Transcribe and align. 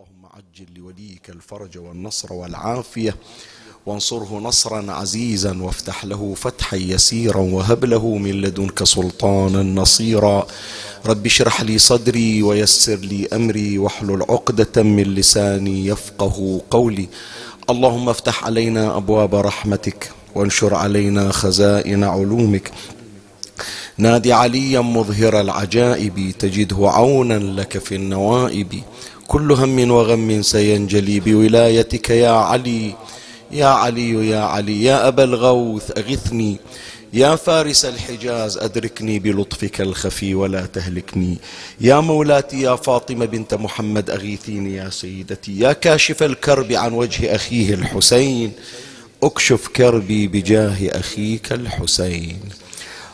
اللهم 0.00 0.26
عجل 0.26 0.66
لوليك 0.76 1.30
الفرج 1.30 1.78
والنصر 1.78 2.32
والعافية 2.32 3.16
وانصره 3.86 4.38
نصرا 4.38 4.92
عزيزا 4.92 5.62
وافتح 5.62 6.04
له 6.04 6.34
فتحا 6.34 6.76
يسيرا 6.76 7.40
وهب 7.40 7.84
له 7.84 8.16
من 8.16 8.40
لدنك 8.40 8.84
سلطانا 8.84 9.62
نصيرا. 9.62 10.46
رب 11.06 11.26
اشرح 11.26 11.60
لي 11.60 11.78
صدري 11.78 12.42
ويسر 12.42 12.96
لي 12.96 13.28
أمري 13.32 13.78
واحلل 13.78 14.22
عقدة 14.22 14.82
من 14.82 15.14
لساني 15.14 15.86
يفقه 15.86 16.60
قولي. 16.70 17.08
اللهم 17.70 18.08
افتح 18.08 18.44
علينا 18.44 18.96
أبواب 18.96 19.34
رحمتك 19.34 20.12
وانشر 20.34 20.74
علينا 20.74 21.32
خزائن 21.32 22.04
علومك. 22.04 22.72
نادي 23.98 24.32
عليا 24.32 24.80
مظهر 24.80 25.40
العجائب 25.40 26.34
تجده 26.38 26.90
عونا 26.90 27.60
لك 27.60 27.78
في 27.78 27.94
النوائب. 27.94 28.82
كل 29.30 29.52
هم 29.52 29.90
وغم 29.90 30.42
سينجلي 30.42 31.20
بولايتك 31.20 32.10
يا 32.10 32.30
علي 32.30 32.94
يا 33.50 33.66
علي 33.66 34.28
يا 34.28 34.40
علي 34.40 34.84
يا 34.84 35.08
أبا 35.08 35.24
الغوث 35.24 35.98
أغثني. 35.98 36.56
يا 37.12 37.36
فارس 37.36 37.84
الحجاز 37.84 38.58
أدركني 38.58 39.18
بلطفك 39.18 39.80
الخفي 39.80 40.34
ولا 40.34 40.66
تهلكني. 40.66 41.38
يا 41.80 42.00
مولاتي 42.00 42.60
يا 42.60 42.76
فاطمة 42.76 43.26
بنت 43.26 43.54
محمد 43.54 44.10
أغيثيني 44.10 44.74
يا 44.76 44.90
سيدتي. 44.90 45.58
يا 45.58 45.72
كاشف 45.72 46.22
الكرب 46.22 46.72
عن 46.72 46.92
وجه 46.92 47.34
أخيه 47.34 47.74
الحسين 47.74 48.52
أكشف 49.22 49.68
كربي 49.68 50.26
بجاه 50.26 50.76
أخيك 50.88 51.52
الحسين. 51.52 52.40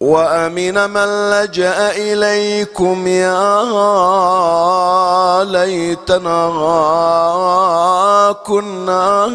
وأمن 0.00 0.90
من 0.90 1.30
لجأ 1.30 1.90
إليكم 1.90 3.06
يا 3.06 3.64
ليتنا 5.44 6.46
كنا 8.46 9.26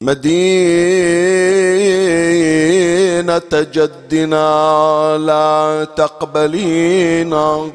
مدينة 0.00 0.40
جدنا 3.52 5.18
لا 5.18 5.84
تقبلينا 5.96 7.70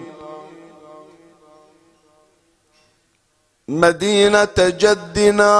مدينة 3.67 4.47
جدنا 4.57 5.55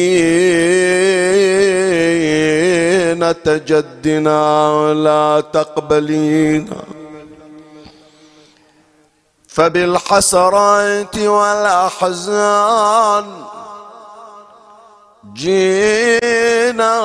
جدنا 3.66 4.94
لا 4.94 5.40
تقبلينا. 5.52 6.95
فبالحسرات 9.56 11.18
والأحزان 11.18 13.24
جينا. 15.32 16.96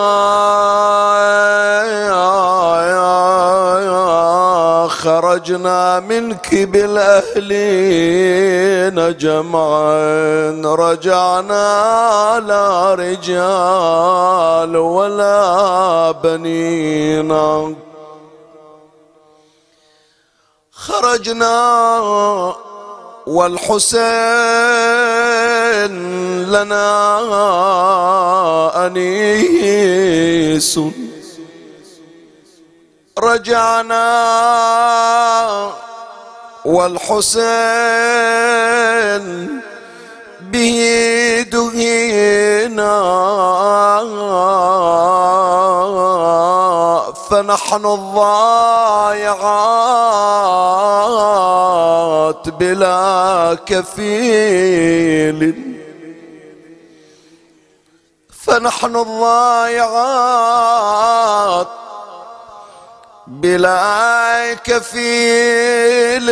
خرجنا 4.88 6.00
منك 6.00 6.56
بالأهلين 6.56 7.38
جمعا. 9.18 10.62
رجعنا 10.66 12.44
لا 12.48 12.94
رجال 12.94 14.78
ولا 14.78 16.12
بنينا 16.12 17.74
خرجنا 20.82 21.58
والحسين 23.28 24.02
لنا 26.52 26.88
أنيس. 28.88 30.80
رجعنا 33.20 34.10
والحسين 36.66 37.52
به 40.42 41.46
دهينا. 41.52 43.02
فنحن 47.32 47.86
الضايعات 47.86 49.30
بلا 52.50 53.58
كفيل. 53.66 55.56
فنحن 58.30 58.96
الضايعات 58.96 60.22
بلا 63.28 64.54
كفيل 64.64 66.32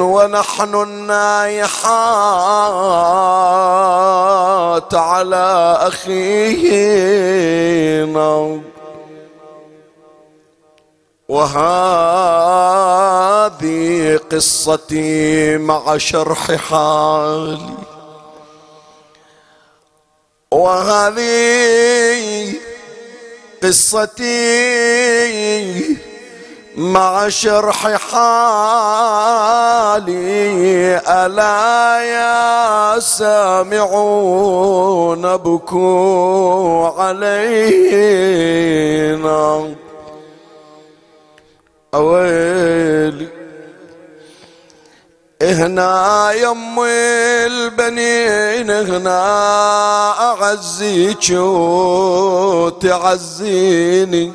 ونحن 0.00 0.74
النايحات 0.74 1.74
على 4.94 5.78
أخينا 5.80 6.76
وهذه 11.28 11.66
قصتي 14.32 15.56
مع 15.56 15.98
شرح 15.98 16.54
حالي. 16.54 17.58
وهذه 20.50 22.54
قصتي 23.62 24.26
مع 26.76 27.28
شرح 27.28 27.96
حالي. 27.96 28.26
ألا 31.08 32.00
يا 32.02 33.00
سامعون 33.00 34.56
بكوا 35.36 37.02
علينا. 37.02 38.36
أويلي 41.96 43.28
هنا 45.42 46.32
يم 46.32 46.80
البنين 47.46 48.70
هنا 48.70 49.20
أعزيك 50.20 51.30
وتعزيني 53.44 54.32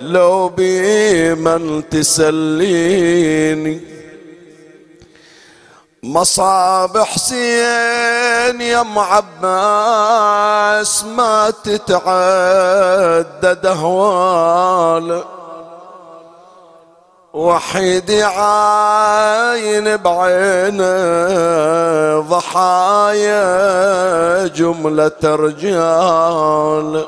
لو 0.00 0.48
بمن 0.56 1.88
تسليني. 1.90 3.80
مصاب 6.02 6.98
حسين 6.98 8.60
يا 8.60 8.84
عباس 8.96 9.44
ما 11.04 11.52
تتعدد 11.64 13.66
أهوال. 13.66 15.24
وحيد 17.32 18.10
عاين 18.10 19.96
بعينه 19.96 20.84
ضحايا 22.20 23.46
جملة 24.46 25.20
رجال. 25.24 27.06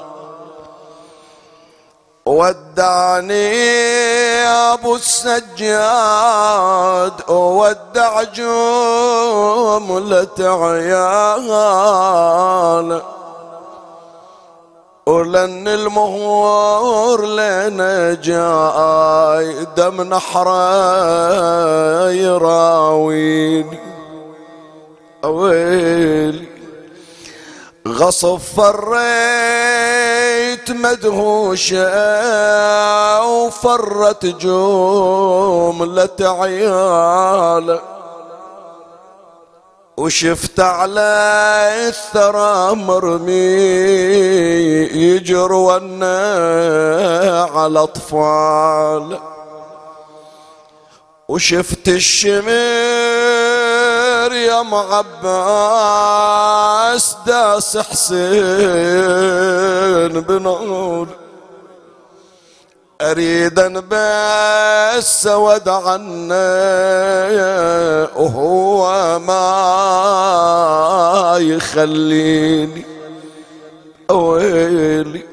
ودعني 2.26 3.52
أبو 4.72 4.96
السجاد 4.96 5.52
ودع 7.30 8.22
جملة 8.22 9.48
عيال. 10.40 11.82
ولن 15.06 15.69
المهور 15.69 17.26
لنا 17.26 18.14
جاي 18.14 19.66
دم 19.76 20.02
نحره 20.02 20.80
يراويني 22.10 23.78
ويلي 25.25 26.46
غصب 27.88 28.36
فريت 28.36 29.62
مدهوشة 30.82 31.87
وفرت 33.26 34.26
جملة 34.26 36.08
عيال. 36.20 37.81
وشفت 39.96 40.61
على 40.61 41.70
الثرى 41.88 42.75
مرمي 42.75 43.32
يجرون 44.93 46.02
على 47.55 47.82
أطفال. 47.82 49.19
وشفت 51.28 51.88
الشمر 54.22 54.32
يا 54.36 54.62
معباس 54.62 56.06
داس 57.26 57.76
حسين 57.78 58.22
بنور 60.20 61.08
اريد 63.00 63.60
بس 63.60 65.26
ود 65.26 65.69
عنه 65.69 66.34
وهو 68.16 69.19
ما 69.19 69.42
يخليني 71.40 72.84
ويلي 74.10 75.31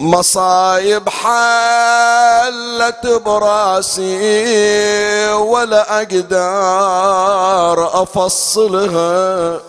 مصايب 0.00 1.08
حلت 1.08 3.06
براسي 3.24 5.32
ولا 5.32 5.98
أقدر 5.98 8.02
أفصلها. 8.02 9.60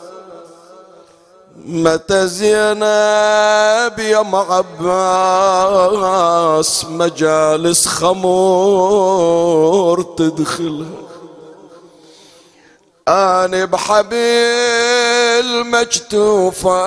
متى 1.65 2.27
زينب 2.27 3.99
يا 3.99 4.25
عباس 4.79 5.65
مجالس 6.89 7.87
خمور 7.87 9.21
تدخلها. 10.17 11.06
أنا 13.07 13.65
بحبيل 13.65 14.17
مجتوفة 15.71 16.77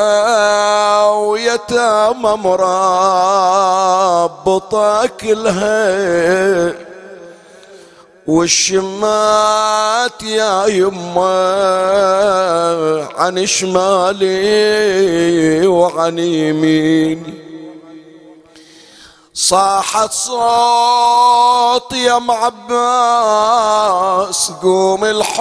ويتامى 1.12 2.36
مرابطة 2.36 3.06
كلها. 5.06 6.74
والشمات 8.26 10.22
يا 10.22 10.66
يما 10.66 11.38
عن 13.16 13.46
شمالي 13.46 14.36
وعن 15.66 16.18
يميني. 16.18 17.49
صاحت 19.40 20.12
صوت 20.12 21.92
يا 21.92 22.18
معباس 22.18 22.80
قوم 24.62 25.04
الحجرة 25.04 25.40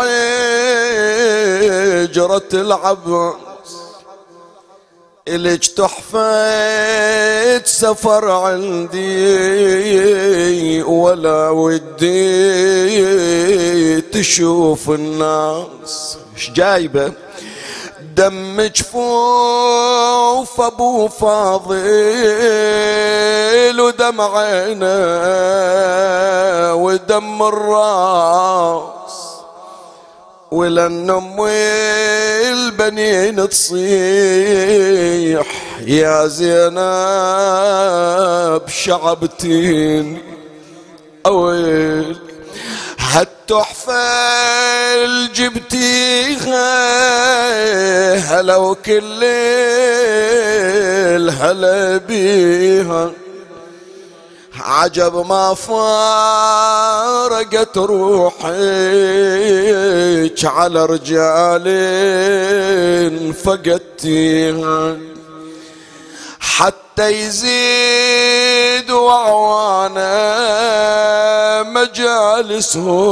العباس. 2.53 3.35
إلك 5.27 5.65
تحفة 5.65 6.19
سفر 7.65 8.31
عندي 8.31 9.13
ولا 10.83 11.49
ودي 11.49 12.11
تشوف 14.01 14.89
الناس. 14.89 16.17
إيش 16.35 16.51
جايبه؟ 16.51 17.13
دم 18.19 18.62
جفوف 18.62 19.01
ابو 20.62 21.07
فاضل 21.07 21.75
ودم 23.80 24.21
عينه 24.21 24.86
ودم 26.75 27.44
الراس. 27.44 28.89
ولن 30.51 31.10
ام 31.10 31.45
البنين 32.51 33.50
تصيح 33.50 33.80
يا 35.81 36.27
زينب 36.27 36.80
شعبتين. 38.68 40.21
أويل 41.25 42.19
هالتحفة 43.51 45.25
جبتيها 45.25 46.69
هلا 48.15 48.56
وكل 48.56 49.23
الهلا 51.18 51.97
بيها. 51.97 53.11
عجب 54.59 55.25
ما 55.27 55.53
فارقت 55.53 55.77
روحك 57.77 58.45
على 60.44 60.85
رجال 60.85 61.63
فقدتيها 63.33 64.97
حتى 66.39 66.88
يزيد 66.99 68.91
وعوانا 68.91 70.03
مجالسهم 71.63 73.06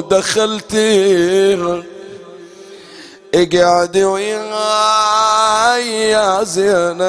دخلتيها 0.00 1.82
اقعدي 3.34 4.04
وياي 4.04 5.88
يا 6.10 6.44
زينب 6.44 7.04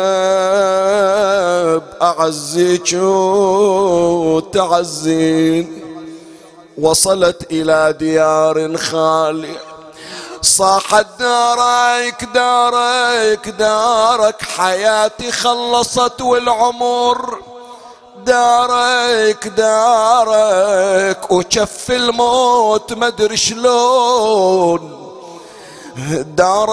أعزيك 2.02 2.94
وتعزين. 4.34 5.82
وصلت 6.78 7.52
إلى 7.52 7.96
ديار 8.00 8.78
خاليه 8.78 9.75
صاحت 10.46 11.06
دارك 11.20 12.28
دارك 12.34 13.50
دارك. 13.50 14.42
حياتي 14.58 15.32
خلصت 15.32 16.22
والعمر. 16.22 17.40
دارك 18.26 19.48
دارك. 19.48 21.32
وشف 21.32 21.92
الموت 21.92 22.94
مدري 22.94 23.38
شلون. 23.38 25.02
دارك 26.26 26.66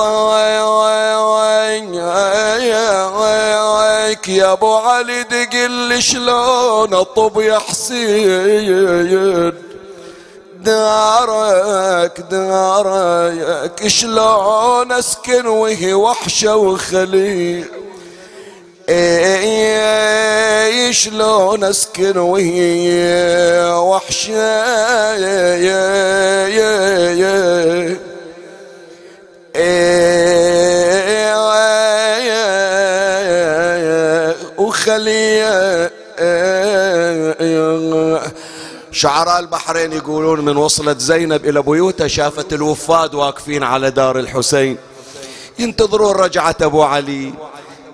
يا 4.28 4.52
أبو 4.52 4.76
علي 4.76 5.22
دقل 5.22 6.02
شلون 6.02 6.94
أطب 6.94 7.40
يا 7.40 7.58
حسين. 7.58 9.71
دارك 10.64 12.20
دارك 12.30 13.88
شلون 13.88 14.92
اسكن 14.92 15.46
وهي 15.46 15.94
وحشه 15.94 16.56
وخليل 16.56 17.64
اي 18.88 20.92
شلون 20.92 21.64
اسكن 21.64 22.18
وهي 22.18 22.92
وحشة 23.74 24.71
شعراء 39.02 39.38
البحرين 39.38 39.92
يقولون 39.92 40.40
من 40.40 40.56
وصلت 40.56 41.00
زينب 41.00 41.44
إلى 41.44 41.62
بيوتها 41.62 42.08
شافت 42.08 42.52
الوفاد 42.52 43.14
واقفين 43.14 43.62
على 43.62 43.90
دار 43.90 44.18
الحسين. 44.18 44.78
ينتظرون 45.58 46.16
رجعة 46.16 46.56
أبو 46.62 46.82
علي. 46.82 47.34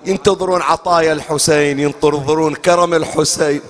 ينتظرون 0.06 0.62
عطايا 0.62 1.12
الحسين. 1.12 1.80
ينتظرون 1.80 2.54
كرم 2.54 2.94
الحسين. 2.94 3.60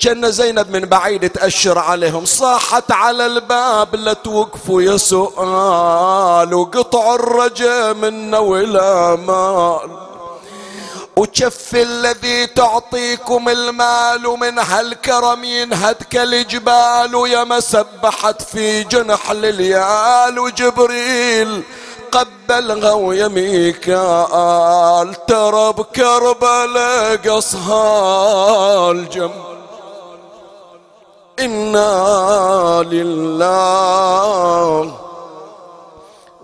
كان 0.00 0.30
زينب 0.30 0.70
من 0.70 0.80
بعيد 0.80 1.30
تأشر 1.30 1.78
عليهم. 1.78 2.24
صاحت 2.24 2.92
على 2.92 3.26
الباب 3.26 3.94
لا 3.94 4.12
توقفوا 4.12 4.82
يا 4.82 4.96
سؤال. 4.96 6.54
وقطعوا 6.54 7.14
الرجا 7.14 7.92
منا 7.92 8.38
ولا 8.38 9.16
مال 9.16 10.05
وشف 11.18 11.74
الذي 11.74 12.46
تعطيكم 12.46 13.48
المال 13.48 14.22
من 14.22 14.58
هالكرم 14.58 15.44
ينهد 15.44 15.96
كالجبال 16.10 17.14
ويا 17.14 17.60
سبحت 17.60 18.42
في 18.42 18.82
جنح 18.84 19.32
لليال 19.32 20.38
وجبريل 20.38 21.62
قبلها 22.12 22.92
ويا 22.92 23.28
ميكال 23.28 25.14
ترى 25.26 25.72
بكربلاء 25.72 27.16
قصها 27.16 28.90
الجمل 28.90 29.56
إنا 31.40 32.82
لله 32.90 34.26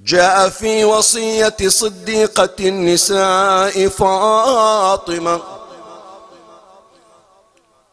جاء 0.05 0.49
في 0.49 0.85
وصية 0.85 1.57
صديقة 1.67 2.55
النساء 2.59 3.87
فاطمة 3.87 5.58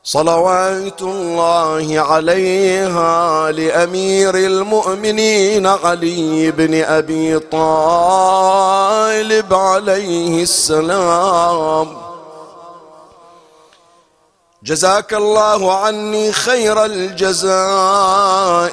صلوات 0.09 1.03
الله 1.03 2.01
عليها 2.01 3.51
لأمير 3.53 4.35
المؤمنين 4.35 5.67
علي 5.67 6.51
بن 6.51 6.83
أبي 6.83 7.39
طالب 7.39 8.75
عليه 9.55 10.43
السلام. 10.43 11.97
جزاك 14.63 15.15
الله 15.15 15.75
عني 15.75 16.33
خير 16.33 16.85
الجزاء 16.85 17.57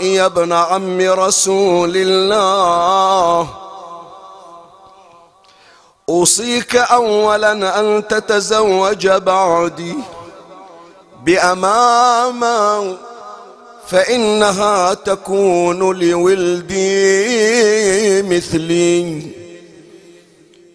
يا 0.04 0.26
ابن 0.26 0.54
عم 0.54 1.02
رسول 1.02 1.94
الله. 1.96 3.48
أوصيك 6.10 6.76
اولا 6.76 7.80
أن 7.80 8.08
تتزوج 8.08 9.08
بعدي. 9.08 9.96
بأمامة 11.26 12.98
فإنها 13.88 14.94
تكون 14.94 16.00
لولدي 16.00 16.84
مثلي. 18.22 19.32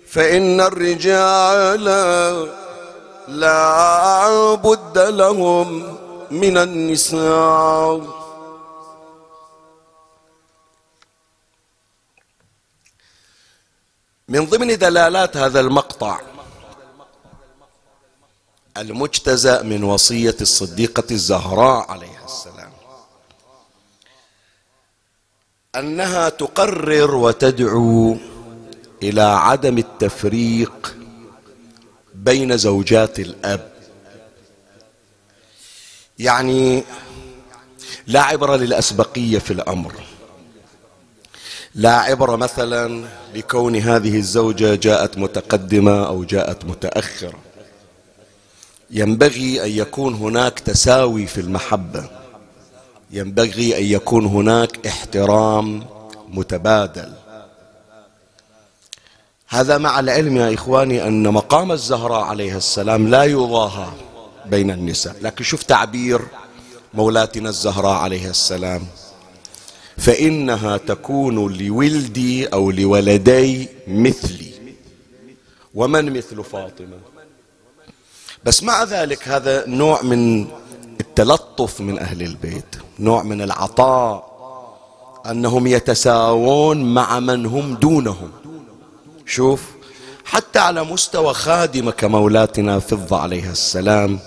فإن 0.09 0.61
الرجال 0.61 1.85
لا 3.29 4.55
بد 4.55 4.99
لهم 4.99 5.97
من 6.31 6.59
النساء. 6.59 8.19
من 14.29 14.47
ضمن 14.47 14.79
دلالات 14.79 15.37
هذا 15.37 15.61
المقطع 15.61 16.21
المجتزأ 18.79 19.63
من 19.63 19.85
وصية 19.85 20.37
الصديقة 20.41 21.05
الزهراء 21.11 21.91
عليها 21.91 22.25
السلام. 22.25 22.73
أنها 25.77 26.29
تقرر 26.29 27.15
وتدعو 27.15 28.17
إلى 29.03 29.23
عدم 29.23 29.79
التفريق 29.79 30.97
بين 32.15 32.57
زوجات 32.57 33.19
الأب. 33.19 33.73
يعني 36.19 36.85
لا 38.07 38.23
عبرة 38.23 38.57
للأسبقية 38.57 39.39
في 39.39 39.51
الأمر. 39.53 39.95
لا 41.75 41.97
عبرة 41.97 42.37
مثلا 42.37 43.09
لكون 43.35 43.77
هذه 43.77 44.17
الزوجة 44.17 44.75
جاءت 44.75 45.19
متقدمة 45.19 46.07
أو 46.07 46.25
جاءت 46.25 46.65
متأخرة. 46.65 47.48
ينبغي 48.91 49.65
أن 49.65 49.71
يكون 49.71 50.15
هناك 50.15 50.59
تساوي 50.61 51.27
في 51.27 51.41
المحبة. 51.41 52.11
ينبغي 53.11 53.79
أن 53.79 53.85
يكون 53.85 54.27
هناك 54.27 54.87
احترام 54.87 55.87
متبادل. 56.29 57.13
هذا 59.49 59.79
مع 59.79 60.01
العلم 60.01 60.37
يا 60.37 60.55
إخواني 60.55 61.07
أن 61.07 61.29
مقام 61.33 61.73
الزهراء 61.73 62.21
عليها 62.21 62.57
السلام 62.57 63.09
لا 63.09 63.25
يضاهى 63.25 63.89
بين 64.47 64.71
النساء. 64.71 65.17
لكن 65.23 65.45
شوف 65.45 65.63
تعبير 65.63 66.21
مولاتنا 66.95 67.49
الزهراء 67.49 67.97
عليها 67.97 68.31
السلام. 68.31 68.87
فإنها 69.99 70.77
تكون 70.77 71.53
لولدي 71.59 72.47
أو 72.47 72.71
لولدي 72.71 73.69
مثلي. 73.89 74.53
ومن 75.75 76.13
مثل 76.13 76.45
فاطمة؟ 76.45 77.18
بس 78.49 78.63
مع 78.63 78.85
ذلك 78.85 79.29
هذا 79.29 79.67
نوع 79.67 80.03
من 80.03 80.47
التلطف 81.01 81.81
من 81.81 81.99
أهل 81.99 82.23
البيت 82.23 82.77
نوع 82.99 83.23
من 83.23 83.43
العطاء 83.43 84.29
أنهم 85.31 85.67
يتساوون 85.67 86.95
مع 86.95 87.21
من 87.21 87.47
هم 87.47 87.75
دونهم. 87.75 88.31
شوف 89.27 89.63
حتى 90.25 90.59
على 90.59 90.85
مستوى 90.85 91.35
خادمة 91.35 91.91
كمولاتنا 91.91 92.79
فضة 92.79 93.19
عليها 93.21 93.53
السلام 93.53 94.19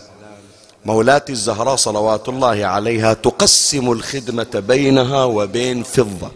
مولاتي 0.85 1.31
الزهراء 1.31 1.75
صلوات 1.75 2.29
الله 2.29 2.65
عليها 2.65 3.13
تقسم 3.13 3.91
الخدمة 3.91 4.63
بينها 4.67 5.23
وبين 5.23 5.83
فضة. 5.83 6.31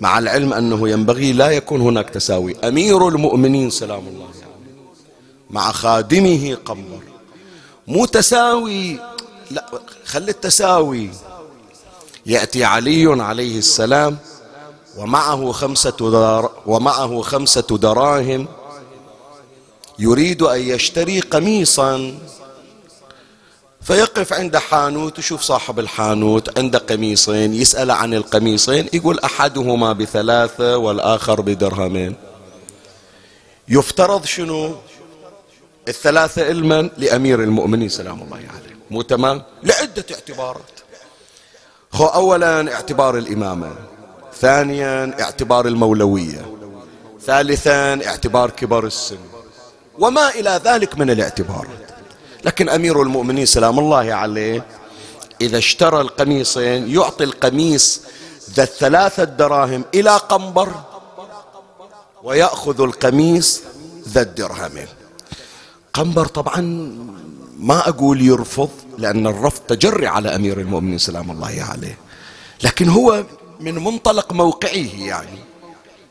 مع 0.00 0.18
العلم 0.18 0.52
أنه 0.52 0.88
ينبغي 0.88 1.32
لا 1.32 1.50
يكون 1.50 1.80
هناك 1.80 2.10
تساوي. 2.10 2.56
أمير 2.64 3.08
المؤمنين 3.08 3.70
سلام 3.70 4.08
الله 4.08 4.37
مع 5.50 5.72
خادمه 5.72 6.56
قنبر 6.64 7.02
مو 7.86 8.04
تساوي 8.04 9.00
لا 9.50 9.66
خلي 10.04 10.30
التساوي. 10.30 11.10
يأتي 12.26 12.64
علي 12.64 13.22
عليه 13.22 13.58
السلام 13.58 14.18
ومعه 14.96 15.52
خمسة 15.52 16.10
دار 16.10 16.50
ومعه 16.66 17.22
خمسة 17.22 17.78
دراهم 17.78 18.48
يريد 19.98 20.42
أن 20.42 20.60
يشتري 20.60 21.20
قميصا. 21.20 22.18
فيقف 23.82 24.32
عند 24.32 24.56
حانوت 24.56 25.18
يشوف 25.18 25.42
صاحب 25.42 25.78
الحانوت 25.78 26.58
عنده 26.58 26.78
قميصين 26.78 27.54
يسأل 27.54 27.90
عن 27.90 28.14
القميصين 28.14 28.88
يقول 28.92 29.18
أحدهما 29.18 29.92
بثلاثة 29.92 30.76
والآخر 30.76 31.40
بدرهمين. 31.40 32.14
يفترض 33.68 34.24
شنو؟ 34.24 34.74
الثلاثة 35.88 36.44
علما 36.44 36.90
لأمير 36.96 37.42
المؤمنين 37.42 37.88
سلام 37.88 38.22
الله 38.22 38.36
عليه. 38.36 38.76
مو 38.90 39.02
تمام؟ 39.02 39.42
لعدة 39.62 40.04
اعتبارات. 40.12 40.80
هو 41.94 42.06
أولا 42.06 42.74
اعتبار 42.74 43.18
الإمامة 43.18 43.72
ثانيا 44.40 45.20
اعتبار 45.20 45.66
المولوية 45.66 46.54
ثالثا 47.20 48.06
اعتبار 48.06 48.50
كبر 48.50 48.86
السن 48.86 49.18
وما 49.98 50.28
إلى 50.28 50.60
ذلك 50.64 50.98
من 50.98 51.10
الاعتبارات. 51.10 51.88
لكن 52.44 52.68
أمير 52.68 53.02
المؤمنين 53.02 53.46
سلام 53.46 53.78
الله 53.78 54.14
عليه 54.14 54.64
إذا 55.40 55.58
اشترى 55.58 56.00
القميصين 56.00 56.90
يعطي 56.94 57.24
القميص 57.24 58.00
ذا 58.50 58.62
الثلاثة 58.62 59.24
دراهم 59.24 59.84
إلى 59.94 60.16
قنبر 60.16 60.72
ويأخذ 62.22 62.80
القميص 62.80 63.62
ذا 64.08 64.20
الدرهمين. 64.20 64.88
القنبر 65.98 66.26
طبعا 66.26 66.60
ما 67.58 67.88
أقول 67.88 68.22
يرفض 68.22 68.70
لأن 68.98 69.26
الرفض 69.26 69.60
تجري 69.62 70.06
على 70.06 70.36
أمير 70.36 70.60
المؤمنين 70.60 70.98
سلام 70.98 71.30
الله 71.30 71.62
عليه. 71.70 71.98
لكن 72.64 72.88
هو 72.88 73.24
من 73.60 73.74
منطلق 73.74 74.32
موقعه 74.32 74.94
يعني. 74.98 75.38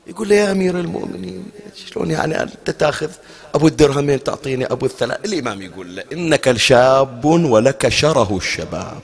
يقول 0.08 0.30
له 0.30 0.36
يا 0.36 0.52
أمير 0.52 0.80
المؤمنين 0.80 1.46
شلون 1.76 2.12
يعني 2.12 2.44
أنت 2.44 2.70
تأخذ 2.70 3.10
أبو 3.56 3.68
الدرهمين 3.68 4.24
تعطيني 4.24 4.66
أبو 4.66 4.86
الثلاث؟ 4.86 5.26
الإمام 5.26 5.62
يقول 5.62 5.96
له 5.96 6.04
إنك 6.14 6.58
شاب 6.58 7.26
ولك 7.26 7.90
شره 7.90 8.38
الشباب. 8.38 9.00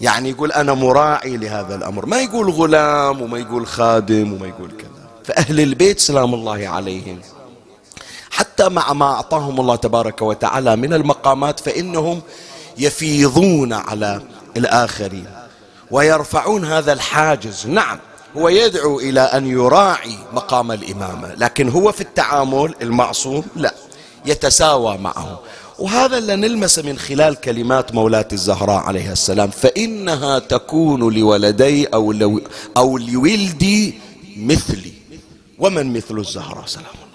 يعني 0.00 0.30
يقول 0.30 0.52
أنا 0.52 0.74
مراعي 0.74 1.36
لهذا 1.36 1.74
الأمر. 1.74 2.06
ما 2.06 2.20
يقول 2.20 2.50
غلام 2.50 3.22
وما 3.22 3.38
يقول 3.38 3.66
خادم 3.66 4.32
وما 4.32 4.46
يقول 4.46 4.70
كذا. 4.70 5.08
فأهل 5.24 5.60
البيت 5.60 6.00
سلام 6.00 6.34
الله 6.34 6.68
عليهم. 6.68 7.18
حتى 8.36 8.68
مع 8.68 8.92
ما 8.92 9.06
أعطاهم 9.06 9.60
الله 9.60 9.76
تبارك 9.76 10.22
وتعالى 10.22 10.76
من 10.76 10.92
المقامات 10.92 11.60
فإنهم 11.60 12.22
يفيضون 12.78 13.72
على 13.72 14.20
الآخرين 14.56 15.26
ويرفعون 15.90 16.64
هذا 16.64 16.92
الحاجز. 16.92 17.66
نعم 17.66 17.98
هو 18.36 18.48
يدعو 18.48 19.00
إلى 19.00 19.20
أن 19.20 19.46
يراعي 19.46 20.18
مقام 20.32 20.72
الإمامة 20.72 21.34
لكن 21.34 21.68
هو 21.68 21.92
في 21.92 22.00
التعامل 22.00 22.74
المعصوم 22.82 23.44
لا 23.56 23.74
يتساوى 24.26 24.98
معه. 24.98 25.40
وهذا 25.78 26.18
اللي 26.18 26.36
نلمس 26.36 26.78
من 26.78 26.98
خلال 26.98 27.34
كلمات 27.40 27.94
مولاة 27.94 28.28
الزهراء 28.32 28.82
عليها 28.82 29.12
السلام 29.12 29.50
فإنها 29.50 30.38
تكون 30.38 31.14
لولدي 31.14 31.86
أو, 31.86 32.12
لو 32.12 32.40
أو 32.76 32.98
لولدي 32.98 33.94
مثلي. 34.36 34.92
ومن 35.58 35.92
مثل 35.92 36.18
الزهراء؟ 36.18 36.66
سلام. 36.66 36.86
الله. 36.94 37.05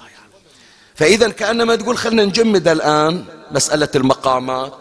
فإذا 1.02 1.30
كأنما 1.30 1.76
تقول 1.76 1.98
خلنا 1.98 2.26
نجمد 2.26 2.68
الآن 2.68 3.26
مسألة 3.52 3.90
المقامات 3.96 4.74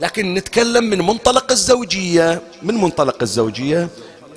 لكن 0.00 0.34
نتكلم 0.34 0.84
من 0.84 0.98
منطلق 0.98 1.52
الزوجية. 1.52 2.42
من 2.62 2.74
منطلق 2.74 3.16
الزوجية؟ 3.22 3.88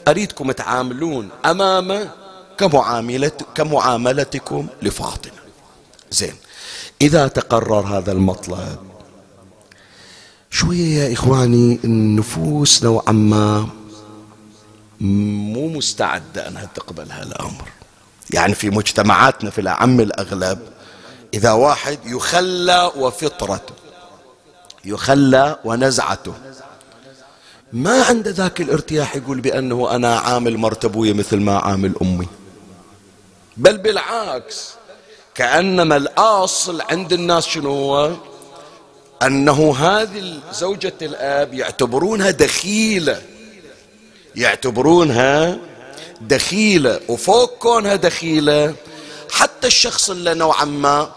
أريدكم 0.07 0.51
تعاملون 0.51 1.29
أمامه 1.45 2.09
كمعاملة 2.57 3.31
كمعاملتكم 3.55 4.67
لفاطمة. 4.81 5.41
زين. 6.11 6.33
إذا 7.01 7.27
تقرر 7.27 7.97
هذا 7.97 8.11
المطلب 8.11 8.77
شوية 10.49 11.03
يا 11.03 11.13
إخواني 11.13 11.79
النفوس 11.83 12.83
نوعا 12.83 13.11
ما 13.11 13.67
مو 15.01 15.67
مستعدة 15.67 16.47
أنها 16.47 16.65
تقبل 16.75 17.11
هالأمر. 17.11 17.69
يعني 18.33 18.55
في 18.55 18.69
مجتمعاتنا 18.69 19.49
في 19.49 19.61
الأعم 19.61 19.99
الأغلب 19.99 20.59
إذا 21.33 21.51
واحد 21.51 21.99
يخلى 22.05 22.91
وفطرته 22.95 23.73
يخلى 24.85 25.59
ونزعته. 25.65 26.33
ما 27.73 28.03
عنده 28.03 28.31
ذاك 28.31 28.61
الارتياح 28.61 29.15
يقول 29.15 29.41
بأنه 29.41 29.95
أنا 29.95 30.19
عامل 30.19 30.57
مرتبوية 30.57 31.13
مثل 31.13 31.37
ما 31.37 31.57
عامل 31.57 31.93
أمي. 32.01 32.27
بل 33.57 33.77
بالعكس 33.77 34.69
كأنما 35.35 35.97
الأصل 35.97 36.81
عند 36.81 37.13
الناس 37.13 37.45
شنو 37.47 37.71
هو؟ 37.71 38.11
أنه 39.23 39.75
هذه 39.77 40.39
زوجة 40.53 40.93
الأب 41.01 41.53
يعتبرونها 41.53 42.31
دخيلة. 42.31 43.21
يعتبرونها 44.35 45.57
دخيلة 46.21 46.99
وفوق 47.07 47.57
كونها 47.57 47.95
دخيلة 47.95 48.75
حتى 49.31 49.67
الشخص 49.67 50.09
اللي 50.09 50.33
نوعا 50.33 50.65
ما 50.65 51.11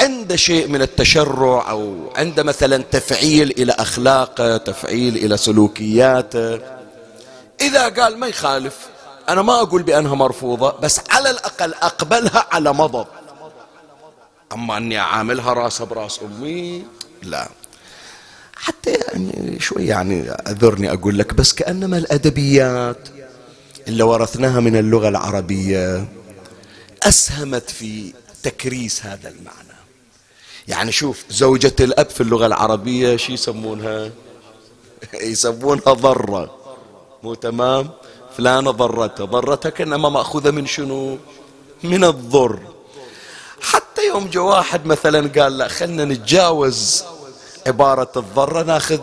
عنده 0.00 0.36
شيء 0.36 0.68
من 0.68 0.82
التشرع 0.82 1.70
أو 1.70 2.12
عنده 2.16 2.42
مثلا 2.42 2.82
تفعيل 2.90 3.50
إلى 3.50 3.72
أخلاقه 3.72 4.56
تفعيل 4.56 5.16
إلى 5.16 5.36
سلوكياته 5.36 6.60
إذا 7.60 7.88
قال 7.88 8.18
ما 8.18 8.26
يخالف 8.26 8.76
أنا 9.28 9.42
ما 9.42 9.60
أقول 9.60 9.82
بأنها 9.82 10.14
مرفوضة 10.14 10.70
بس 10.70 11.00
على 11.10 11.30
الأقل 11.30 11.74
أقبلها 11.74 12.46
على 12.52 12.72
مضض. 12.72 13.06
أما 14.52 14.76
أني 14.76 14.98
أعاملها 14.98 15.52
راس 15.52 15.82
براس 15.82 16.20
أمي 16.22 16.84
لا. 17.22 17.48
حتى 18.54 18.90
يعني 18.90 19.60
شوي 19.60 19.86
يعني 19.86 20.30
أذرني 20.30 20.92
أقول 20.92 21.18
لك 21.18 21.34
بس 21.34 21.52
كأنما 21.52 21.98
الأدبيات 21.98 23.08
اللي 23.88 24.02
ورثناها 24.02 24.60
من 24.60 24.76
اللغة 24.76 25.08
العربية 25.08 26.08
أسهمت 27.02 27.70
في 27.70 28.12
تكريس 28.42 29.06
هذا 29.06 29.28
المعنى. 29.28 29.69
يعني 30.70 30.92
شوف 30.92 31.24
زوجة 31.30 31.74
الأب 31.80 32.10
في 32.10 32.20
اللغة 32.20 32.46
العربية 32.46 33.16
شو 33.16 33.32
يسمونها؟ 33.32 34.10
يسمونها 35.32 35.92
ضرة. 35.92 36.56
مو 37.22 37.34
تمام؟ 37.34 37.90
فلانة 38.36 38.70
ضرتها. 38.70 39.26
ضرتها 39.26 39.70
كأنما 39.70 40.08
مأخوذة 40.08 40.50
من 40.50 40.66
شنو؟ 40.66 41.18
من 41.82 42.04
الضر. 42.04 42.60
حتى 43.60 44.06
يوم 44.08 44.26
جاء 44.26 44.42
واحد 44.42 44.86
مثلا 44.86 45.42
قال 45.42 45.58
لا 45.58 45.68
خلنا 45.68 46.04
نتجاوز 46.04 47.04
عبارة 47.66 48.12
الضرة 48.16 48.62
ناخذ 48.62 49.00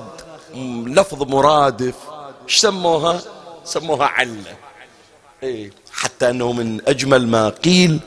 لفظ 0.86 1.24
مرادف. 1.24 1.96
إيش 2.44 2.58
سموها؟ 2.58 3.22
سموها 3.66 4.06
علة. 4.06 4.56
إيه 5.44 5.72
حتى 5.92 6.30
أنه 6.30 6.52
من 6.52 6.82
أجمل 6.88 7.28
ما 7.28 7.50
قيل 7.50 8.00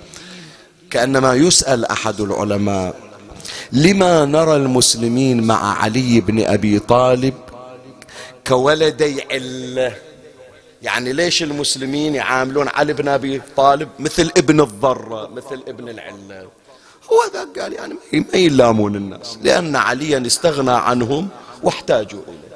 كأنما 0.91 1.35
يسأل 1.35 1.85
أحد 1.85 2.21
العلماء. 2.21 3.10
لما 3.73 4.25
نرى 4.25 4.57
المسلمين 4.57 5.47
مع 5.47 5.83
علي 5.83 6.21
بن 6.21 6.47
أبي 6.47 6.79
طالب 6.79 7.35
كولدي 8.47 9.23
علة. 9.31 9.97
يعني 10.83 11.13
ليش 11.13 11.43
المسلمين 11.43 12.15
يعاملون 12.15 12.69
علي 12.69 12.93
بن 12.93 13.09
أبي 13.09 13.43
طالب 13.57 13.89
مثل 13.99 14.31
ابن 14.37 14.61
الضرة 14.61 15.29
مثل 15.29 15.63
ابن 15.69 15.89
العلة؟ 15.89 16.49
هو 17.13 17.19
ذا 17.33 17.63
قال 17.63 17.73
يعني 17.73 17.95
ما 18.13 18.39
يلامون 18.39 18.97
الناس 18.97 19.39
لأن 19.43 19.77
عليا 19.77 20.27
استغنى 20.27 20.71
عنهم 20.71 21.29
واحتاجوا 21.63 22.21
إليه. 22.29 22.51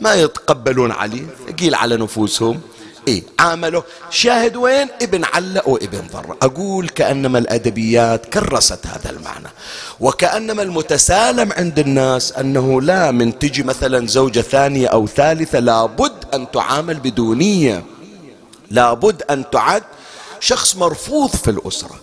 ما 0.00 0.14
يتقبلون 0.14 0.92
علي 0.92 1.26
ثقيل 1.48 1.74
على 1.74 1.96
نفوسهم. 1.96 2.60
إيه 3.08 3.22
عامله. 3.38 3.82
شاهد 4.10 4.56
وين؟ 4.56 4.88
ابن 5.02 5.24
علة 5.24 5.62
وابن 5.66 6.02
ضر. 6.12 6.36
أقول 6.42 6.88
كأنما 6.88 7.38
الأدبيات 7.38 8.26
كرست 8.26 8.86
هذا 8.86 9.10
المعنى 9.10 9.48
وكأنما 10.00 10.62
المتسالم 10.62 11.52
عند 11.52 11.78
الناس 11.78 12.32
أنه 12.32 12.80
لا 12.80 13.10
من 13.10 13.38
تجي 13.38 13.62
مثلا 13.62 14.06
زوجة 14.06 14.40
ثانية 14.40 14.88
أو 14.88 15.06
ثالثة 15.06 15.58
لابد 15.58 16.12
أن 16.34 16.50
تعامل 16.50 16.94
بدونية 16.94 17.84
لابد 18.70 19.22
أن 19.22 19.44
تعد 19.50 19.82
شخص 20.40 20.76
مرفوض 20.76 21.30
في 21.30 21.50
الأسرة. 21.50 22.00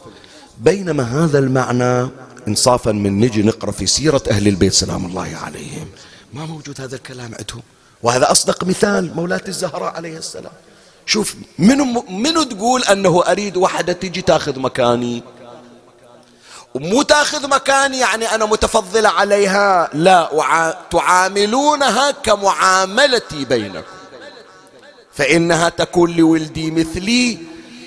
بينما 0.59 1.23
هذا 1.23 1.39
المعنى 1.39 2.09
انصافا 2.47 2.91
من 2.91 3.19
نجي 3.19 3.43
نقرأ 3.43 3.71
في 3.71 3.85
سيرة 3.85 4.23
أهل 4.31 4.47
البيت 4.47 4.73
سلام 4.73 5.05
الله 5.05 5.37
عليهم. 5.43 5.87
ما 6.33 6.45
موجود 6.45 6.81
هذا 6.81 6.95
الكلام 6.95 7.31
عندهم. 7.39 7.61
وهذا 8.03 8.31
أصدق 8.31 8.63
مثال 8.63 9.15
مولاة 9.15 9.41
الزهراء 9.47 9.95
عليه 9.95 10.17
السلام. 10.17 10.51
شوف 11.05 11.35
منو 11.59 12.05
منو 12.09 12.43
تقول 12.43 12.83
أنه 12.83 13.23
أريد 13.27 13.57
وحدة 13.57 13.93
تجي 13.93 14.21
تاخذ 14.21 14.59
مكاني؟ 14.59 15.23
ومو 16.75 17.01
تاخذ 17.01 17.49
مكاني 17.49 17.99
يعني 17.99 18.35
أنا 18.35 18.45
متفضله 18.45 19.09
عليها 19.09 19.89
لا. 19.93 20.77
تعاملونها 20.91 22.11
كمعاملتي 22.11 23.45
بينكم. 23.45 23.83
فإنها 25.13 25.69
تكون 25.69 26.15
لولدي 26.15 26.71
مثلي. 26.71 27.37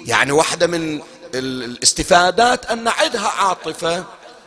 يعني 0.07 0.33
واحدة 0.33 0.67
من 0.67 1.01
الاستفادات 1.35 2.67
أن 2.67 2.85
نعدها 2.85 3.29
عاطفة 3.29 4.05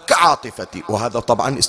كعاطفتي. 0.07 0.83
وهذا 0.89 1.19
طبعا 1.19 1.59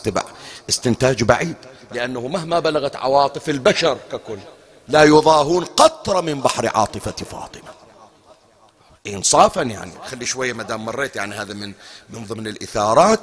استنتاج 0.69 1.23
بعيد 1.23 1.57
لأنه 1.93 2.29
مهما 2.29 2.61
بلغت 2.61 2.97
عواطف 2.97 3.49
البشر 3.49 3.99
ككل. 4.13 4.39
لا 4.89 5.05
يضاهون 5.05 5.65
قطرة 5.65 6.21
من 6.21 6.41
بحر 6.41 6.67
عاطفة 6.67 7.11
فاطمة. 7.31 7.71
إنصافا 9.07 9.63
يعني. 9.63 9.93
خلي 10.07 10.27
شوية 10.27 10.53
مدام 10.53 10.85
مريت 10.85 11.17
يعني 11.17 11.35
هذا 11.35 11.55
من 11.55 11.73
من 12.11 12.25
ضمن 12.25 12.47
الإثارات. 12.47 13.21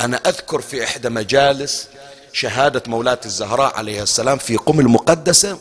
أنا 0.00 0.16
أذكر 0.16 0.60
في 0.60 0.84
إحدى 0.84 1.08
مجالس 1.08 1.88
شهادة 2.32 2.82
مولاة 2.86 3.20
الزهراء 3.24 3.76
عليه 3.76 4.02
السلام 4.02 4.38
في 4.38 4.56
قم 4.56 4.80
المقدسة 4.80 5.58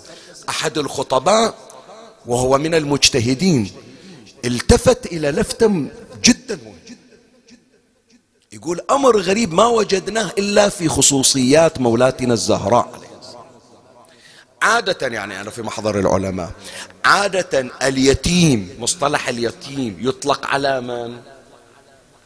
أحد 0.50 0.78
الخطباء 0.78 1.56
وهو 2.26 2.58
من 2.58 2.76
المجتهدين 2.76 3.72
التفت 4.46 5.06
إلى 5.06 5.32
لفتة 5.32 5.86
جدا. 6.24 6.60
يقول 8.52 8.82
أمر 8.92 9.18
غريب 9.18 9.54
ما 9.54 9.66
وجدناه 9.66 10.32
إلا 10.38 10.70
في 10.70 10.90
خصوصيات 10.90 11.80
مولاتنا 11.80 12.34
الزهراء 12.34 13.05
عادة 14.66 15.08
يعني 15.08 15.42
أنا 15.42 15.50
في 15.50 15.62
محضر 15.62 16.00
العلماء 16.00 16.52
عادة 17.06 17.70
اليتيم 17.84 18.78
مصطلح 18.80 19.28
اليتيم 19.28 19.98
يطلق 20.02 20.46
على 20.46 20.82
من؟ 20.82 21.22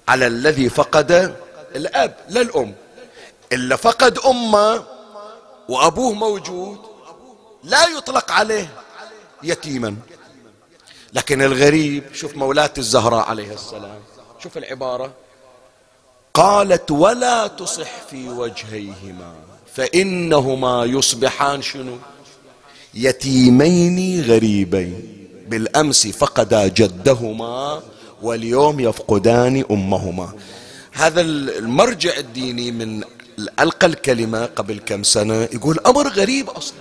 على 0.07 0.27
الذي 0.27 0.69
فقد 0.69 1.35
الأب 1.75 2.17
لا 2.29 2.41
الأم. 2.41 2.75
إلا 3.51 3.75
فقد 3.75 4.19
أمة 4.19 4.83
وأبوه 5.69 6.13
موجود 6.13 6.79
لا 7.63 7.87
يطلق 7.87 8.31
عليه 8.31 8.69
يتيما. 9.43 9.95
لكن 11.13 11.41
الغريب 11.41 12.03
شوف 12.13 12.35
مولاة 12.35 12.73
الزهراء 12.77 13.29
عليه 13.29 13.53
السلام 13.53 13.99
شوف 14.43 14.57
العبارة. 14.57 15.13
قالت 16.33 16.91
ولا 16.91 17.47
تصح 17.47 17.91
في 18.09 18.29
وجهيهما 18.29 19.35
فإنهما 19.75 20.85
يصبحان 20.85 21.61
شنو؟ 21.61 21.97
يتيمين 22.93 24.23
غريبين. 24.25 25.15
بالأمس 25.47 26.07
فقدا 26.07 26.67
جدهما 26.67 27.81
واليوم 28.21 28.79
يفقدان 28.79 29.65
أمهما. 29.71 30.33
هذا 30.91 31.21
المرجع 31.21 32.17
الديني 32.17 32.71
من 32.71 33.03
ألقى 33.59 33.87
الكلمة 33.87 34.45
قبل 34.45 34.79
كم 34.79 35.03
سنة 35.03 35.43
يقول 35.53 35.79
أمر 35.85 36.07
غريب 36.07 36.49
أصلا. 36.49 36.77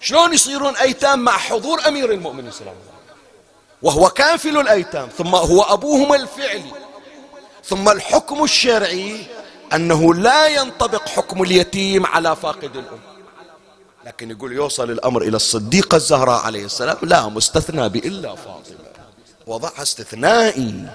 شلون 0.00 0.34
يصيرون 0.34 0.76
أيتام 0.76 1.18
مع 1.18 1.32
حضور 1.32 1.88
أمير 1.88 2.12
المؤمنين 2.12 2.50
صلى 2.50 2.60
الله 2.60 2.72
عليه 2.72 2.80
وسلم؟ 2.80 2.98
وهو 3.82 4.08
كافل 4.08 4.56
الأيتام 4.56 5.08
ثم 5.18 5.34
هو 5.34 5.62
أبوهم 5.62 6.14
الفعلي. 6.14 6.72
ثم 7.64 7.88
الحكم 7.88 8.44
الشرعي 8.44 9.16
أنه 9.74 10.14
لا 10.14 10.48
ينطبق 10.48 11.08
حكم 11.08 11.42
اليتيم 11.42 12.06
على 12.06 12.36
فاقد 12.36 12.76
الأم 12.76 13.07
لكن 14.06 14.30
يقول 14.30 14.52
يوصل 14.52 14.90
الأمر 14.90 15.22
إلى 15.22 15.36
الصديقة 15.36 15.96
الزهراء 15.96 16.40
عليه 16.44 16.64
السلام 16.64 16.96
لا 17.02 17.28
مستثنى 17.28 17.88
بإلا 17.88 18.34
فاطمة. 18.34 18.76
وضعها 19.46 19.82
استثنائي 19.82 20.86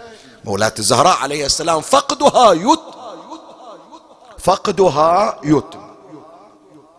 مولاة 0.45 0.73
الزهراء 0.79 1.17
عليه 1.17 1.45
السلام 1.45 1.81
فقدها 1.81 2.53
يت 2.53 2.79
فقدها 4.39 5.39
يتم. 5.43 5.83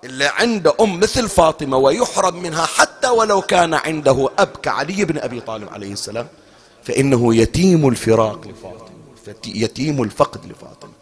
اللي 0.04 0.26
عنده 0.26 0.74
أم 0.80 1.00
مثل 1.00 1.28
فاطمة 1.28 1.76
ويحرم 1.76 2.42
منها 2.42 2.66
حتى 2.66 3.08
ولو 3.08 3.42
كان 3.42 3.74
عنده 3.74 4.28
أب 4.38 4.48
كعلي 4.62 5.04
بن 5.04 5.18
أبي 5.18 5.40
طالب 5.40 5.68
عليه 5.68 5.92
السلام 5.92 6.28
فإنه 6.82 7.34
يتيم 7.34 7.88
الفراق 7.88 8.40
لفاطمة 8.46 8.94
يتيم 9.46 10.02
الفقد 10.02 10.46
لفاطمة. 10.46 10.93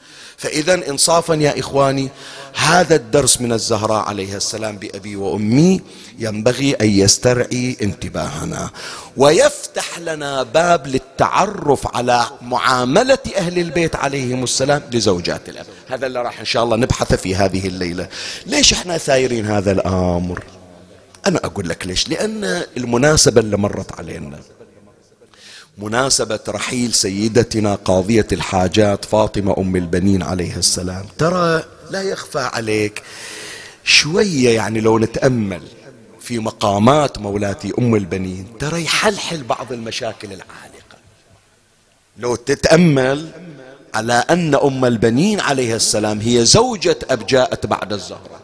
فإذا 0.42 0.88
إنصافا 0.88 1.35
يا 1.35 1.61
إخواني 1.61 2.09
هذا 2.55 2.96
الدرس 2.96 3.40
من 3.40 3.52
الزهراء 3.52 4.09
عليه 4.09 4.37
السلام 4.37 4.76
بأبي 4.76 5.16
وأمي. 5.16 5.81
ينبغي 6.18 6.74
أن 6.74 6.88
يسترعي 6.88 7.76
انتباهنا. 7.83 8.70
ويفتح 9.16 9.98
لنا 9.98 10.42
باب 10.42 10.87
للتعرف 10.87 11.96
على 11.96 12.26
معاملة 12.42 13.18
أهل 13.37 13.59
البيت 13.59 13.96
عليهم 13.96 14.44
السلام 14.44 14.83
لزوجات 14.92 15.48
الأب. 15.48 15.66
هذا 15.88 16.07
اللي 16.07 16.22
راح 16.22 16.40
إن 16.40 16.44
شاء 16.44 16.64
الله 16.64 16.76
نبحث 16.76 17.14
في 17.14 17.37
هذه 17.37 17.66
الليلة. 17.66 18.09
ليش 18.46 18.72
إحنا 18.72 18.98
ثايرين 18.98 19.46
هذا 19.46 19.72
الأمر؟ 19.72 20.44
أنا 21.26 21.40
أقول 21.44 21.68
لك 21.68 21.87
ليش. 21.87 22.09
لأن 22.09 22.62
المناسبة 22.76 23.40
اللي 23.40 23.57
مرت 23.57 23.98
علينا 23.98 24.40
مناسبة 25.79 26.41
رحيل 26.49 26.95
سيدتنا 26.95 27.75
قاضية 27.75 28.27
الحاجات 28.33 29.05
فاطمة 29.05 29.55
أم 29.59 29.77
البنين 29.77 30.23
عليها 30.23 30.59
السلام. 30.59 31.05
ترى 31.19 31.65
لا 31.91 32.03
يخفى 32.03 32.39
عليك 32.39 33.03
شوية 33.85 34.51
يعني 34.51 34.81
لو 34.81 34.99
نتأمل 34.99 35.63
في 36.21 36.39
مقامات 36.39 37.19
مولاتي 37.19 37.73
أم 37.79 37.95
البنين 37.95 38.47
ترى 38.61 38.85
يحلحل 38.85 39.43
بعض 39.43 39.73
المشاكل 39.73 40.29
العالقة. 40.29 40.99
لو 42.19 42.37
تتأمل 42.37 43.31
على 43.95 44.25
أن 44.31 44.55
أم 44.55 44.85
البنين 44.85 45.41
عليها 45.41 45.77
السلام 45.77 46.21
هي 46.21 46.45
زوجة 46.45 46.99
أب 47.11 47.27
جاءت 47.27 47.67
بعد 47.67 47.93
الزهرة 47.93 48.41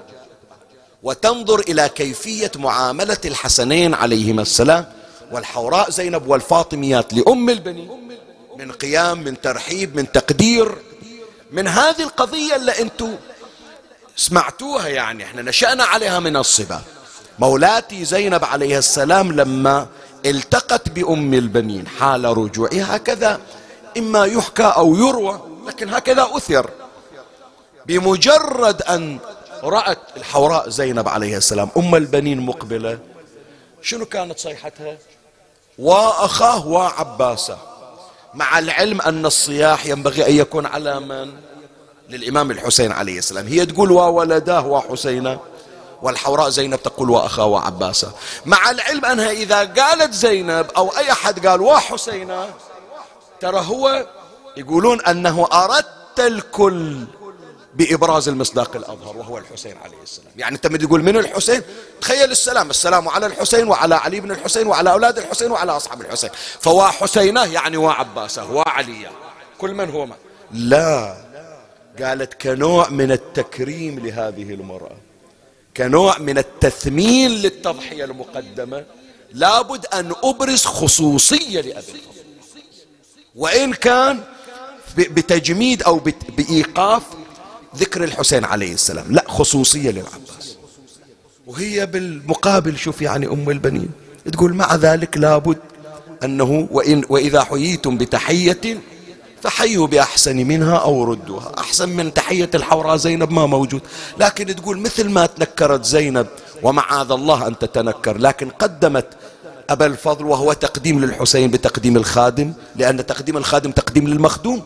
وتنظر 1.03 1.61
إلى 1.61 1.91
كيفية 1.95 2.51
معاملة 2.57 3.19
الحسنين 3.25 3.95
عليهما 3.95 4.43
السلام 4.43 4.87
والحوراء 5.33 5.91
زينب 5.91 6.27
والفاطميات 6.27 7.15
لأم 7.15 7.51
البنين 7.51 7.89
من 8.59 8.73
قيام 8.73 9.25
من 9.25 9.41
ترحيب 9.41 9.97
من 9.97 10.13
تقدير 10.13 10.75
من 11.53 11.69
هذه 11.69 12.03
القضية 12.03 12.57
اللي 12.57 12.81
أنتم 12.81 13.17
سمعتوها 14.17 14.89
يعني 14.89 15.25
إحنا 15.25 15.43
نشأنا 15.43 15.85
عليها 15.85 16.21
من 16.21 16.37
الصبا. 16.37 16.83
مولاتي 17.39 18.05
زينب 18.05 18.45
عليها 18.45 18.79
السلام 18.79 19.33
لما 19.33 19.87
التقت 20.27 20.89
بأم 20.89 21.35
البنين 21.35 21.87
حال 21.89 22.25
رجوعها 22.25 22.97
هكذا 22.97 23.41
إما 23.99 24.25
يحكى 24.25 24.63
أو 24.63 24.97
يروى 24.97 25.41
لكن 25.67 25.89
هكذا 25.95 26.29
أثر. 26.33 26.71
بمجرد 27.87 28.83
أن 28.83 29.19
رأت 29.63 29.99
الحوراء 30.17 30.69
زينب 30.69 31.09
عليها 31.09 31.39
السلام 31.39 31.69
أم 31.77 31.95
البنين 31.95 32.41
مقبلة 32.41 32.99
شنو 33.83 34.05
كانت 34.05 34.39
صيحتها؟ 34.39 34.99
وأخاه 35.79 36.67
وعباسه. 36.67 37.59
مع 38.35 38.59
العلم 38.59 39.01
أن 39.01 39.27
الصياح 39.27 39.87
ينبغي 39.87 40.27
أن 40.27 40.35
يكون 40.35 40.67
على 40.67 41.01
من؟ 41.01 41.33
للإمام 42.09 42.51
الحسين 42.51 42.93
عليه 42.93 43.19
السلام. 43.19 43.47
هي 43.47 43.67
تقول 43.67 43.91
وولداه 43.93 44.67
وحسينه 44.67 45.39
والحوراء 46.03 46.49
زينب 46.49 46.83
تقول 46.83 47.11
وأخاه 47.11 47.47
وعباسه 47.47 48.13
مع 48.47 48.71
العلم 48.71 49.05
أنها 49.05 49.31
إذا 49.31 49.65
قالت 49.65 50.13
زينب 50.13 50.67
أو 50.77 50.89
أي 50.89 51.13
أحد 51.13 51.47
قال 51.47 51.61
وحسينه 51.61 52.49
ترى 53.41 53.61
هو 53.61 54.07
يقولون 54.57 55.01
أنه 55.01 55.49
أردت 55.53 56.19
الكل. 56.19 57.05
بإبراز 57.75 58.29
المصداق 58.29 58.77
الأظهر 58.77 59.17
وهو 59.17 59.39
الحسين 59.39 59.77
عليه 59.85 60.03
السلام. 60.03 60.33
يعني 60.37 60.57
أنت 60.57 60.67
تقول 60.67 61.03
من 61.03 61.17
الحسين؟ 61.17 61.63
تخيل 62.01 62.31
السلام 62.31 62.71
السلام 62.71 63.09
على 63.09 63.27
الحسين 63.27 63.69
وعلى 63.69 63.95
علي 63.95 64.21
بن 64.21 64.31
الحسين 64.31 64.67
وعلى 64.67 64.93
أولاد 64.93 65.19
الحسين 65.19 65.51
وعلى 65.51 65.73
أصحاب 65.73 66.01
الحسين. 66.01 66.31
فوا 66.61 66.87
حسينة 66.87 67.45
يعني 67.45 67.77
وعباسه 67.77 68.53
وعليا 68.53 69.11
كل 69.59 69.75
من 69.75 69.91
هو 69.91 70.07
ما 70.07 70.17
لا. 70.53 71.29
قالت 72.03 72.35
كنوع 72.35 72.89
من 72.89 73.13
التكريم 73.13 73.99
لهذه 73.99 74.55
المرأة. 74.55 74.97
كنوع 75.77 76.19
من 76.19 76.39
التثمين 76.39 77.31
للتضحية 77.31 78.05
المقدمة. 78.05 78.85
لابد 79.33 79.87
أن 79.87 80.13
أبرز 80.23 80.65
خصوصية 80.65 81.61
لأبي 81.61 81.79
الفضل. 81.79 82.25
وإن 83.35 83.73
كان 83.73 84.21
بتجميد 84.97 85.83
أو 85.83 86.01
بإيقاف 86.37 87.03
ذكر 87.77 88.05
الحسين 88.05 88.45
عليه 88.45 88.73
السلام. 88.73 89.05
لا 89.13 89.25
خصوصية 89.29 89.91
للعباس. 89.91 90.57
وهي 91.47 91.87
بالمقابل 91.87 92.77
شوف 92.79 93.03
يعني 93.03 93.27
أم 93.27 93.51
البنين 93.51 93.89
تقول 94.33 94.55
مع 94.55 94.75
ذلك 94.75 95.19
لابد 95.19 95.59
أنه 96.25 96.69
وإن 96.71 97.05
وإذا 97.09 97.45
حييتم 97.45 97.99
بتحية 97.99 98.81
فحيوا 99.43 99.87
بأحسن 99.87 100.37
منها 100.37 100.77
أو 100.77 101.05
ردوها. 101.05 101.53
أحسن 101.59 101.89
من 101.89 102.15
تحية 102.15 102.51
الحوراء 102.55 102.97
زينب 102.97 103.31
ما 103.31 103.47
موجود. 103.47 103.83
لكن 104.21 104.57
تقول 104.57 104.79
مثل 104.79 105.09
ما 105.09 105.27
تنكرت 105.27 105.85
زينب 105.85 106.27
ومعاذ 106.63 107.11
الله 107.11 107.47
أن 107.47 107.59
تتنكر 107.59 108.19
لكن 108.19 108.51
قدمت 108.51 109.07
أبا 109.71 109.87
الفضل 109.87 110.27
وهو 110.27 110.53
تقديم 110.53 111.05
للحسين 111.05 111.51
بتقديم 111.51 111.97
الخادم 111.97 112.53
لأن 112.77 113.07
تقديم 113.07 113.37
الخادم 113.37 113.71
تقديم 113.71 114.09
للمخدوم. 114.09 114.63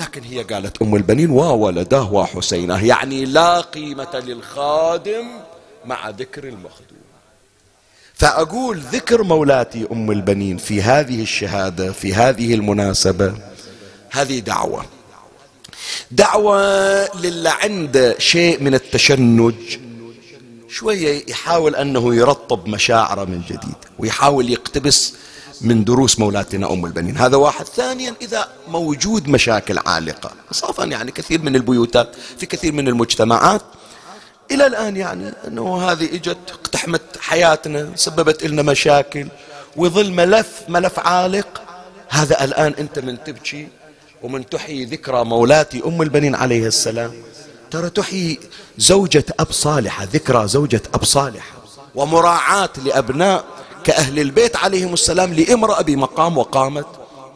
لكن 0.00 0.22
هي 0.22 0.42
قالت 0.42 0.82
أم 0.82 0.94
البنين 0.94 1.30
وولداه 1.30 2.12
وحسينه 2.12 2.86
يعني 2.86 3.24
لا 3.24 3.60
قيمة 3.60 4.22
للخادم 4.26 5.24
مع 5.84 6.10
ذكر 6.10 6.44
المخدوم. 6.44 6.96
فأقول 8.14 8.78
ذكر 8.78 9.22
مولاتي 9.22 9.86
أم 9.92 10.10
البنين 10.10 10.56
في 10.56 10.82
هذه 10.82 11.22
الشهادة 11.22 11.92
في 11.92 12.14
هذه 12.14 12.54
المناسبة 12.54 13.34
هذه 14.10 14.38
دعوة. 14.38 14.84
دعوة 16.10 17.16
للي 17.16 17.48
عنده 17.48 18.18
شيء 18.18 18.62
من 18.62 18.74
التشنج 18.74 19.54
شوية 20.68 21.24
يحاول 21.28 21.76
أنه 21.76 22.14
يرطب 22.14 22.68
مشاعره 22.68 23.24
من 23.24 23.42
جديد 23.48 23.76
ويحاول 23.98 24.50
يقتبس 24.50 25.14
من 25.60 25.84
دروس 25.84 26.18
مولاتنا 26.18 26.72
أم 26.72 26.86
البنين. 26.86 27.16
هذا 27.16 27.36
واحد. 27.36 27.66
ثانيا 27.66 28.14
إذا 28.22 28.48
موجود 28.68 29.28
مشاكل 29.28 29.78
عالقة 29.78 30.30
إنصافا 30.48 30.84
يعني 30.84 31.10
كثير 31.10 31.42
من 31.42 31.56
البيوتات 31.56 32.14
في 32.38 32.46
كثير 32.46 32.72
من 32.72 32.88
المجتمعات 32.88 33.62
إلى 34.50 34.66
الآن 34.66 34.96
يعني 34.96 35.32
أنه 35.46 35.82
هذه 35.82 36.04
إجت 36.04 36.38
اقتحمت 36.48 37.02
حياتنا 37.20 37.90
سببت 37.94 38.44
لنا 38.44 38.62
مشاكل 38.62 39.28
وظل 39.76 40.12
ملف 40.12 40.62
ملف 40.68 40.98
عالق. 40.98 41.62
هذا 42.08 42.44
الآن 42.44 42.74
أنت 42.78 42.98
من 42.98 43.24
تبكي 43.24 43.68
ومن 44.22 44.48
تحيي 44.48 44.84
ذكرى 44.84 45.24
مولاتي 45.24 45.82
أم 45.86 46.02
البنين 46.02 46.34
عليه 46.34 46.66
السلام. 46.66 47.12
ترى 47.70 47.90
تحيي 47.90 48.38
زوجة 48.78 49.24
أب 49.40 49.52
صالحة 49.52 50.04
ذكرى 50.04 50.48
زوجة 50.48 50.82
أب 50.94 51.04
صالحة. 51.04 51.56
ومراعاة 51.94 52.70
لأبناء 52.84 53.44
كأهل 53.84 54.18
البيت 54.18 54.56
عليهم 54.56 54.92
السلام 54.92 55.34
لامرأة 55.34 55.82
بمقام 55.82 56.38
وقامة 56.38 56.84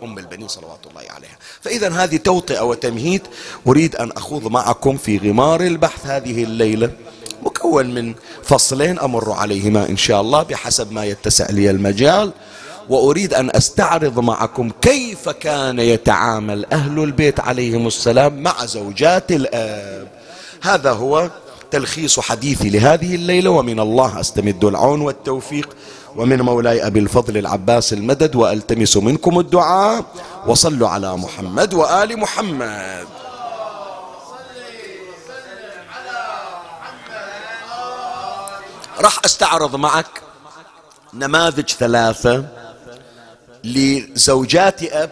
أم 0.02 0.18
البنين 0.18 0.48
صلوات 0.48 0.80
الله 0.90 1.10
عليها. 1.10 1.38
فإذا 1.60 1.92
هذه 1.92 2.16
توطئة 2.16 2.60
وتمهيد. 2.60 3.22
أريد 3.66 3.96
أن 3.96 4.12
أخوض 4.12 4.46
معكم 4.46 4.96
في 4.96 5.18
غمار 5.18 5.60
البحث 5.60 6.06
هذه 6.06 6.44
الليلة 6.44 6.90
مكون 7.42 7.94
من 7.94 8.14
فصلين 8.44 8.98
أمر 8.98 9.32
عليهما 9.32 9.88
إن 9.88 9.96
شاء 9.96 10.20
الله 10.20 10.42
بحسب 10.42 10.92
ما 10.92 11.04
يتسع 11.04 11.50
لي 11.50 11.70
المجال. 11.70 12.32
وأريد 12.88 13.34
أن 13.34 13.50
أستعرض 13.56 14.18
معكم 14.18 14.70
كيف 14.82 15.28
كان 15.28 15.78
يتعامل 15.78 16.66
أهل 16.72 16.98
البيت 16.98 17.40
عليهم 17.40 17.86
السلام 17.86 18.42
مع 18.42 18.64
زوجات 18.66 19.32
الآب. 19.32 20.19
هذا 20.62 20.92
هو 20.92 21.30
تلخيص 21.70 22.20
حديثي 22.20 22.70
لهذه 22.70 23.14
الليلة 23.14 23.50
ومن 23.50 23.80
الله 23.80 24.20
أستمد 24.20 24.64
العون 24.64 25.00
والتوفيق 25.00 25.76
ومن 26.16 26.40
مولاي 26.40 26.86
أبي 26.86 27.00
الفضل 27.00 27.36
العباس 27.36 27.92
المدد 27.92 28.36
وألتمس 28.36 28.96
منكم 28.96 29.38
الدعاء 29.38 30.04
وصلوا 30.46 30.88
على 30.88 31.16
محمد 31.16 31.74
وآل 31.74 32.18
محمد. 32.18 33.06
راح 39.00 39.18
أستعرض 39.24 39.76
معك 39.76 40.22
نماذج 41.14 41.68
ثلاثة 41.70 42.44
لزوجات 43.64 44.82
أب 44.82 45.10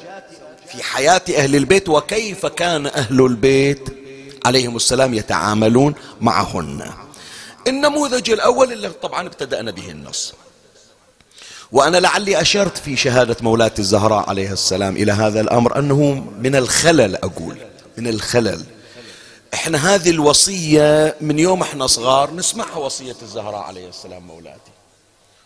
في 0.72 0.82
حياة 0.82 1.22
أهل 1.36 1.56
البيت 1.56 1.88
وكيف 1.88 2.46
كان 2.46 2.86
أهل 2.86 3.20
البيت 3.20 3.97
عليهم 4.48 4.76
السلام 4.76 5.14
يتعاملون 5.14 5.94
معهن. 6.20 6.90
النموذج 7.66 8.30
الأول 8.30 8.72
اللي 8.72 8.88
طبعا 8.88 9.26
ابتدأنا 9.26 9.70
به 9.70 9.90
النص. 9.90 10.32
وأنا 11.72 11.96
لعلي 11.96 12.40
أشرت 12.40 12.78
في 12.78 12.96
شهادة 12.96 13.36
مولاتي 13.40 13.82
الزهراء 13.82 14.28
عليها 14.28 14.52
السلام 14.52 14.96
إلى 14.96 15.12
هذا 15.12 15.40
الأمر 15.40 15.78
أنه 15.78 16.26
من 16.38 16.56
الخلل 16.56 17.16
أقول 17.16 17.56
من 17.98 18.08
الخلل. 18.08 18.64
إحنا 19.54 19.94
هذه 19.94 20.10
الوصية 20.10 21.16
من 21.20 21.38
يوم 21.38 21.62
إحنا 21.62 21.86
صغار 21.86 22.34
نسمعها 22.34 22.76
وصية 22.76 23.16
الزهراء 23.22 23.60
عليه 23.60 23.88
السلام 23.88 24.22
مولاتي. 24.22 24.72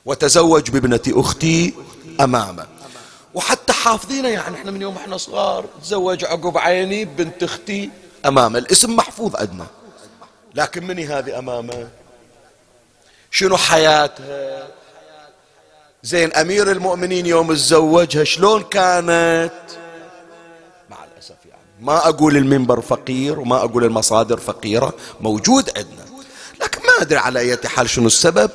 وتزوج 0.05 0.71
بابنة 0.71 1.01
أختي 1.09 1.75
أمامه. 2.21 2.67
وحتى 3.35 3.73
حافظينه 3.73 4.29
يعني 4.29 4.57
إحنا 4.57 4.71
من 4.71 4.83
يوم 4.83 4.97
إحنا 4.97 5.17
صغار. 5.17 5.65
تزوج 5.83 6.25
عقب 6.25 6.59
عيني 6.59 7.05
بنت 7.05 7.43
أختي 7.43 7.91
أمامه. 8.27 8.59
الاسم 8.59 8.97
محفوظ 8.97 9.37
عندنا. 9.37 9.67
لكن 10.55 10.87
مني 10.87 11.07
هذه 11.07 11.39
أمامه؟ 11.39 11.89
شنو 13.31 13.57
حياتها 13.57 14.69
زين 16.03 16.33
أمير 16.33 16.71
المؤمنين 16.71 17.27
يوم 17.27 17.53
تزوجها 17.55 18.25
شلون 18.25 18.63
كانت؟ 18.63 19.53
مع 20.91 21.05
الأسف 21.05 21.37
يعني. 21.51 21.63
ما 21.81 22.09
أقول 22.09 22.37
المنبر 22.37 22.81
فقير 22.81 23.41
وما 23.41 23.57
أقول 23.57 23.85
المصادر 23.85 24.41
فقيرة 24.41 24.95
موجود 25.21 25.71
عندنا. 25.77 26.05
لكن 26.61 26.81
ما 26.81 26.93
أدري 27.01 27.19
على 27.19 27.41
أي 27.41 27.57
حال 27.65 27.91
شنو 27.91 28.07
السبب. 28.07 28.51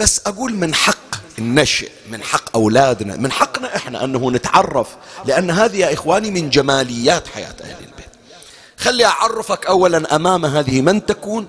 بس 0.00 0.20
أقول 0.26 0.54
من 0.54 0.74
حق 0.74 0.96
النشء 1.38 1.90
من 2.10 2.22
حق 2.22 2.56
أولادنا 2.56 3.16
من 3.16 3.32
حقنا 3.32 3.76
إحنا 3.76 4.04
أنه 4.04 4.30
نتعرف. 4.30 4.96
لأن 5.24 5.50
هذه 5.50 5.76
يا 5.76 5.92
إخواني 5.92 6.30
من 6.30 6.50
جماليات 6.50 7.28
حياة 7.28 7.54
أهل 7.60 7.76
البيت 7.80 7.91
خلي 8.82 9.04
أعرفك 9.04 9.66
أولا 9.66 10.16
أمام 10.16 10.46
هذه 10.46 10.80
من 10.80 11.06
تكون 11.06 11.46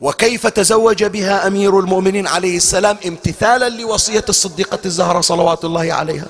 وكيف 0.00 0.46
تزوج 0.46 1.04
بها 1.04 1.46
أمير 1.46 1.78
المؤمنين 1.80 2.26
عليه 2.26 2.56
السلام 2.56 2.96
امتثالا 3.06 3.68
لوصية 3.68 4.24
الصديقة 4.28 4.78
الزهرة 4.84 5.20
صلوات 5.20 5.64
الله 5.64 5.92
عليها. 5.92 6.26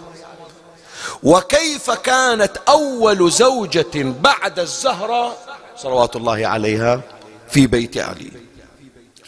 وكيف 1.22 1.90
كانت 1.90 2.56
أول 2.68 3.30
زوجة 3.30 4.14
بعد 4.22 4.58
الزهرة 4.58 5.36
صلوات 5.76 6.16
الله 6.16 6.46
عليها 6.46 7.00
في 7.50 7.66
بيت 7.66 7.98
علي. 7.98 8.30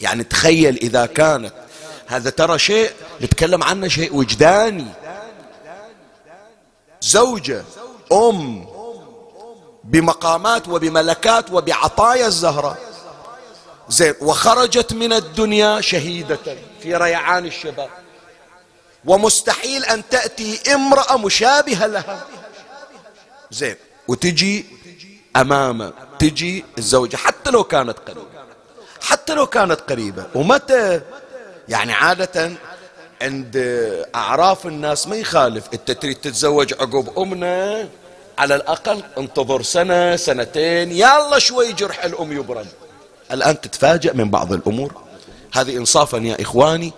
يعني 0.01 0.23
تخيل 0.23 0.75
إذا 0.75 1.05
كانت 1.05 1.53
هذا 2.07 2.29
ترى 2.29 2.59
شيء 2.59 2.91
نتكلم 3.21 3.63
عنه 3.63 3.87
شيء 3.87 4.15
وجداني. 4.15 4.87
زوجة 7.01 7.63
أم 8.11 8.74
بمقامات 9.85 10.67
وبملكات 10.67 11.51
وبعطايا 11.51 12.27
الزهرة. 12.27 12.77
زين 13.89 14.13
وخرجت 14.21 14.93
من 14.93 15.13
الدنيا 15.13 15.81
شهيدة 15.81 16.39
في 16.81 16.95
ريعان 16.95 17.45
الشباب. 17.45 17.89
ومستحيل 19.05 19.85
أن 19.85 20.09
تأتي 20.09 20.73
امرأة 20.73 21.17
مشابهة 21.17 21.87
لها. 21.87 22.25
زين 23.51 23.75
وتجي 24.07 24.65
أمامه 25.35 25.93
تجي 26.19 26.65
الزوجة 26.77 27.15
حتى 27.15 27.51
لو 27.51 27.63
كانت 27.63 27.99
قريبة. 27.99 28.25
حتى 29.01 29.33
لو 29.33 29.47
كانت 29.47 29.81
قريبة. 29.89 30.25
ومتى؟ 30.35 31.01
يعني 31.69 31.93
عادة 31.93 32.51
عند 33.21 33.57
أعراف 34.15 34.65
الناس 34.65 35.07
ما 35.07 35.15
يخالف. 35.15 35.63
أنت 35.73 35.91
تريد 35.91 36.15
تتزوج 36.15 36.73
عقب 36.73 37.19
أمنا؟ 37.19 37.89
على 38.37 38.55
الأقل 38.55 39.03
انتظر 39.17 39.61
سنة 39.61 40.15
سنتين 40.15 40.91
يلا 40.91 41.39
شوي 41.39 41.73
جرح 41.73 42.05
الأم 42.05 42.31
يبرد 42.31 42.67
الآن 43.31 43.61
تتفاجأ 43.61 44.13
من 44.13 44.29
بعض 44.29 44.53
الأمور. 44.53 44.93
هذه 45.53 45.77
إنصافا 45.77 46.17
يا 46.17 46.41
إخواني 46.41 46.93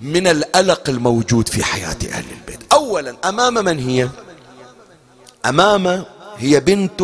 من 0.00 0.26
الألق 0.26 0.88
الموجود 0.88 1.48
في 1.48 1.64
حياة 1.64 1.96
أهل 2.12 2.24
البيت. 2.30 2.72
أولا 2.72 3.16
أمام 3.24 3.54
من 3.54 3.78
هي؟ 3.78 4.08
أمام 5.46 6.04
هي 6.36 6.60
بنت 6.60 7.02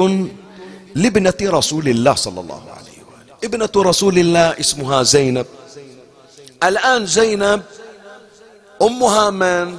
لابنة 0.95 1.35
رسول 1.43 1.89
الله 1.89 2.15
صلى 2.15 2.41
الله 2.41 2.63
عليه 2.71 2.99
وآله. 3.09 3.37
ابنة 3.45 3.83
رسول 3.83 4.19
الله 4.19 4.61
اسمها 4.61 5.03
زينب. 5.03 5.47
الآن 6.63 7.07
زينب 7.07 7.63
أمها 8.83 9.31
من؟ 9.31 9.79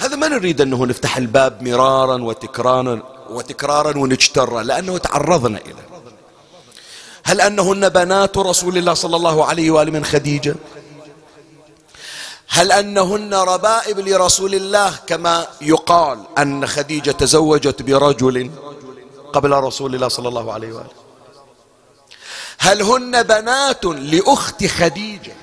هذا 0.00 0.16
ما 0.16 0.28
نريد 0.28 0.60
أنه 0.60 0.86
نفتح 0.86 1.16
الباب 1.16 1.62
مرارا 1.62 2.22
وتكرارا 2.22 3.02
وتكرارا 3.30 3.98
ونجتر 3.98 4.60
لأنه 4.60 4.98
تعرضنا 4.98 5.58
إليه. 5.58 5.88
هل 7.24 7.40
أنهن 7.40 7.88
بنات 7.88 8.38
رسول 8.38 8.78
الله 8.78 8.94
صلى 8.94 9.16
الله 9.16 9.44
عليه 9.44 9.70
وآله 9.70 9.92
من 9.92 10.04
خديجة؟ 10.04 10.54
هل 12.48 12.72
أنهن 12.72 13.34
ربائب 13.34 13.98
لرسول 13.98 14.54
الله؟ 14.54 14.96
كما 15.06 15.46
يقال 15.60 16.18
أن 16.38 16.66
خديجة 16.66 17.10
تزوجت 17.10 17.82
برجل 17.82 18.50
قبل 19.32 19.50
رسول 19.50 19.94
الله 19.94 20.08
صلى 20.08 20.28
الله 20.28 20.52
عليه 20.52 20.72
وآله. 20.72 20.90
هل 22.58 22.82
هن 22.82 23.22
بنات 23.22 23.84
لأخت 23.84 24.66
خديجة؟ 24.66 25.39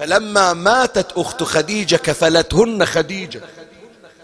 فلما 0.00 0.52
ماتت 0.52 1.12
أخت 1.16 1.42
خديجة 1.42 1.96
كفلتهن 1.96 2.86
خديجة 2.86 3.40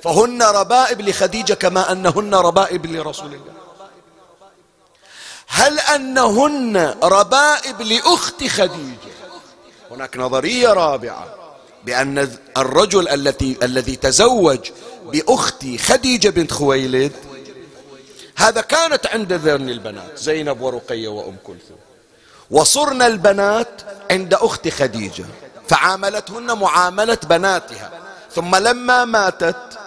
فهن 0.02 0.42
ربائب 0.42 1.00
لخديجة 1.00 1.54
كما 1.54 1.92
أنهن 1.92 2.34
ربائب 2.34 2.86
لرسول 2.86 3.26
الله. 3.26 3.52
هل 5.46 5.78
أنهن 5.78 6.94
ربائب 7.02 7.82
لأخت 7.82 8.44
خديجة؟ 8.44 9.16
هناك 9.90 10.16
نظرية 10.16 10.68
رابعة 10.68 11.34
بأن 11.84 12.30
الرجل 12.56 13.08
التي 13.08 13.56
الذي 13.62 13.96
تزوج 13.96 14.70
بأخت 15.04 15.66
خديجة 15.78 16.28
بنت 16.28 16.52
خويلد 16.52 17.12
هذا 18.36 18.60
كانت 18.60 19.06
عند 19.06 19.32
ذرن 19.32 19.68
البنات 19.68 20.18
زينب 20.18 20.60
ورقية 20.60 21.08
وأم 21.08 21.36
كلثوم. 21.44 21.78
وصرنا 22.50 23.06
البنات 23.06 23.82
عند 24.10 24.34
أخت 24.34 24.68
خديجة. 24.68 25.24
فعاملتهن 25.68 26.58
معاملة 26.58 27.18
بناتها. 27.28 27.90
ثم 28.34 28.56
لما 28.56 29.04
ماتت 29.04 29.78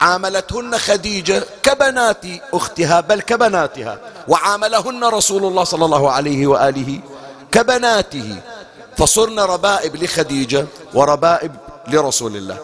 عاملتهن 0.00 0.78
خديجة 0.78 1.44
كبنات 1.62 2.24
أختها 2.52 3.00
بل 3.00 3.20
كبناتها. 3.20 3.98
وعاملهن 4.28 5.04
رسول 5.04 5.44
الله 5.44 5.64
صلى 5.64 5.84
الله 5.84 6.10
عليه 6.10 6.46
وآله 6.46 7.00
كبناته. 7.52 8.36
فصرنا 8.96 9.44
ربائب 9.44 9.96
لخديجة 9.96 10.66
وربائب 10.94 11.52
لرسول 11.88 12.36
الله. 12.36 12.58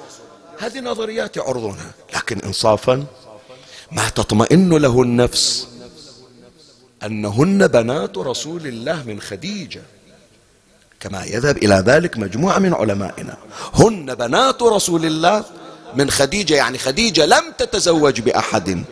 هذه 0.58 0.80
نظريات 0.80 1.36
يعرضونها. 1.36 1.90
لكن 2.14 2.40
إنصافا 2.40 3.04
ما 3.92 4.08
تطمئن 4.08 4.76
له 4.76 5.02
النفس 5.02 5.68
أنهن 7.02 7.66
بنات 7.66 8.18
رسول 8.18 8.66
الله 8.66 9.02
من 9.02 9.20
خديجة. 9.20 9.82
كما 11.00 11.24
يذهب 11.24 11.56
إلى 11.56 11.82
ذلك 11.86 12.18
مجموعة 12.18 12.58
من 12.58 12.74
علمائنا. 12.74 13.36
هن 13.74 14.14
بنات 14.14 14.62
رسول 14.62 15.04
الله 15.04 15.44
من 15.94 16.10
خديجة 16.10 16.54
يعني 16.54 16.78
خديجة 16.78 17.26
لم 17.26 17.52
تتزوج 17.58 18.20
بأحد 18.20 18.84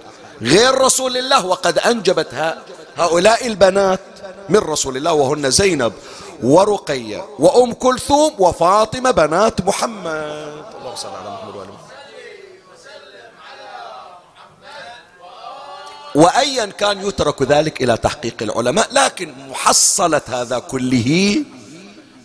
غير 0.43 0.75
رسول 0.79 1.17
الله 1.17 1.47
وقد 1.47 1.79
أنجبت 1.79 2.57
هؤلاء 2.97 3.47
البنات 3.47 4.01
من 4.49 4.59
رسول 4.59 4.97
الله 4.97 5.13
وهن 5.13 5.51
زينب 5.51 5.93
ورقية 6.43 7.25
وأم 7.39 7.73
كلثوم 7.73 8.33
وفاطمة 8.39 9.11
بنات 9.11 9.61
محمد. 9.61 10.65
اللهم 10.79 10.97
صل 10.97 11.09
على 11.09 11.31
محمد 11.31 11.57
وعلى 11.57 11.69
محمد. 11.69 11.85
وأيا 16.15 16.67
كان 16.67 17.07
يترك 17.09 17.43
ذلك 17.43 17.83
إلى 17.83 17.97
تحقيق 17.97 18.43
العلماء 18.43 18.89
لكن 18.93 19.35
محصلة 19.51 20.23
هذا 20.29 20.59
كله 20.59 21.45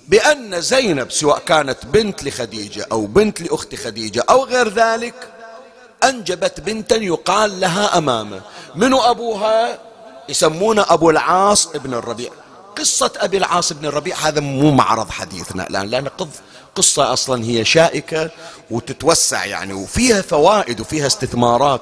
بأن 0.10 0.62
زينب 0.62 1.12
سواء 1.12 1.40
كانت 1.40 1.86
بنت 1.86 2.24
لخديجة 2.24 2.88
أو 2.92 3.06
بنت 3.06 3.42
لأخت 3.42 3.76
خديجة 3.76 4.24
أو 4.30 4.44
غير 4.44 4.70
ذلك 4.70 5.14
أنجبت 6.04 6.60
بنتا 6.60 6.96
يقال 6.96 7.60
لها 7.60 7.98
أمامه. 7.98 8.42
من 8.76 8.94
أبوها؟ 8.94 9.80
يسمونه 10.30 10.86
أبو 10.90 11.10
العاص 11.10 11.68
ابن 11.68 11.94
الربيع. 11.94 12.30
قصة 12.78 13.12
أبي 13.18 13.38
العاص 13.38 13.74
بن 13.74 13.86
الربيع 13.86 14.16
هذا 14.18 14.40
مو 14.40 14.72
معرض 14.72 15.10
حديثنا 15.10 15.68
الآن 15.68 15.88
لأن 15.88 16.08
قصة 16.76 17.14
أصلا 17.14 17.44
هي 17.44 17.66
شائكة 17.66 18.30
وتتوسع 18.72 19.46
يعني 19.46 19.74
وفيها 19.74 20.22
فوائد 20.22 20.82
وفيها 20.82 21.08
استثمارات. 21.08 21.82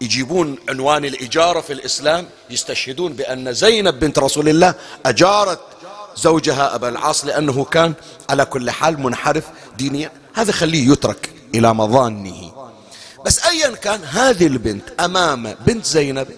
يجيبون 0.00 0.58
عنوان 0.68 1.04
الإجارة 1.04 1.60
في 1.60 1.72
الإسلام 1.72 2.26
يستشهدون 2.50 3.12
بأن 3.12 3.52
زينب 3.52 4.00
بنت 4.00 4.18
رسول 4.18 4.48
الله 4.48 4.74
أجارت 5.06 5.60
زوجها 6.16 6.74
أبا 6.74 6.88
العاص 6.88 7.24
لأنه 7.24 7.64
كان 7.64 7.94
على 8.30 8.44
كل 8.44 8.70
حال 8.70 9.00
منحرف 9.00 9.44
دينيا. 9.78 10.12
هذا 10.34 10.52
خليه 10.52 10.92
يترك 10.92 11.30
إلى 11.54 11.74
مظانه. 11.74 12.52
بس 13.26 13.46
أيا 13.46 13.74
كان 13.74 14.04
هذه 14.04 14.46
البنت 14.46 15.00
أمام 15.00 15.54
بنت 15.66 15.86
زينب 15.86 16.28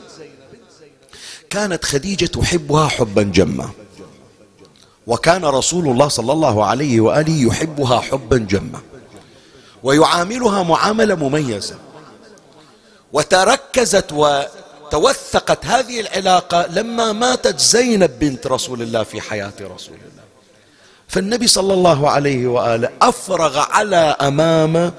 كانت 1.51 1.85
خديجة 1.85 2.27
تحبها 2.27 2.89
حبا 2.89 3.23
جما. 3.23 3.71
وكان 5.07 5.45
رسول 5.45 5.89
الله 5.89 6.09
صلى 6.09 6.33
الله 6.33 6.65
عليه 6.65 7.01
وآله 7.01 7.47
يحبها 7.49 8.01
حبا 8.01 8.37
جما. 8.37 8.81
ويعاملها 9.83 10.63
معاملة 10.63 11.15
مميزة. 11.15 11.75
وتركزت 13.13 14.13
وتوثقت 14.89 15.67
هذه 15.67 16.01
العلاقة 16.01 16.67
لما 16.67 17.13
ماتت 17.13 17.61
زينب 17.61 18.19
بنت 18.19 18.47
رسول 18.47 18.83
الله 18.83 19.03
في 19.03 19.21
حياة 19.21 19.53
رسول 19.61 19.95
الله. 19.95 20.23
فالنبي 21.09 21.47
صلى 21.47 21.75
الله 21.75 22.11
عليه 22.11 22.47
وآله 22.47 22.91
أفرغ 23.03 23.59
على 23.59 24.17
أمامه 24.21 24.93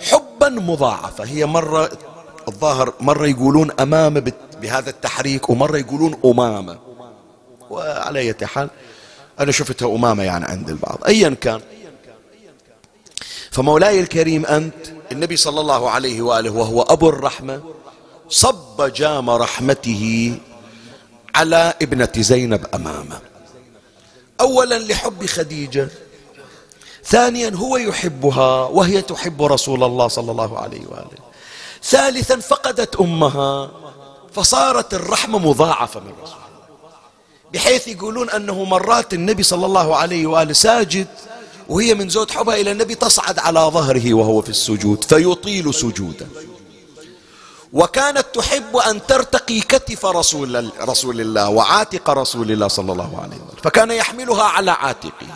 حبا 0.00 0.48
مضاعفة. 0.48 1.24
هي 1.24 1.46
مرة 1.46 1.90
الظاهر 2.48 2.92
مرة 3.00 3.26
يقولون 3.26 3.70
أمامه 3.80 4.32
بهذا 4.60 4.90
التحريك 4.90 5.50
ومرة 5.50 5.78
يقولون 5.78 6.20
أمامة. 6.24 6.78
وعلى 7.70 8.18
أي 8.18 8.46
حال 8.46 8.70
أنا 9.40 9.52
شفتها 9.52 9.88
أمامة 9.88 10.22
يعني 10.22 10.44
عند 10.44 10.68
البعض. 10.68 10.98
أيا 11.06 11.36
كان. 11.40 11.60
فمولاي 13.50 14.00
الكريم 14.00 14.46
أنت 14.46 14.74
النبي 15.12 15.36
صلى 15.36 15.60
الله 15.60 15.90
عليه 15.90 16.22
وآله 16.22 16.50
وهو 16.50 16.82
أبو 16.82 17.08
الرحمة 17.08 17.60
صب 18.28 18.92
جام 18.96 19.30
رحمته 19.30 20.38
على 21.34 21.74
ابنة 21.82 22.12
زينب 22.16 22.66
أمامه. 22.74 23.20
أولا 24.40 24.78
لحب 24.78 25.26
خديجة 25.26 25.88
ثانيا 27.04 27.50
هو 27.54 27.76
يحبها 27.76 28.64
وهي 28.64 29.02
تحب 29.02 29.42
رسول 29.42 29.84
الله 29.84 30.08
صلى 30.08 30.30
الله 30.30 30.58
عليه 30.58 30.86
وآله. 30.86 31.26
ثالثا 31.82 32.36
فقدت 32.36 32.96
أمها 32.96 33.70
فصارت 34.32 34.94
الرحمة 34.94 35.38
مضاعفة 35.38 36.00
من 36.00 36.12
رسول 36.22 36.36
بحيث 37.54 37.88
يقولون 37.88 38.30
أنه 38.30 38.64
مرات 38.64 39.14
النبي 39.14 39.42
صلى 39.42 39.66
الله 39.66 39.96
عليه 39.96 40.26
وآله 40.26 40.52
ساجد 40.52 41.06
وهي 41.68 41.94
من 41.94 42.08
زود 42.08 42.30
حبها 42.30 42.56
إلى 42.56 42.72
النبي 42.72 42.94
تصعد 42.94 43.38
على 43.38 43.60
ظهره 43.60 44.14
وهو 44.14 44.42
في 44.42 44.48
السجود 44.48 45.04
فيطيل 45.04 45.74
سجودا 45.74 46.28
وكانت 47.76 48.26
تحب 48.34 48.76
أن 48.76 49.06
ترتقي 49.06 49.60
كتف 49.60 50.06
رسول, 50.06 50.70
رسول 50.80 51.20
الله 51.20 51.48
وعاتق 51.48 52.10
رسول 52.10 52.48
الله 52.52 52.68
صلى 52.68 52.92
الله 52.92 53.12
عليه 53.22 53.36
وسلم. 53.36 53.60
فكان 53.62 53.90
يحملها 53.90 54.44
على 54.44 54.70
عاتقه. 54.70 55.28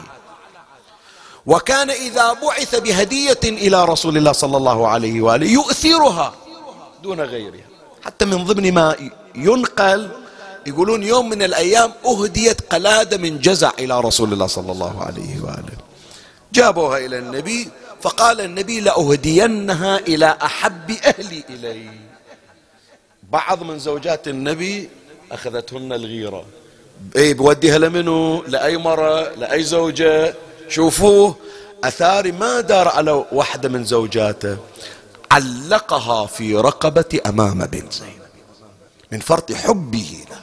وكان 1.47 1.91
إذا 1.91 2.33
بعث 2.33 2.73
بهدية 2.75 3.45
إلى 3.45 3.85
رسول 3.85 4.17
الله 4.17 4.33
صلى 4.33 4.57
الله 4.57 4.89
عليه 4.89 5.21
وآله 5.21 5.47
يؤثرها 5.47 6.33
دون 7.03 7.21
غيرها. 7.21 7.69
حتى 8.05 8.25
من 8.25 8.45
ضمن 8.45 8.75
ما 8.75 8.97
ينقل 9.35 10.11
يقولون 10.67 11.03
يوم 11.03 11.29
من 11.29 11.43
الأيام 11.43 11.93
أهديت 12.07 12.73
قلادة 12.73 13.17
من 13.17 13.39
جزع 13.41 13.71
إلى 13.79 14.01
رسول 14.01 14.33
الله 14.33 14.47
صلى 14.47 14.73
الله 14.73 15.05
عليه 15.05 15.41
وآله. 15.41 15.77
جابوها 16.53 16.99
إلى 16.99 17.19
النبي 17.19 17.69
فقال 18.01 18.41
النبي 18.41 18.81
لأهدينها 18.81 19.99
إلى 19.99 20.39
أحب 20.43 20.91
أهلي 20.91 21.45
إلي 21.51 22.10
بعض 23.31 23.63
من 23.63 23.79
زوجات 23.79 24.29
النبي 24.29 24.89
أخذتهن 25.33 25.93
الغيرة. 25.93 26.45
اي 27.17 27.35
بوديها 27.35 27.79
لمنو؟ 27.79 28.43
لأي 28.43 28.77
مرة؟ 28.77 29.35
لأي 29.35 29.63
زوجة؟ 29.65 30.35
شوفوه 30.69 31.37
أثاري 31.85 32.33
ما 32.33 32.61
دار 32.61 32.89
على 32.89 33.25
واحدة 33.33 33.69
من 33.69 33.85
زوجاته. 33.85 34.57
علقها 35.31 36.27
في 36.27 36.57
رقبة 36.57 37.21
أمام 37.27 37.67
بن 37.67 37.91
زينب 37.91 38.31
من 39.13 39.21
فرط 39.21 39.53
حبه 39.53 40.25
له 40.31 40.41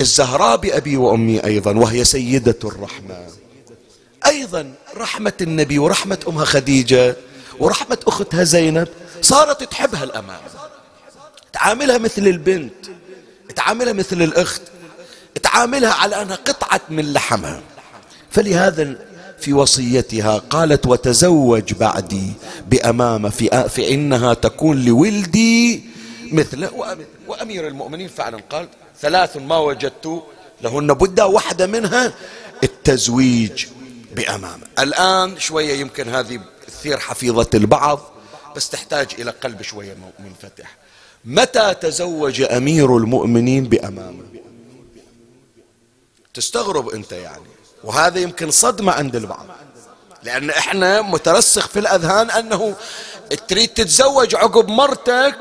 الزهراء 0.00 0.56
بأبي 0.56 0.96
وأمي 0.96 1.44
أيضا 1.44 1.72
وهي 1.78 2.04
سيدة 2.04 2.58
الرحمة. 2.64 3.26
أيضا 4.26 4.74
رحمة 4.96 5.32
النبي 5.40 5.78
ورحمة 5.78 6.18
أمها 6.28 6.44
خديجة 6.44 7.16
ورحمة 7.58 7.98
أختها 8.06 8.44
زينب 8.44 8.88
صارت 9.22 9.62
تحبها 9.62 10.04
الأمام. 10.04 10.40
تعاملها 11.54 11.98
مثل 11.98 12.26
البنت 12.26 12.74
تعاملها 13.56 13.92
مثل 13.92 14.22
الأخت 14.22 14.62
تعاملها 15.42 15.92
على 15.92 16.22
أنها 16.22 16.36
قطعة 16.36 16.80
من 16.88 17.12
لحمها. 17.12 17.62
فلهذا 18.30 18.96
في 19.40 19.52
وصيتها 19.52 20.38
قالت 20.38 20.86
وتزوج 20.86 21.72
بعدي 21.72 22.32
بأمامة 22.68 23.28
في, 23.28 23.68
في 23.68 23.94
إنها 23.94 24.34
تكون 24.34 24.84
لولدي 24.84 25.84
مثله 26.32 26.96
وأمير 27.26 27.68
المؤمنين 27.68 28.08
فعلا 28.08 28.40
قال 28.50 28.68
ثلاث 29.00 29.36
ما 29.36 29.58
وجدت 29.58 30.22
لهن 30.62 30.94
بدا 30.94 31.24
واحدة 31.24 31.66
منها 31.66 32.12
التزويج 32.62 33.66
بأمامة 34.16 34.66
الآن 34.78 35.38
شوية 35.38 35.74
يمكن 35.80 36.08
هذه 36.08 36.40
تثير 36.66 36.98
حفيظة 36.98 37.50
البعض 37.54 38.00
بس 38.56 38.70
تحتاج 38.70 39.08
إلى 39.18 39.30
قلب 39.30 39.62
شوية 39.62 39.96
منفتح. 40.18 40.76
متى 41.24 41.74
تزوج 41.74 42.42
أمير 42.42 42.96
المؤمنين 42.96 43.64
بأمامة؟ 43.64 44.24
تستغرب 46.34 46.88
أنت 46.88 47.12
يعني. 47.12 47.44
وهذا 47.84 48.18
يمكن 48.18 48.50
صدمة 48.50 48.92
عند 48.92 49.16
البعض. 49.16 49.46
لأن 50.22 50.50
إحنا 50.50 51.02
مترسخ 51.02 51.68
في 51.68 51.78
الأذهان 51.78 52.30
أنه 52.30 52.74
تريد 53.48 53.68
تتزوج 53.68 54.34
عقب 54.34 54.68
مرتك 54.68 55.34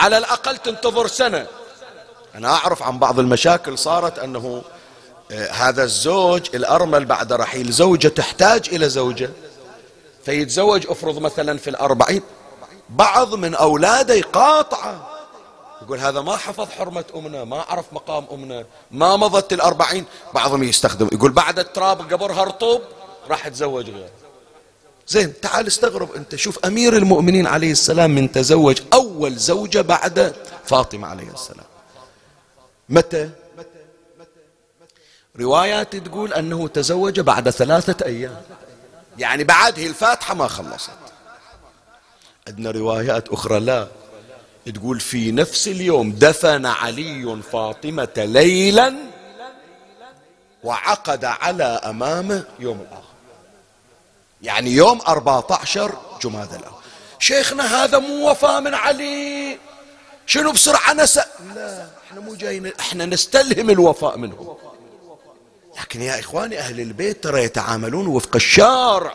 على 0.00 0.18
الأقل 0.18 0.56
تنتظر 0.56 1.06
سنة. 1.06 1.46
أنا 2.34 2.48
أعرف 2.48 2.82
عن 2.82 2.98
بعض 2.98 3.18
المشاكل 3.18 3.78
صارت 3.78 4.18
أنه 4.18 4.62
آه، 5.32 5.50
هذا 5.50 5.84
الزوج 5.84 6.48
الأرمل 6.54 7.04
بعد 7.04 7.32
رحيل 7.32 7.72
زوجة 7.72 8.08
تحتاج 8.08 8.68
إلى 8.72 8.88
زوجة. 8.88 9.30
فيتزوج 10.24 10.86
أفرض 10.88 11.18
مثلا 11.18 11.58
في 11.58 11.70
الأربعين. 11.70 12.22
بعض 12.90 13.34
من 13.34 13.54
أولاده 13.54 14.14
يقاطعه 14.14 15.09
يقول 15.82 15.98
هذا 15.98 16.20
ما 16.20 16.36
حفظ 16.36 16.70
حرمة 16.70 17.04
أمنا 17.14 17.44
ما 17.44 17.60
عرف 17.60 17.92
مقام 17.92 18.26
أمنا 18.32 18.64
ما 18.90 19.16
مضت 19.16 19.52
الأربعين. 19.52 20.04
بعضهم 20.34 20.62
يستخدم 20.62 21.08
يقول 21.12 21.32
بعد 21.32 21.58
التراب 21.58 22.12
قبرها 22.12 22.44
رطوب 22.44 22.82
راح 23.28 23.48
تزوج 23.48 23.90
غير 23.90 24.10
زين 25.08 25.40
تعال 25.40 25.66
استغرب 25.66 26.12
أنت. 26.12 26.34
شوف 26.34 26.58
أمير 26.64 26.96
المؤمنين 26.96 27.46
عليه 27.46 27.72
السلام 27.72 28.10
من 28.10 28.32
تزوج 28.32 28.80
أول 28.92 29.36
زوجة 29.36 29.80
بعد 29.80 30.34
فاطمة 30.64 31.08
عليه 31.08 31.30
السلام. 31.30 31.66
متى؟ 32.88 33.30
روايات 35.40 35.96
تقول 35.96 36.32
أنه 36.32 36.68
تزوج 36.68 37.20
بعد 37.20 37.50
ثلاثة 37.50 38.06
أيام. 38.06 38.42
يعني 39.18 39.44
بعد 39.44 39.78
هي 39.78 39.86
الفاتحة 39.86 40.34
ما 40.34 40.48
خلصت. 40.48 40.90
عندنا 42.48 42.70
روايات 42.70 43.28
أخرى 43.28 43.60
لا. 43.60 43.88
تقول 44.66 45.00
في 45.00 45.32
نفس 45.32 45.68
اليوم 45.68 46.12
دفن 46.12 46.66
علي 46.66 47.42
فاطمة 47.52 48.08
ليلا 48.16 48.94
وعقد 50.64 51.24
على 51.24 51.64
أمامه 51.64 52.44
يوم 52.58 52.80
الآخر 52.80 53.04
يعني 54.42 54.70
يوم 54.70 55.00
14 55.08 55.94
جماد 56.22 56.54
الأول 56.54 56.80
شيخنا 57.18 57.84
هذا 57.84 57.98
مو 57.98 58.30
وفاء 58.30 58.60
من 58.60 58.74
علي. 58.74 59.58
شنو 60.26 60.52
بسرعة 60.52 60.92
نسأل 60.92 61.26
لا 61.54 61.86
إحنا 62.06 62.20
مو 62.20 62.34
جايين 62.34 62.72
إحنا 62.80 63.06
نستلهم 63.06 63.70
الوفاء 63.70 64.18
منه 64.18 64.56
لكن 65.80 66.02
يا 66.02 66.20
إخواني 66.20 66.58
أهل 66.58 66.80
البيت 66.80 67.24
ترى 67.24 67.44
يتعاملون 67.44 68.06
وفق 68.06 68.36
الشارع. 68.36 69.14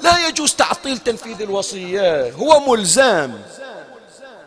لا 0.00 0.28
يجوز 0.28 0.54
تعطيل 0.54 0.98
تنفيذ 0.98 1.42
الوصية 1.42 2.32
هو 2.32 2.60
ملزم. 2.60 3.38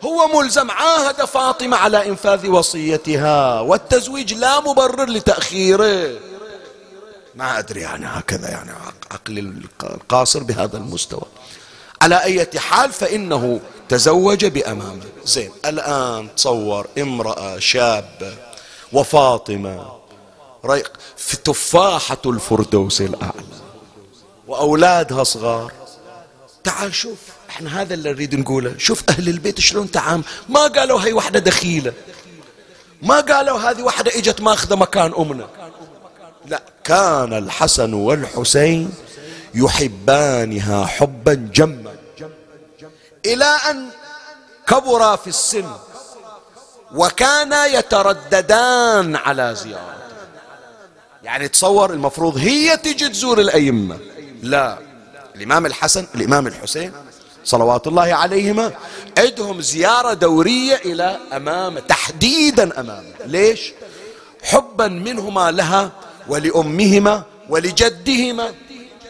هو 0.04 0.28
ملزم 0.40 0.72
عاهد 0.72 1.26
فاطمة 1.26 1.78
على 1.78 2.10
إنفاذ 2.10 2.48
وصيتها 2.48 3.60
والتزويج 3.60 4.34
لا 4.34 4.60
مبرر 4.60 5.06
لتأخيره. 5.10 6.20
ما 7.36 7.60
أدري 7.60 7.82
يعني 7.82 8.06
هكذا 8.06 8.50
يعني 8.50 8.72
عقل 9.12 9.64
القاصر 9.84 10.44
بهذا 10.44 10.78
المستوى. 10.78 11.26
على 12.02 12.24
أي 12.24 12.48
حال 12.60 12.94
فإنه 12.94 13.60
تزوج 13.90 14.46
بأمامه. 14.46 15.04
زين 15.26 15.52
الآن 15.66 16.36
تصور 16.36 16.88
امرأة 16.98 17.60
شابة 17.60 18.38
وفاطمة 18.94 20.00
ريق 20.66 20.92
في 21.18 21.38
تفاحة 21.38 22.22
الفردوس 22.26 23.02
الأعلى 23.02 23.60
وأولادها 24.48 25.24
صغار. 25.24 25.72
تعال 26.64 26.96
شوف. 26.96 27.20
إحنا 27.50 27.82
هذا 27.82 27.94
اللي 27.94 28.14
نريد 28.14 28.36
نقوله. 28.36 28.76
شوف 28.78 29.04
أهل 29.10 29.30
البيت 29.30 29.60
شلون 29.60 29.92
تعام 29.92 30.24
ما 30.50 30.68
قالوا 30.68 31.02
هي 31.02 31.14
وحدة 31.14 31.40
دخيلة. 31.40 31.94
ما 33.02 33.20
قالوا 33.20 33.60
هذه 33.60 33.82
وحدة 33.82 34.12
إجت 34.16 34.42
ماخذة 34.42 34.76
مكان 34.76 35.14
أمنا. 35.18 35.48
لا 36.46 36.62
كان 36.84 37.34
الحسن 37.34 37.94
والحسين 37.94 38.92
يحبانها 39.54 40.86
حبا 40.86 41.34
جما. 41.34 41.92
إلى 43.26 43.58
أن 43.70 43.90
كبرا 44.68 45.16
في 45.16 45.28
السن 45.28 45.66
وكانا 46.96 47.66
يترددان 47.66 49.16
على 49.16 49.56
زيارته. 49.56 50.00
يعني 51.24 51.48
تصور 51.48 51.94
المفروض 51.94 52.38
هي 52.38 52.78
تجي 52.78 53.10
تزور 53.10 53.40
الأئمة. 53.40 53.98
لا 54.44 54.78
الإمام 55.36 55.66
الحسن 55.66 56.08
الإمام 56.16 56.48
الحسين 56.48 56.92
صلوات 57.50 57.88
الله 57.88 58.14
عليهما 58.14 58.74
عندهم 59.18 59.62
زيارة 59.62 60.14
دورية 60.14 60.76
إلى 60.76 61.18
أمامه 61.34 61.80
تحديدا 61.80 62.80
أمامه 62.80 63.14
ليش؟ 63.26 63.74
حبا 64.44 64.88
منهما 64.88 65.52
لها 65.52 65.92
ولأمهما 66.28 67.24
ولجدهما 67.50 68.54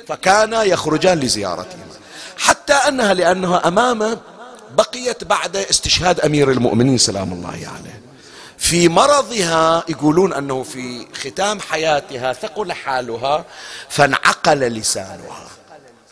فكانا 0.08 0.64
يخرجان 0.64 1.20
لزيارتهما. 1.20 1.84
حتى 2.38 2.74
أنها 2.74 3.14
لأنها 3.14 3.68
أمامه 3.68 4.18
بقيت 4.78 5.24
بعد 5.24 5.58
استشهاد 5.58 6.20
أمير 6.20 6.52
المؤمنين 6.52 6.98
سلام 6.98 7.34
الله 7.34 7.50
عليه. 7.50 8.02
في 8.58 8.90
مرضها 8.90 9.84
يقولون 9.90 10.34
أنه 10.34 10.64
في 10.64 11.08
ختام 11.14 11.60
حياتها 11.60 12.34
ثقل 12.34 12.74
حالها 12.74 13.46
فانعقل 13.90 14.60
لسانها. 14.60 15.48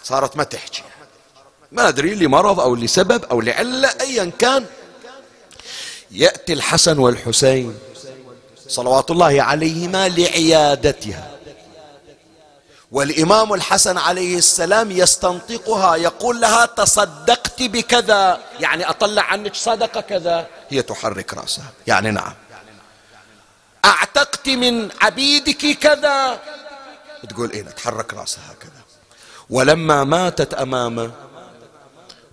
صارت 0.04 0.38
ما 0.38 0.44
تحكي. 0.44 0.84
ما 1.72 1.88
أدري 1.88 2.16
لمرض 2.16 2.60
أو 2.60 2.76
لسبب 2.76 3.26
أو 3.26 3.42
لعلة 3.42 3.94
أيا 4.02 4.32
كان. 4.40 4.66
يأتي 6.12 6.54
الحسن 6.54 7.00
والحسين 7.00 7.80
صلوات 8.68 9.12
الله 9.12 9.42
عليهما 9.42 10.10
لعيادتها. 10.10 11.32
والإمام 12.92 13.54
الحسن 13.54 13.98
عليه 13.98 14.38
السلام 14.38 14.92
يستنطقها 14.92 15.96
يقول 15.96 16.42
لها 16.42 16.66
تصدقت 16.66 17.64
بكذا 17.64 18.40
يعني 18.60 18.90
أطلع 18.90 19.22
عنك 19.22 19.56
صدقة 19.56 20.02
كذا. 20.02 20.48
هي 20.70 20.82
تحرك 20.82 21.34
رأسها. 21.34 21.72
يعني 21.88 22.12
نعم. 22.12 22.34
أعتقت 23.86 24.50
من 24.50 24.90
عبيدك 25.02 25.78
كذا. 25.80 26.40
تقول 27.30 27.52
إيه 27.52 27.64
تحرك 27.64 28.14
رأسها 28.14 28.44
هكذا 28.52 28.82
ولما 29.50 30.04
ماتت 30.04 30.54
أمامه 30.54 31.12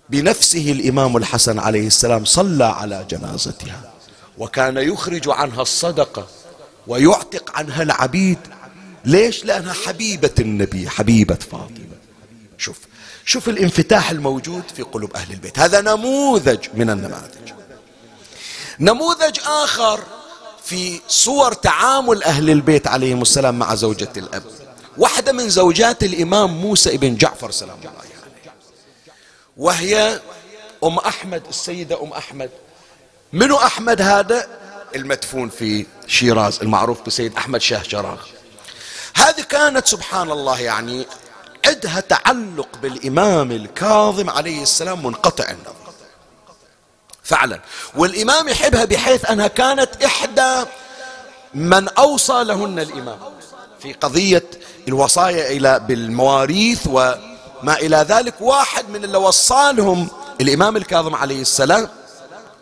بنفسه 0.09 0.71
الإمام 0.71 1.17
الحسن 1.17 1.59
عليه 1.59 1.87
السلام 1.87 2.25
صلى 2.25 2.65
على 2.65 3.05
جنازتها. 3.09 3.93
وكان 4.37 4.77
يخرج 4.77 5.29
عنها 5.29 5.61
الصدقة 5.61 6.27
ويعتق 6.87 7.51
عنها 7.57 7.83
العبيد. 7.83 8.39
ليش؟ 9.05 9.45
لأنها 9.45 9.73
حبيبة 9.73 10.33
النبي 10.39 10.89
حبيبة 10.89 11.35
فاطمة. 11.35 11.95
شوف 12.57 12.77
شوف 13.25 13.49
الانفتاح 13.49 14.11
الموجود 14.11 14.63
في 14.75 14.81
قلوب 14.81 15.15
أهل 15.15 15.33
البيت. 15.33 15.59
هذا 15.59 15.81
نموذج 15.81 16.59
من 16.73 16.89
النماذج. 16.89 17.53
نموذج 18.79 19.39
آخر 19.45 19.99
في 20.65 20.99
صور 21.07 21.53
تعامل 21.53 22.23
أهل 22.23 22.49
البيت 22.49 22.87
عليهم 22.87 23.21
السلام 23.21 23.59
مع 23.59 23.75
زوجة 23.75 24.09
الأب. 24.17 24.43
واحدة 24.97 25.31
من 25.31 25.49
زوجات 25.49 26.03
الإمام 26.03 26.61
موسى 26.61 26.95
ابن 26.95 27.15
جعفر 27.15 27.51
سلام 27.51 27.77
الله 27.79 27.91
عليه. 27.99 28.14
وهي 29.57 30.19
أم 30.83 30.97
أحمد 30.97 31.43
السيدة 31.49 32.03
أم 32.03 32.13
أحمد. 32.13 32.49
منو 33.33 33.55
أحمد 33.55 34.01
هذا؟ 34.01 34.47
المدفون 34.95 35.49
في 35.49 35.85
شيراز 36.07 36.59
المعروف 36.61 37.01
بسيد 37.01 37.35
أحمد 37.35 37.61
شاه 37.61 37.83
شراغ 37.83 38.21
هذه 39.15 39.41
كانت 39.41 39.87
سبحان 39.87 40.31
الله 40.31 40.59
يعني 40.59 41.05
عندها 41.65 41.99
تعلق 41.99 42.67
بالإمام 42.81 43.51
الكاظم 43.51 44.29
عليه 44.29 44.63
السلام 44.63 45.05
منقطع 45.05 45.49
النظر. 45.49 45.75
فعلا. 47.23 47.59
والإمام 47.95 48.47
يحبها 48.47 48.85
بحيث 48.85 49.29
أنها 49.29 49.47
كانت 49.47 50.03
إحدى 50.03 50.69
من 51.53 51.87
أوصى 51.89 52.43
لهن 52.43 52.79
الإمام 52.79 53.19
في 53.79 53.93
قضية 53.93 54.43
الوصايا 54.87 55.51
إلى 55.51 55.79
بالمواريث 55.79 56.87
وما 57.65 57.77
إلى 57.79 57.97
ذلك 58.09 58.41
واحد 58.41 58.89
من 58.89 59.03
اللي 59.03 59.17
وصالهم 59.17 60.07
الإمام 60.41 60.77
الكاظم 60.77 61.15
عليه 61.15 61.41
السلام 61.41 61.89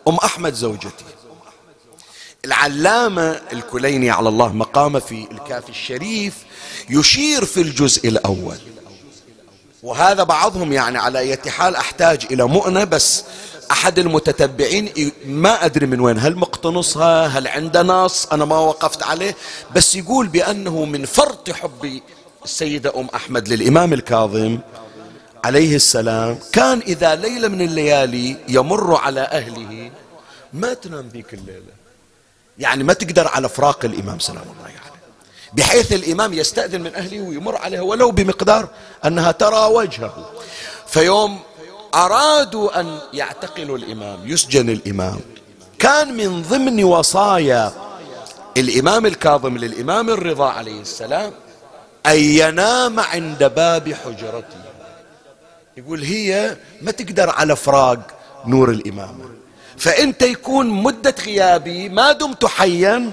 أم 0.08 0.16
أحمد 0.16 0.54
زوجتي. 0.54 1.04
العلامة 2.44 3.40
الكليني 3.52 4.10
على 4.10 4.28
الله 4.28 4.52
مقامه 4.52 4.98
في 4.98 5.26
الكافي 5.30 5.68
الشريف 5.68 6.34
يشير 6.90 7.44
في 7.44 7.60
الجزء 7.60 8.08
الأول. 8.08 8.56
وهذا 9.82 10.22
بعضهم 10.22 10.72
يعني 10.72 10.98
على 10.98 11.18
أي 11.18 11.36
حال 11.36 11.76
أحتاج 11.76 12.26
إلى 12.30 12.44
مؤنة 12.44 12.84
بس 12.84 13.24
أحد 13.70 13.98
المتتبعين 13.98 15.12
ما 15.26 15.64
أدري 15.64 15.86
من 15.86 16.00
وين 16.00 16.18
هل 16.18 16.36
مقتنصها 16.36 17.26
هل 17.26 17.48
عنده 17.48 17.82
نص 17.82 18.26
أنا 18.26 18.44
ما 18.44 18.58
وقفت 18.58 19.02
عليه 19.02 19.36
بس 19.74 19.94
يقول 19.94 20.28
بأنه 20.28 20.84
من 20.84 21.04
فرط 21.04 21.50
حب 21.50 22.00
السيدة 22.44 23.00
أم 23.00 23.08
أحمد 23.14 23.48
للإمام 23.48 23.92
الكاظم 23.92 24.58
عليه 25.44 25.76
السلام 25.76 26.38
كان 26.52 26.78
إذا 26.78 27.14
ليلة 27.14 27.48
من 27.48 27.60
الليالي 27.60 28.36
يمر 28.48 28.94
على 28.96 29.20
أهله 29.20 29.90
ما 30.52 30.74
تنام 30.74 31.08
ذيك 31.08 31.34
الليلة. 31.34 31.74
يعني 32.58 32.84
ما 32.84 32.92
تقدر 32.92 33.28
على 33.28 33.48
فراق 33.48 33.84
الإمام 33.84 34.18
سلام 34.18 34.42
الله 34.42 34.64
عليه. 34.64 34.74
بحيث 35.52 35.92
الإمام 35.92 36.32
يستأذن 36.32 36.80
من 36.80 36.94
أهله 36.94 37.20
ويمر 37.20 37.56
عليها 37.56 37.80
ولو 37.80 38.10
بمقدار 38.10 38.68
أنها 39.04 39.32
ترى 39.32 39.66
وجهه. 39.66 40.30
فيوم 40.86 41.40
أرادوا 41.94 42.80
أن 42.80 42.98
يعتقلوا 43.12 43.78
الإمام 43.78 44.18
يسجن 44.24 44.68
الإمام. 44.70 45.20
كان 45.78 46.16
من 46.16 46.42
ضمن 46.42 46.84
وصايا 46.84 47.72
الإمام 48.56 49.06
الكاظم 49.06 49.58
للإمام 49.58 50.10
الرضا 50.10 50.48
عليه 50.48 50.80
السلام 50.80 51.32
أن 52.06 52.18
ينام 52.18 53.00
عند 53.00 53.44
باب 53.44 53.92
حجرته. 54.04 54.63
يقول 55.76 56.02
هي 56.02 56.56
ما 56.82 56.90
تقدر 56.90 57.30
على 57.30 57.56
فراق 57.56 58.00
نور 58.46 58.70
الإمامة. 58.70 59.24
فأنت 59.76 60.22
يكون 60.22 60.66
مدة 60.68 61.14
غيابي 61.24 61.88
ما 61.88 62.12
دمت 62.12 62.44
حيا. 62.44 63.12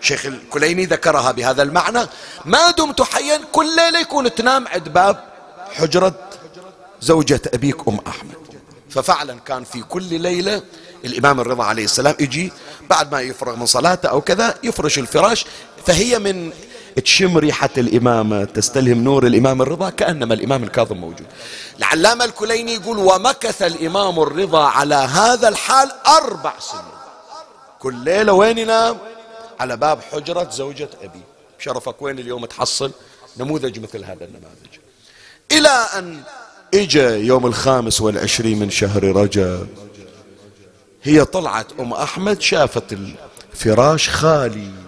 شيخ 0.00 0.26
الكليني 0.26 0.84
ذكرها 0.84 1.32
بهذا 1.32 1.62
المعنى. 1.62 2.06
ما 2.44 2.70
دمت 2.70 3.02
حيا 3.02 3.40
كل 3.52 3.66
ليلة 3.76 4.00
يكون 4.00 4.34
تنام 4.34 4.68
عند 4.68 4.88
باب 4.88 5.24
حجرة 5.72 6.14
زوجة 7.00 7.42
أبيك 7.54 7.88
أم 7.88 7.98
أحمد. 8.06 8.34
ففعلا 8.90 9.38
كان 9.46 9.64
في 9.64 9.82
كل 9.82 10.20
ليلة 10.20 10.62
الإمام 11.04 11.40
الرضا 11.40 11.64
عليه 11.64 11.84
السلام 11.84 12.14
يجي 12.20 12.52
بعد 12.90 13.12
ما 13.12 13.20
يفرغ 13.20 13.56
من 13.56 13.66
صلاته 13.66 14.08
أو 14.08 14.20
كذا 14.20 14.54
يفرش 14.62 14.98
الفراش. 14.98 15.46
فهي 15.86 16.18
من 16.18 16.52
تشم 17.00 17.38
ريحة 17.38 17.70
الإمامة 17.78 18.44
تستلهم 18.44 19.04
نور 19.04 19.26
الإمام 19.26 19.62
الرضا 19.62 19.90
كأنما 19.90 20.34
الإمام 20.34 20.64
الكاظم 20.64 20.96
موجود. 20.96 21.26
العلامة 21.78 22.24
الكليني 22.24 22.74
يقول 22.74 22.98
ومكث 22.98 23.62
الإمام 23.62 24.20
الرضا 24.20 24.64
على 24.64 24.94
هذا 24.94 25.48
الحال 25.48 25.92
أربع 26.06 26.52
سنين. 26.58 26.82
كل 27.78 27.94
ليلة 27.94 28.32
وين 28.32 28.58
ينام؟ 28.58 28.96
على 29.60 29.76
باب 29.76 30.00
حجرة 30.12 30.50
زوجة 30.50 30.88
أبي. 31.02 31.20
شرفك 31.58 32.02
وين 32.02 32.18
اليوم 32.18 32.46
تحصل؟ 32.46 32.90
نموذج 33.36 33.78
مثل 33.78 34.04
هذا 34.04 34.24
النماذج. 34.24 34.74
إلى 35.52 35.68
أن 35.98 36.22
إجا 36.74 37.16
يوم 37.16 37.46
الخامس 37.46 38.00
والعشرين 38.00 38.58
من 38.58 38.70
شهر 38.70 39.04
رجب 39.04 39.68
هي 41.02 41.24
طلعت 41.24 41.66
أم 41.80 41.92
أحمد 41.92 42.40
شافت 42.40 42.92
الفراش 42.92 44.08
خالي. 44.08 44.83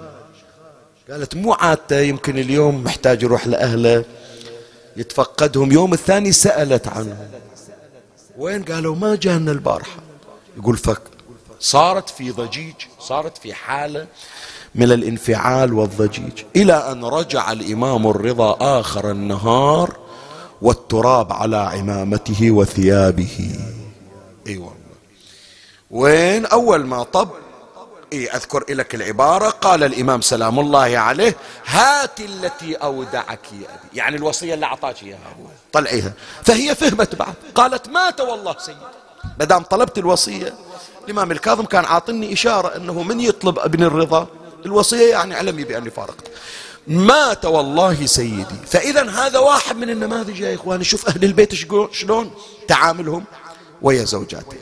قالت 1.10 1.36
مو 1.36 1.52
عادته 1.52 2.00
يمكن 2.00 2.38
اليوم 2.38 2.84
محتاج 2.84 3.22
يروح 3.22 3.46
لأهله. 3.46 4.04
يتفقدهم. 4.96 5.72
يوم 5.72 5.92
الثاني 5.92 6.32
سألت 6.32 6.88
عنهم 6.88 7.28
وين؟ 8.38 8.62
قالوا 8.62 8.96
ما 8.96 9.16
جانا 9.16 9.52
البارحة. 9.52 10.00
يقول 10.56 10.76
فك. 10.76 11.02
صارت 11.60 12.08
في 12.08 12.30
ضجيج 12.30 12.74
صارت 13.00 13.38
في 13.38 13.54
حالة 13.54 14.06
من 14.74 14.92
الانفعال 14.92 15.72
والضجيج. 15.72 16.42
إلى 16.56 16.72
أن 16.72 17.04
رجع 17.04 17.52
الإمام 17.52 18.06
الرضا 18.06 18.56
آخر 18.80 19.10
النهار 19.10 19.96
والتراب 20.62 21.32
على 21.32 21.56
عمامته 21.56 22.50
وثيابه. 22.50 23.58
إي 24.46 24.56
والله. 24.56 24.76
وين؟ 25.90 26.46
أول 26.46 26.86
ما 26.86 27.02
طب 27.02 27.28
إي 28.12 28.30
أذكر 28.30 28.64
لك 28.68 28.94
العبارة. 28.94 29.48
قال 29.48 29.84
الإمام 29.84 30.20
سلام 30.20 30.60
الله 30.60 30.98
عليه 30.98 31.36
هات 31.66 32.20
التي 32.20 32.74
أودعك 32.74 33.52
يا 33.52 33.74
أبي. 33.74 33.98
يعني 33.98 34.16
الوصية 34.16 34.54
اللي 34.54 34.66
أعطاك 34.66 35.02
إياها 35.02 35.18
طلعيها 35.72 36.12
فهي 36.44 36.74
فهمت 36.74 37.14
بعد. 37.14 37.34
قالت 37.54 37.88
مات 37.88 38.20
والله 38.20 38.56
سيد 38.58 38.76
مدام 39.40 39.62
طلبت 39.62 39.98
الوصية 39.98 40.54
الإمام 41.04 41.32
الكاظم 41.32 41.64
كان 41.64 41.84
عاطني 41.84 42.32
إشارة 42.32 42.76
أنه 42.76 43.02
من 43.02 43.20
يطلب 43.20 43.58
ابن 43.58 43.82
الرضا؟ 43.82 44.26
الوصية 44.66 45.10
يعني 45.10 45.34
علمي 45.34 45.64
باني 45.64 45.90
فارقت. 45.90 46.26
مات 46.86 47.44
والله 47.44 48.06
سيدي. 48.06 48.56
فإذا 48.66 49.10
هذا 49.10 49.38
واحد 49.38 49.76
من 49.76 49.90
النماذج 49.90 50.40
يا 50.40 50.54
إخواني. 50.54 50.84
شوف 50.84 51.08
أهل 51.08 51.24
البيت 51.24 51.54
شلون 51.92 52.30
تعاملهم 52.68 53.24
ويا 53.82 54.04
زوجاتهم. 54.04 54.58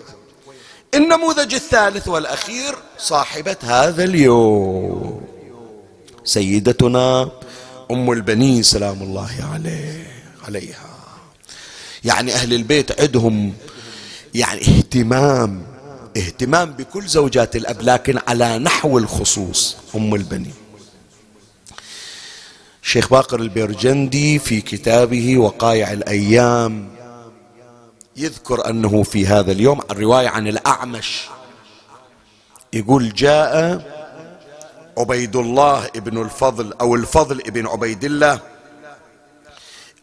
النموذج 0.94 1.54
الثالث 1.54 2.08
والأخير 2.08 2.74
صاحبة 2.98 3.56
هذا 3.62 4.04
اليوم 4.04 5.22
سيدتنا 6.24 7.30
أم 7.90 8.12
البنين 8.12 8.62
سلام 8.62 9.02
الله 9.02 9.48
عليه 9.52 10.06
عليها. 10.46 10.94
يعني 12.04 12.34
أهل 12.34 12.54
البيت 12.54 13.00
عندهم 13.00 13.52
يعني 14.34 14.60
اهتمام 14.60 15.66
اهتمام 16.16 16.72
بكل 16.72 17.06
زوجات 17.06 17.56
الأب 17.56 17.82
لكن 17.82 18.18
على 18.28 18.58
نحو 18.58 18.98
الخصوص 18.98 19.76
أم 19.94 20.14
البنين. 20.14 20.54
شيخ 22.82 23.10
باقر 23.10 23.40
البرجندي 23.40 24.38
في 24.38 24.60
كتابه 24.60 25.38
وقائع 25.38 25.92
الأيام 25.92 26.88
يذكر 28.16 28.70
أنه 28.70 29.02
في 29.02 29.26
هذا 29.26 29.52
اليوم 29.52 29.80
الرواية 29.90 30.28
عن 30.28 30.48
الأعمش. 30.48 31.28
يقول 32.72 33.12
جاء 33.12 33.82
عبيد 34.98 35.36
الله 35.36 35.86
ابن 35.86 36.22
الفضل 36.22 36.72
أو 36.80 36.94
الفضل 36.94 37.40
ابن 37.40 37.66
عبيد 37.66 38.04
الله 38.04 38.40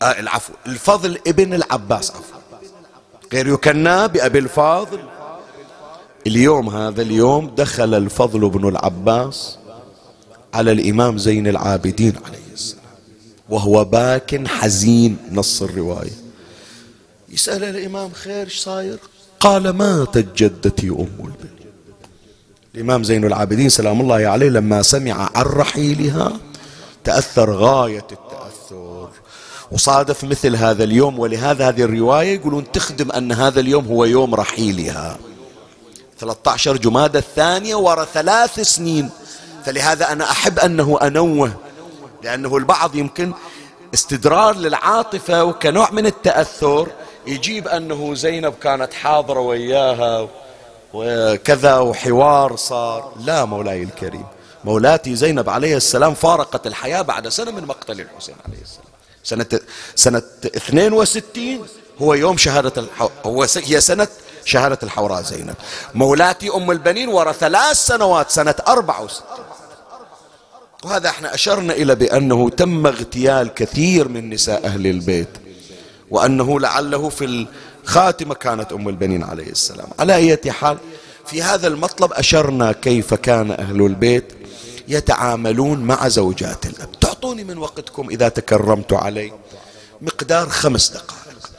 آه 0.01 0.19
العفو 0.19 0.53
الفضل 0.67 1.19
ابن 1.27 1.53
العباس 1.53 2.11
عفو 2.11 2.33
غير 3.33 3.47
يكنى 3.47 4.07
بأبي 4.07 4.39
الفاضل. 4.39 4.99
اليوم 6.27 6.69
هذا 6.69 7.01
اليوم 7.01 7.55
دخل 7.57 7.93
الفضل 7.93 8.49
بن 8.49 8.67
العباس 8.67 9.57
على 10.53 10.71
الإمام 10.71 11.17
زين 11.17 11.47
العابدين 11.47 12.13
عليه 12.25 12.53
السلام 12.53 12.83
وهو 13.49 13.85
باك 13.85 14.47
حزين 14.47 15.17
نص 15.31 15.61
الرواية. 15.61 16.20
يسأل 17.33 17.63
الإمام 17.63 18.11
خير 18.11 18.45
إيش 18.45 18.59
صاير؟ 18.59 18.97
قال 19.39 19.69
ماتت 19.69 20.27
جدتي 20.43 20.89
أم 20.89 21.07
البنين 21.19 21.61
الإمام 22.75 23.03
زين 23.03 23.25
العابدين 23.25 23.69
سلام 23.69 24.01
الله 24.01 24.15
عليه 24.15 24.49
لما 24.49 24.81
سمع 24.81 25.29
عن 25.35 25.45
رحيلها 25.45 26.31
تأثر 27.03 27.51
غاية 27.51 28.07
التأثر. 28.11 29.09
وصادف 29.71 30.23
مثل 30.23 30.55
هذا 30.55 30.83
اليوم 30.83 31.19
ولهذا 31.19 31.69
هذه 31.69 31.81
الرواية 31.83 32.35
يقولون 32.35 32.71
تخدم 32.71 33.11
أن 33.11 33.31
هذا 33.31 33.59
اليوم 33.59 33.85
هو 33.85 34.05
يوم 34.05 34.35
رحيلها. 34.35 35.17
13 36.19 36.77
جمادة 36.77 37.19
الثانية 37.19 37.75
ورا 37.75 38.05
ثلاث 38.05 38.59
سنين. 38.59 39.09
فلهذا 39.65 40.11
أنا 40.11 40.31
أحب 40.31 40.59
أنه 40.59 40.99
أنوه 41.01 41.53
لأنه 42.23 42.57
البعض 42.57 42.95
يمكن 42.95 43.33
استدرار 43.93 44.57
للعاطفة 44.57 45.43
وكنوع 45.43 45.91
من 45.91 46.05
التأثر. 46.05 46.87
يجيب 47.27 47.67
أنه 47.67 48.15
زينب 48.15 48.53
كانت 48.63 48.93
حاضرة 48.93 49.39
وياها 49.39 50.27
وكذا 50.93 51.77
وحوار 51.77 52.55
صار. 52.55 53.13
لا 53.19 53.45
مولاي 53.45 53.83
الكريم 53.83 54.25
مولاتي 54.63 55.15
زينب 55.15 55.49
عليه 55.49 55.77
السلام 55.77 56.13
فارقت 56.13 56.67
الحياة 56.67 57.01
بعد 57.01 57.27
سنة 57.27 57.51
من 57.51 57.65
مقتل 57.65 58.01
الحسين 58.01 58.35
عليه 58.47 58.61
السلام. 58.61 58.85
سنة 59.23 59.59
سنة 59.95 60.21
62 60.45 61.65
هو 62.01 62.13
يوم 62.13 62.37
شهادة 62.37 62.73
الحو... 62.77 63.09
هو 63.25 63.45
س... 63.45 63.57
هي 63.57 63.81
سنة 63.81 64.07
شهادة 64.45 64.77
الحوراء 64.83 65.21
زينب. 65.21 65.55
مولاتي 65.95 66.49
أم 66.49 66.71
البنين 66.71 67.09
ورا 67.09 67.31
ثلاث 67.31 67.77
سنوات 67.77 68.31
سنة 68.31 68.55
64 68.67 69.25
وهذا 70.83 71.09
إحنا 71.09 71.33
أشرنا 71.33 71.73
إلى 71.73 71.95
بأنه 71.95 72.49
تم 72.49 72.87
اغتيال 72.87 73.53
كثير 73.53 74.07
من 74.07 74.29
نساء 74.29 74.65
أهل 74.65 74.87
البيت. 74.87 75.29
وأنه 76.11 76.59
لعله 76.59 77.09
في 77.09 77.47
الخاتمة 77.85 78.33
كانت 78.33 78.73
أم 78.73 78.89
البنين 78.89 79.23
عليه 79.23 79.49
السلام. 79.49 79.87
على 79.99 80.15
أي 80.15 80.51
حال 80.51 80.77
في 81.25 81.43
هذا 81.43 81.67
المطلب 81.67 82.13
أشرنا 82.13 82.71
كيف 82.71 83.13
كان 83.13 83.51
أهل 83.51 83.81
البيت 83.85 84.33
يتعاملون 84.87 85.79
مع 85.79 86.07
زوجات 86.07 86.65
الأب. 86.65 86.99
تعطوني 86.99 87.43
من 87.43 87.57
وقتكم 87.57 88.09
إذا 88.09 88.29
تكرمت 88.29 88.93
علي 88.93 89.31
مقدار 90.01 90.49
خمس 90.49 90.89
دقائق. 90.89 91.49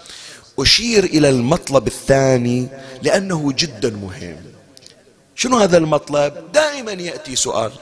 أشير 0.58 1.04
إلى 1.04 1.28
المطلب 1.28 1.86
الثاني 1.86 2.68
لأنه 3.02 3.52
جدا 3.52 3.90
مهم. 3.90 4.36
شنو 5.34 5.56
هذا 5.58 5.78
المطلب؟ 5.78 6.52
دائما 6.52 6.92
يأتي 6.92 7.36
سؤال. 7.36 7.72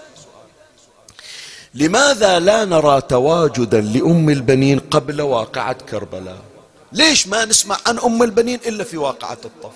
لماذا 1.75 2.39
لا 2.39 2.65
نرى 2.65 3.01
تواجدا 3.01 3.81
لأم 3.81 4.31
البنين 4.31 4.79
قبل 4.79 5.23
واقعة 5.23 5.73
كربلاء؟ 5.73 6.50
ليش 6.93 7.27
ما 7.27 7.45
نسمع 7.45 7.79
عن 7.87 7.99
أم 7.99 8.23
البنين 8.23 8.61
إلا 8.67 8.85
في 8.85 8.97
واقعة 8.97 9.39
الطف؟ 9.45 9.73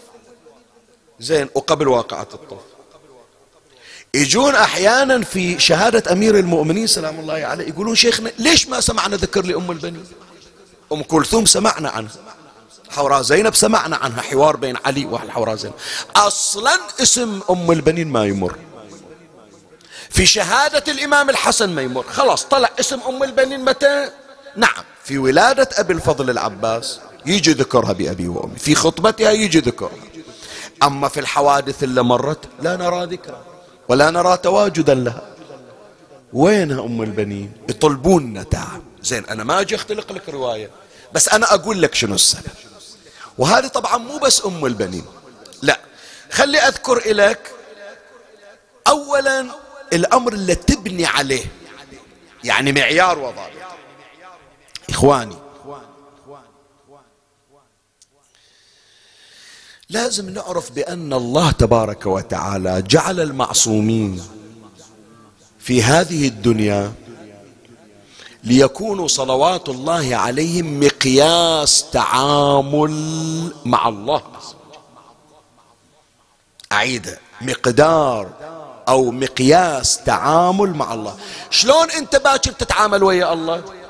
زين 1.20 1.48
وقبل 1.54 1.88
واقعة 1.88 2.28
الطف. 2.34 2.60
يجون 4.14 4.54
أحيانا 4.54 5.24
في 5.24 5.58
شهادة 5.58 6.12
أمير 6.12 6.38
المؤمنين 6.38 6.86
سلام 6.86 7.20
الله 7.20 7.34
عليه 7.34 7.68
يقولون 7.68 7.94
شيخنا 7.94 8.32
ليش 8.38 8.68
ما 8.68 8.80
سمعنا 8.80 9.16
ذكر 9.16 9.44
لأم 9.44 9.70
البنين؟ 9.70 10.06
أم 10.92 11.02
كلثوم 11.02 11.46
سمعنا 11.46 11.90
عنها. 11.90 12.12
حوراء 12.90 13.22
زينب 13.22 13.54
سمعنا 13.54 13.96
عنها. 13.96 14.22
حوار 14.22 14.56
بين 14.56 14.76
علي 14.84 15.04
وحوراء 15.04 15.56
زينب. 15.56 15.74
أصلا 16.16 16.78
اسم 17.02 17.40
أم 17.50 17.70
البنين 17.70 18.08
ما 18.08 18.24
يمر. 18.24 18.58
في 20.10 20.26
شهادة 20.26 20.92
الإمام 20.92 21.30
الحسن 21.30 21.70
ما 21.70 21.82
يمر. 21.82 22.02
خلاص 22.02 22.44
طلع 22.44 22.70
اسم 22.80 23.00
أم 23.08 23.22
البنين 23.22 23.64
متى؟ 23.64 24.10
نعم. 24.56 24.84
في 25.04 25.18
ولادة 25.18 25.68
أبي 25.72 25.92
الفضل 25.92 26.30
العباس 26.30 27.00
يجي 27.26 27.52
ذكرها 27.52 27.92
بأبي 27.92 28.28
وأمي. 28.28 28.56
في 28.58 28.74
خطبتها 28.74 29.30
يجي 29.30 29.60
ذكرها. 29.60 29.90
أما 30.82 31.08
في 31.08 31.20
الحوادث 31.20 31.84
اللي 31.84 32.02
مرت 32.02 32.38
لا 32.62 32.76
نرى 32.76 33.04
ذكرها 33.04 33.44
ولا 33.88 34.10
نرى 34.10 34.36
تواجدا 34.36 34.94
لها. 34.94 35.22
وينها 36.32 36.84
أم 36.84 37.02
البنين؟ 37.02 37.52
يطلبون 37.68 38.48
تعب. 38.48 38.82
زين 39.02 39.24
أنا 39.24 39.44
ما 39.44 39.60
أجي 39.60 39.74
أختلق 39.74 40.12
لك 40.12 40.28
رواية 40.28 40.70
بس 41.12 41.28
أنا 41.28 41.54
أقول 41.54 41.82
لك 41.82 41.94
شنو 41.94 42.14
السبب. 42.14 42.42
وهذه 43.38 43.66
طبعا 43.66 43.96
مو 43.96 44.18
بس 44.18 44.46
أم 44.46 44.66
البنين. 44.66 45.04
لا 45.62 45.80
خلي 46.32 46.58
أذكر 46.58 47.02
لك 47.12 47.50
أولا 48.86 49.46
الأمر 49.92 50.32
اللي 50.32 50.54
تبني 50.54 51.06
عليه 51.06 51.44
يعني 52.44 52.72
معيار 52.72 53.18
وضابط 53.18 53.50
إخواني. 55.04 55.36
لازم 59.90 60.30
نعرف 60.30 60.72
بأن 60.72 61.12
الله 61.12 61.50
تبارك 61.50 62.06
وتعالى 62.06 62.82
جعل 62.82 63.20
المعصومين 63.20 64.22
في 65.58 65.82
هذه 65.82 66.28
الدنيا 66.28 66.92
ليكونوا 68.44 69.08
صلوات 69.08 69.68
الله 69.68 70.16
عليهم 70.16 70.80
مقياس 70.80 71.90
تعامل 71.90 72.92
مع 73.64 73.88
الله. 73.88 74.22
أعيد. 76.72 77.18
مقدار 77.40 78.30
أو 78.88 79.10
مقياس 79.10 79.98
تعامل 79.98 80.74
مع 80.74 80.94
الله. 80.94 81.16
شلون 81.50 81.90
أنت 81.90 82.16
باكر 82.16 82.52
تتعامل 82.52 83.02
ويا 83.02 83.32
الله؟ 83.32 83.83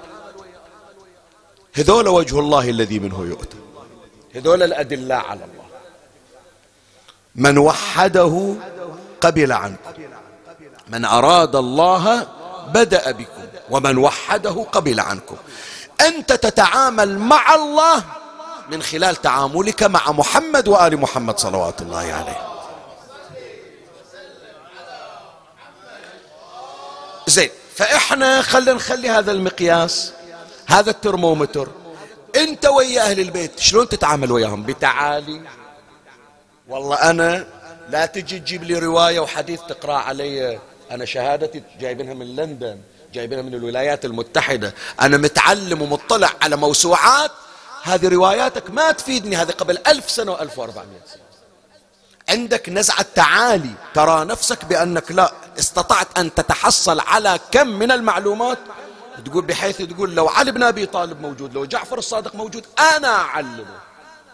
هذول 1.75 2.09
وجه 2.09 2.39
الله 2.39 2.71
الذي 2.71 2.99
منه 2.99 3.25
يؤتى. 3.25 3.57
هذول 4.35 4.63
الأدلة 4.63 5.15
على 5.15 5.45
الله. 5.45 5.65
من 7.35 7.59
وحده 7.59 8.55
قبل 9.21 9.53
عنكم. 9.53 9.93
من 10.89 11.05
أراد 11.05 11.57
الله 11.57 12.27
بدأ 12.69 13.11
بكم. 13.11 13.43
ومن 13.71 13.99
وحده 13.99 14.67
قبل 14.73 15.01
عنكم. 15.01 15.37
أنت 16.01 16.33
تتعامل 16.33 17.19
مع 17.19 17.55
الله 17.55 18.05
من 18.71 18.83
خلال 18.83 19.17
تعاملك 19.17 19.83
مع 19.83 20.13
محمد 20.13 20.69
وآل 20.69 21.01
محمد 21.01 21.39
صلوات 21.39 21.83
الله 21.83 21.99
عليه. 21.99 22.49
زين 27.27 27.51
فإحنا 27.75 28.43
خلينا 28.43 28.73
نخلي 28.73 29.11
هذا 29.11 29.33
المقياس. 29.33 30.13
هذا 30.67 30.91
الترمومتر. 30.91 31.69
انت 32.37 32.67
ويا 32.67 33.03
أهل 33.03 33.21
البيت 33.21 33.59
شلون 33.59 33.89
تتعامل 33.89 34.33
وياهم؟ 34.33 34.63
بتعالي. 34.63 35.43
والله 36.69 36.97
أنا 36.97 37.47
لا 37.91 38.07
تجي 38.07 38.39
تجيب 38.39 38.65
لي 38.65 38.79
رواية 38.79 39.21
وحديث 39.21 39.61
تقرأ 39.61 39.95
علي. 39.95 40.59
أنا 40.91 41.05
شهادتي 41.05 41.63
جايبينها 41.81 42.15
من 42.15 42.37
لندن 42.37 42.81
جايبينها 43.13 43.43
من 43.43 43.55
الولايات 43.55 44.05
المتحدة. 44.05 44.75
أنا 45.01 45.17
متعلم 45.17 45.83
ومطلع 45.83 46.31
على 46.43 46.57
موسوعات. 46.57 47.31
هذه 47.83 48.09
رواياتك 48.09 48.71
ما 48.71 48.93
تفيدني. 48.93 49.37
هذه 49.37 49.51
قبل 49.51 49.79
ألف 49.87 50.11
سنة 50.11 50.33
وألف 50.33 50.59
وأربعمائة 50.59 51.01
سنة. 51.07 51.23
عندك 52.29 52.69
نزعة 52.69 53.07
تعالي. 53.15 53.71
ترى 53.95 54.25
نفسك 54.25 54.65
بأنك 54.65 55.13
لا 55.13 55.33
استطعت 55.59 56.19
أن 56.19 56.35
تتحصل 56.35 57.01
على 57.01 57.39
كم 57.51 57.67
من 57.67 57.91
المعلومات 57.91 58.59
تقول 59.25 59.45
بحيث 59.45 59.83
تقول 59.83 60.15
لو 60.15 60.29
علي 60.29 60.53
بن 60.53 60.63
أبي 60.63 60.87
طالب 60.87 61.21
موجود 61.21 61.55
لو 61.55 61.65
جعفر 61.65 61.99
الصادق 61.99 62.35
موجود 62.35 62.67
أنا 62.97 63.09
أعلمه. 63.09 63.79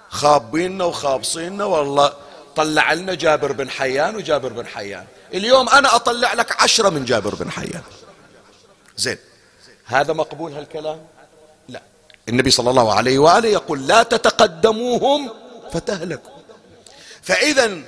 خابيننا 0.09 0.85
وخابصيننا 0.85 1.65
والله. 1.65 2.13
طلع 2.57 2.93
لنا 2.93 3.15
جابر 3.15 3.53
بن 3.53 3.71
حيان 3.71 4.17
وجابر 4.17 4.53
بن 4.53 4.67
حيان. 4.67 5.05
اليوم 5.35 5.69
أنا 5.69 5.97
أطلع 5.97 6.33
لك 6.33 6.63
عشرة 6.63 6.89
من 6.89 7.05
جابر 7.05 7.35
بن 7.35 7.51
حيان. 7.51 7.83
زين. 8.97 9.19
هذا 9.85 10.13
مقبول 10.13 10.53
هالكلام؟ 10.53 11.01
لا. 11.69 11.83
النبي 12.29 12.51
صلى 12.51 12.71
الله 12.71 12.95
عليه 12.95 13.19
وآله 13.19 13.49
يقول 13.49 13.87
لا 13.87 14.03
تتقدموهم 14.03 15.31
فتهلكوا. 15.73 16.33
فإذا 17.23 17.83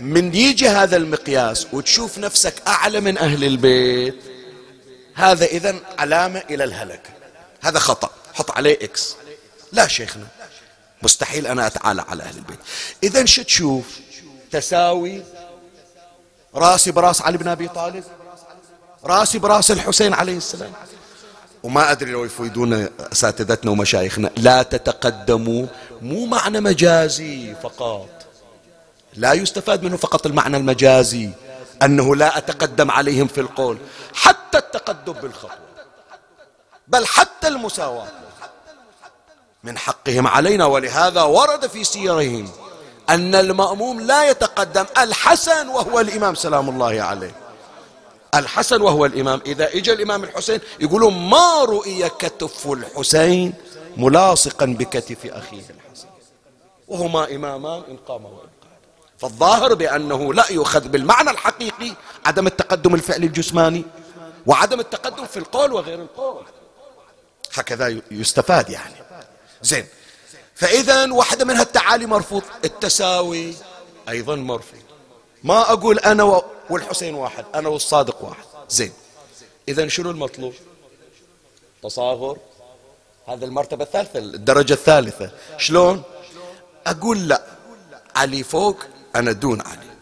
من 0.00 0.34
يجي 0.34 0.68
هذا 0.68 0.96
المقياس 0.96 1.66
وتشوف 1.72 2.18
نفسك 2.18 2.54
أعلى 2.66 3.00
من 3.00 3.18
أهل 3.18 3.44
البيت 3.44 4.33
هذا 5.14 5.44
إذا 5.44 5.76
علامة 5.98 6.42
إلى 6.50 6.64
الهلكة 6.64 7.10
هذا 7.60 7.78
خطأ. 7.78 8.10
حط 8.34 8.50
عليه 8.50 8.78
إكس 8.82 9.14
لا 9.72 9.88
شيخنا. 9.88 10.26
مستحيل 11.02 11.46
أنا 11.46 11.66
أتعالى 11.66 12.04
على 12.08 12.22
أهل 12.22 12.36
البيت. 12.36 12.58
إذا 13.02 13.24
شو 13.24 13.42
تشوف؟ 13.42 13.98
تساوي 14.50 15.22
راسي 16.54 16.90
براس 16.90 17.22
علي 17.22 17.38
بن 17.38 17.48
أبي 17.48 17.68
طالب 17.68 18.04
راسي 19.04 19.38
براس 19.38 19.70
الحسين 19.70 20.14
عليه 20.14 20.36
السلام. 20.36 20.72
وما 21.62 21.90
أدري 21.90 22.10
لو 22.10 22.24
يفيدون 22.24 22.88
أساتذتنا 23.12 23.70
ومشايخنا. 23.70 24.30
لا 24.36 24.62
تتقدموا. 24.62 25.66
مو 26.02 26.26
معنى 26.26 26.60
مجازي 26.60 27.54
فقط. 27.62 28.08
لا 29.14 29.32
يستفاد 29.32 29.82
منه 29.82 29.96
فقط 29.96 30.26
المعنى 30.26 30.56
المجازي. 30.56 31.30
أنه 31.84 32.16
لا 32.16 32.38
أتقدم 32.38 32.90
عليهم 32.90 33.26
في 33.26 33.40
القول 33.40 33.78
حتى 34.14 34.58
التقدم 34.58 35.12
بالخطوة 35.12 35.58
بل 36.88 37.06
حتى 37.06 37.48
المساواة. 37.48 38.08
من 39.64 39.78
حقهم 39.78 40.26
علينا 40.26 40.66
ولهذا 40.66 41.22
ورد 41.22 41.66
في 41.66 41.84
سيرهم 41.84 42.50
أن 43.10 43.34
المأموم 43.34 44.00
لا 44.00 44.30
يتقدم 44.30 44.84
الحسن 44.98 45.68
وهو 45.68 46.00
الإمام 46.00 46.34
سلام 46.34 46.68
الله 46.68 47.02
عليه. 47.02 47.34
الحسن 48.34 48.82
وهو 48.82 49.06
الإمام. 49.06 49.40
إذا 49.46 49.68
إجا 49.68 49.92
الإمام 49.92 50.24
الحسين 50.24 50.60
يقولون 50.80 51.30
ما 51.30 51.64
رؤي 51.64 52.08
كتف 52.08 52.66
الحسين 52.66 53.54
ملاصقا 53.96 54.66
بكتف 54.66 55.26
أخيه 55.26 55.64
الحسن. 55.70 56.08
وهما 56.88 57.34
إمامان 57.34 57.82
إن 57.88 57.96
قام 57.96 58.24
وإن 58.24 58.48
فالظاهر 59.18 59.74
بأنه 59.74 60.34
لا 60.34 60.44
يؤخذ 60.50 60.88
بالمعنى 60.88 61.30
الحقيقي 61.30 61.94
عدم 62.26 62.46
التقدم 62.46 62.94
الفعلي 62.94 63.26
الجسماني 63.26 63.84
وعدم 64.46 64.80
التقدم 64.80 65.26
في 65.26 65.36
القول 65.36 65.72
وغير 65.72 66.02
القول. 66.02 66.44
هكذا 67.54 68.00
يستفاد 68.10 68.70
يعني. 68.70 68.94
زين. 69.62 69.86
فإذا 70.54 71.12
واحدة 71.12 71.44
من 71.44 71.56
هالتعالي 71.56 72.06
مرفوض 72.06 72.42
التساوي 72.64 73.54
أيضا 74.08 74.36
مرفوض. 74.36 74.80
ما 75.44 75.72
أقول 75.72 75.98
أنا 75.98 76.42
والحسين 76.70 77.14
واحد 77.14 77.44
أنا 77.54 77.68
والصادق 77.68 78.24
واحد. 78.24 78.44
زين. 78.68 78.92
إذا 79.68 79.88
شنو 79.88 80.10
المطلوب؟ 80.10 80.54
تصاغر 81.82 82.38
هذا 83.28 83.44
المرتبة 83.44 83.84
الثالثة 83.84 84.18
الدرجة 84.18 84.72
الثالثة. 84.72 85.30
شلون؟ 85.58 86.02
أقول 86.86 87.28
لا. 87.28 87.42
علي 88.16 88.42
فوق 88.42 88.76
أنا 89.16 89.32
دون 89.32 89.60
علي. 89.60 89.94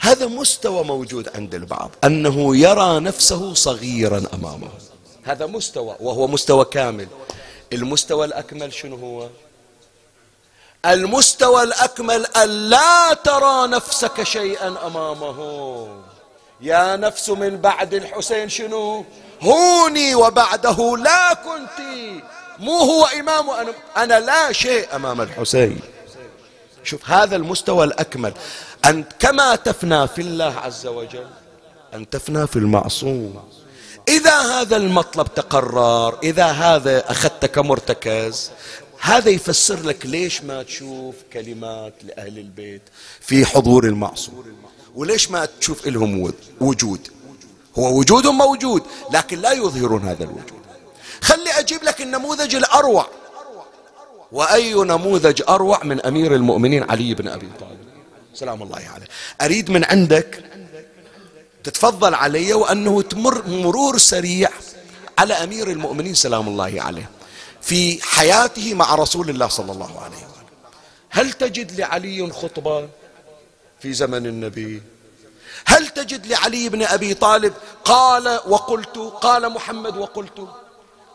هذا 0.00 0.26
مستوى 0.26 0.84
موجود 0.84 1.28
عند 1.36 1.54
البعض 1.54 1.90
أنه 2.04 2.56
يرى 2.56 3.00
نفسه 3.00 3.54
صغيرا 3.54 4.22
أمامه. 4.34 4.68
هذا 5.24 5.46
مستوى 5.46 5.96
وهو 6.00 6.26
مستوى 6.26 6.64
كامل. 6.64 7.08
المستوى 7.72 8.24
الأكمل 8.24 8.72
شنو 8.72 8.96
هو؟ 8.96 9.28
المستوى 10.86 11.62
الأكمل 11.62 12.26
أن 12.26 12.48
لا 12.48 13.14
ترى 13.14 13.66
نفسك 13.66 14.22
شيئا 14.22 14.86
أمامه. 14.86 15.38
يا 16.60 16.96
نفس 16.96 17.30
من 17.30 17.56
بعد 17.56 17.94
الحسين 17.94 18.48
شنو؟ 18.48 19.04
هوني 19.42 20.14
وبعده 20.14 20.96
لا 20.96 21.34
كنت. 21.34 21.78
مو 22.58 22.78
هو 22.78 23.04
إمام 23.04 23.50
أنا, 23.50 23.72
أنا 23.96 24.20
لا 24.20 24.52
شيء 24.52 24.96
أمام 24.96 25.20
الحسين. 25.20 25.80
شوف 26.88 27.10
هذا 27.10 27.36
المستوى 27.36 27.84
الأكمل. 27.84 28.32
أن 28.84 29.04
كما 29.18 29.56
تفنى 29.56 30.08
في 30.08 30.20
الله 30.22 30.54
عز 30.58 30.86
وجل 30.86 31.26
أن 31.94 32.10
تفنى 32.10 32.46
في 32.46 32.56
المعصوم. 32.56 33.42
إذا 34.08 34.38
هذا 34.38 34.76
المطلب 34.76 35.34
تقرر 35.34 36.18
إذا 36.22 36.46
هذا 36.46 37.10
أخذت 37.10 37.46
كمرتكز 37.46 38.50
هذا 39.00 39.30
يفسر 39.30 39.82
لك 39.82 40.06
ليش 40.06 40.42
ما 40.42 40.62
تشوف 40.62 41.14
كلمات 41.32 41.94
لأهل 42.04 42.38
البيت 42.38 42.82
في 43.20 43.46
حضور 43.46 43.84
المعصوم. 43.84 44.44
وليش 44.94 45.30
ما 45.30 45.48
تشوف 45.60 45.86
لهم 45.86 46.32
وجود. 46.60 47.08
هو 47.78 47.98
وجودهم 47.98 48.38
موجود 48.38 48.82
لكن 49.12 49.40
لا 49.40 49.52
يظهرون 49.52 50.02
هذا 50.02 50.24
الوجود. 50.24 50.62
خلي 51.20 51.50
أجيب 51.58 51.84
لك 51.84 52.00
النموذج 52.00 52.54
الأروع. 52.54 53.06
وأي 54.32 54.74
نموذج 54.74 55.42
أروع 55.48 55.84
من 55.84 56.00
أمير 56.00 56.34
المؤمنين 56.34 56.90
علي 56.90 57.14
بن 57.14 57.28
أبي 57.28 57.48
طالب. 57.60 57.78
سلام 58.34 58.62
الله 58.62 58.76
عليه. 58.94 59.06
أريد 59.42 59.70
من 59.70 59.84
عندك 59.84 60.44
تتفضل 61.64 62.14
علي 62.14 62.52
وأنه 62.52 63.02
تمر 63.02 63.48
مرور 63.48 63.98
سريع 63.98 64.50
على 65.18 65.34
أمير 65.34 65.70
المؤمنين 65.70 66.14
سلام 66.14 66.48
الله 66.48 66.82
عليه 66.82 67.10
في 67.62 67.98
حياته 68.02 68.74
مع 68.74 68.94
رسول 68.94 69.30
الله 69.30 69.48
صلى 69.48 69.72
الله 69.72 70.00
عليه 70.00 70.16
وسلم. 70.16 70.28
هل 71.10 71.32
تجد 71.32 71.80
لعلي 71.80 72.32
خطبة 72.32 72.88
في 73.80 73.92
زمن 73.92 74.26
النبي؟ 74.26 74.82
هل 75.66 75.88
تجد 75.88 76.26
لعلي 76.26 76.68
بن 76.68 76.82
أبي 76.82 77.14
طالب 77.14 77.52
قال 77.84 78.40
وقلت 78.46 78.98
قال 78.98 79.52
محمد 79.52 79.96
وقلت؟ 79.96 80.48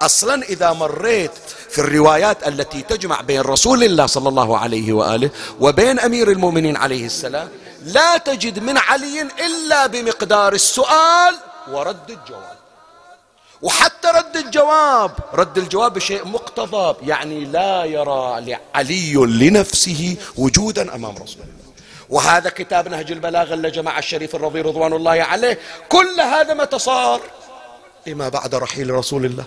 أصلا 0.06 0.44
إذا 0.44 0.74
مريت 0.74 1.32
في 1.70 1.80
الروايات 1.80 2.48
التي 2.48 2.82
تجمع 2.82 3.22
بين 3.22 3.42
رسول 3.42 3.84
الله 3.84 4.06
صلى 4.06 4.30
الله 4.30 4.58
عليه 4.58 4.94
وآله 4.94 5.30
وبين 5.60 6.00
أمير 6.00 6.32
المؤمنين 6.32 6.78
عليه 6.78 7.06
السلام 7.06 7.50
لا 7.86 8.18
تجد 8.18 8.60
من 8.60 8.78
علي 8.78 9.22
إلا 9.22 9.88
بمقدار 9.88 10.54
السؤال 10.54 11.36
ورد 11.72 12.10
الجواب. 12.10 12.58
وحتى 13.62 14.08
رد 14.08 14.38
الجواب 14.38 15.12
رد 15.34 15.58
الجواب 15.58 15.94
بشيء 15.94 16.28
مقتضب 16.28 16.96
يعني 17.08 17.46
لا 17.46 17.84
يرى 17.86 18.58
علي 18.76 19.14
لنفسه 19.14 20.18
وجودا 20.38 20.96
أمام 20.96 21.16
رسول 21.16 21.42
الله. 21.42 21.64
وهذا 22.10 22.50
كتاب 22.50 22.88
نهج 22.88 23.12
البلاغه 23.12 23.54
اللي 23.54 23.72
جمع 23.72 24.00
الشريف 24.00 24.36
الرضي 24.36 24.62
رضوان 24.62 24.94
الله 24.94 25.24
عليه. 25.24 25.60
كل 25.90 26.22
هذا 26.22 26.54
متى 26.54 26.80
صار 26.80 27.22
لما 28.08 28.30
بعد 28.30 28.56
رحيل 28.56 28.90
رسول 28.90 29.26
الله. 29.26 29.44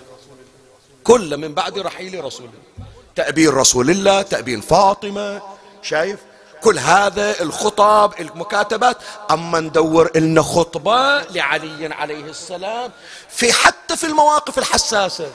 كل 1.07 1.37
من 1.37 1.53
بعد 1.53 1.79
رحيل 1.79 2.23
رسول. 2.23 2.45
الله 2.45 2.95
تأبين 3.15 3.49
رسول 3.49 3.89
الله 3.89 4.21
تأبين 4.21 4.61
فاطمة 4.61 5.41
شايف؟ 5.81 6.19
كل 6.63 6.79
هذا 6.79 7.41
الخطب 7.41 8.13
المكاتبات. 8.19 8.97
أما 9.31 9.59
ندور 9.59 10.17
لنا 10.17 10.41
خطبة 10.41 11.21
لعلي 11.21 11.93
عليه 11.93 12.23
السلام 12.23 12.91
في 13.29 13.53
حتى 13.53 13.97
في 13.97 14.03
المواقف 14.03 14.57
الحساسة. 14.57 15.31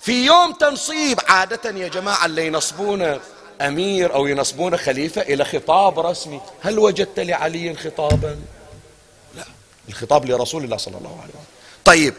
في 0.00 0.26
يوم 0.26 0.52
تنصيب 0.52 1.20
عادة 1.28 1.70
يا 1.70 1.88
جماعة 1.88 2.26
اللي 2.26 2.46
ينصبون 2.46 3.18
أمير 3.60 4.14
أو 4.14 4.26
ينصبون 4.26 4.76
خليفة 4.76 5.20
إلى 5.22 5.44
خطاب 5.44 6.00
رسمي. 6.00 6.40
هل 6.62 6.78
وجدت 6.78 7.20
لعلي 7.20 7.76
خطابا؟ 7.76 8.38
لا 9.34 9.44
الخطاب 9.88 10.24
لرسول 10.24 10.64
الله 10.64 10.76
صلى 10.76 10.98
الله 10.98 11.18
عليه 11.22 11.30
وسلم. 11.30 11.53
طيب 11.84 12.14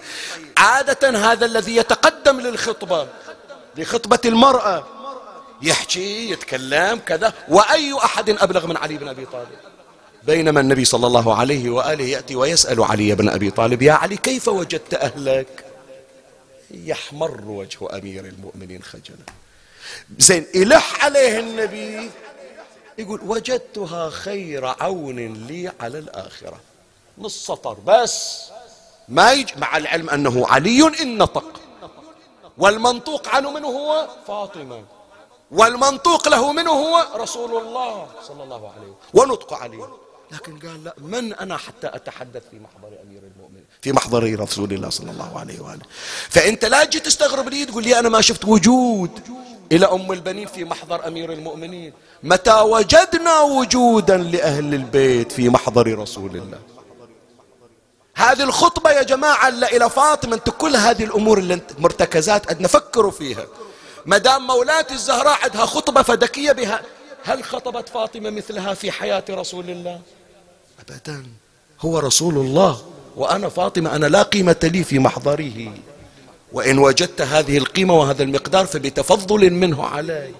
عادة 0.58 1.32
هذا 1.32 1.46
الذي 1.46 1.76
يتقدم 1.76 2.40
للخطبة 2.40 3.08
لخطبة 3.78 4.20
المرأة 4.26 4.88
يحكي 5.62 6.32
يتكلم 6.32 7.00
كذا 7.00 7.34
وأي 7.48 7.98
أحد 7.98 8.30
أبلغ 8.30 8.68
من 8.68 8.78
علي 8.78 8.98
بن 8.98 9.08
أبي 9.08 9.26
طالب. 9.26 9.58
بينما 10.24 10.60
النبي 10.60 10.86
صلى 10.86 11.08
الله 11.08 11.36
عليه 11.36 11.70
وآله 11.70 12.06
يأتي 12.06 12.36
ويسأل 12.36 12.84
علي 12.84 13.16
بن 13.16 13.30
أبي 13.30 13.52
طالب 13.52 13.82
يا 13.82 13.94
علي 13.94 14.18
كيف 14.18 14.48
وجدت 14.48 14.94
أهلك؟ 14.94 15.66
يحمر 16.72 17.42
وجه 17.46 17.98
أمير 17.98 18.26
المؤمنين 18.26 18.84
خجلا. 18.84 19.26
زين 20.18 20.46
إلح 20.56 21.06
عليه 21.06 21.40
النبي 21.40 22.12
يقول 22.98 23.22
وجدتها 23.26 24.10
خير 24.10 24.66
عون 24.66 25.48
لي 25.48 25.72
على 25.80 26.00
الآخرة. 26.00 26.60
نص 27.18 27.46
سطر 27.46 27.74
بس. 27.74 28.42
ما 29.10 29.32
يج 29.32 29.50
مع 29.58 29.78
العلم 29.78 30.10
أنه 30.10 30.48
علي 30.48 30.92
إن 31.02 31.18
نطق. 31.18 31.62
والمنطوق 32.58 33.28
عنه 33.28 33.52
منه 33.52 33.68
هو 33.68 34.08
فاطمة. 34.28 34.84
والمنطوق 35.52 36.28
له 36.28 36.54
منه 36.54 36.72
هو 36.72 37.08
رسول 37.16 37.62
الله 37.62 38.08
صلى 38.28 38.44
الله 38.44 38.72
عليه 38.76 38.88
وسلم. 38.88 38.96
ونطق 39.14 39.54
عليه 39.54 39.88
لكن 40.32 40.60
قال 40.60 40.84
لا 40.84 40.94
من 40.98 41.34
أنا 41.34 41.58
حتى 41.58 41.88
أتحدث 41.88 42.42
في 42.52 42.60
محضر 42.60 42.88
أمير 43.04 43.22
المؤمنين؟ 43.36 43.66
في 43.82 43.92
محضر 43.92 44.40
رسول 44.40 44.74
الله 44.74 44.90
صلى 44.90 45.12
الله 45.12 45.40
عليه 45.40 45.60
وآله. 45.60 45.86
فأنت 46.30 46.66
لا 46.66 46.84
تجي 46.84 47.00
تستغرب 47.00 47.50
لي 47.50 47.66
تقول 47.66 47.84
لي 47.84 48.00
أنا 48.00 48.10
ما 48.10 48.22
شفت 48.22 48.46
وجود 48.46 49.12
إلى 49.72 49.86
أم 49.86 50.12
البنين 50.12 50.48
في 50.48 50.64
محضر 50.64 51.08
أمير 51.08 51.32
المؤمنين. 51.32 51.94
متى 52.24 52.62
وجدنا 52.62 53.42
وجودا 53.42 54.18
لأهل 54.18 54.74
البيت 54.74 55.32
في 55.32 55.50
محضر 55.50 56.00
رسول 56.00 56.36
الله؟ 56.36 56.60
هذه 58.16 58.44
الخطبة 58.44 58.92
يا 58.92 59.04
جماعة 59.04 59.50
إلى 59.50 59.90
فاطمة 59.90 60.36
أنت 60.36 60.50
كل 60.50 60.76
هذه 60.76 61.04
الأمور 61.04 61.38
اللي 61.38 61.54
أنت 61.54 61.72
مرتكزات 61.80 62.50
أدنا 62.50 62.68
فكروا 62.68 63.12
فيها. 63.12 63.46
ما 64.06 64.18
دام 64.18 64.48
مولاتي 64.48 64.94
الزهراء 64.94 65.38
عندها 65.44 65.66
خطبة 65.66 66.02
فدكية 66.02 66.52
بها 66.52 66.82
هل 67.24 67.44
خطبت 67.44 67.90
فاطمة 67.90 68.30
مثلها 68.30 68.74
في 68.74 68.92
حياة 68.92 69.24
رسول 69.30 69.70
الله؟ 69.70 70.02
أبدا. 70.80 71.26
هو 71.82 72.00
رسول 72.00 72.38
الله. 72.38 72.82
وأنا 73.16 73.50
فاطمة 73.50 73.96
أنا 73.96 74.06
لا 74.06 74.24
قيمة 74.24 74.60
لي 74.64 74.84
في 74.84 75.00
محضره. 75.00 75.74
وإن 76.52 76.80
وجدت 76.80 77.22
هذه 77.22 77.58
القيمة 77.58 77.94
وهذا 77.94 78.24
المقدار 78.24 78.66
فبتفضل 78.66 79.50
منه 79.50 79.86
علي. 79.86 80.32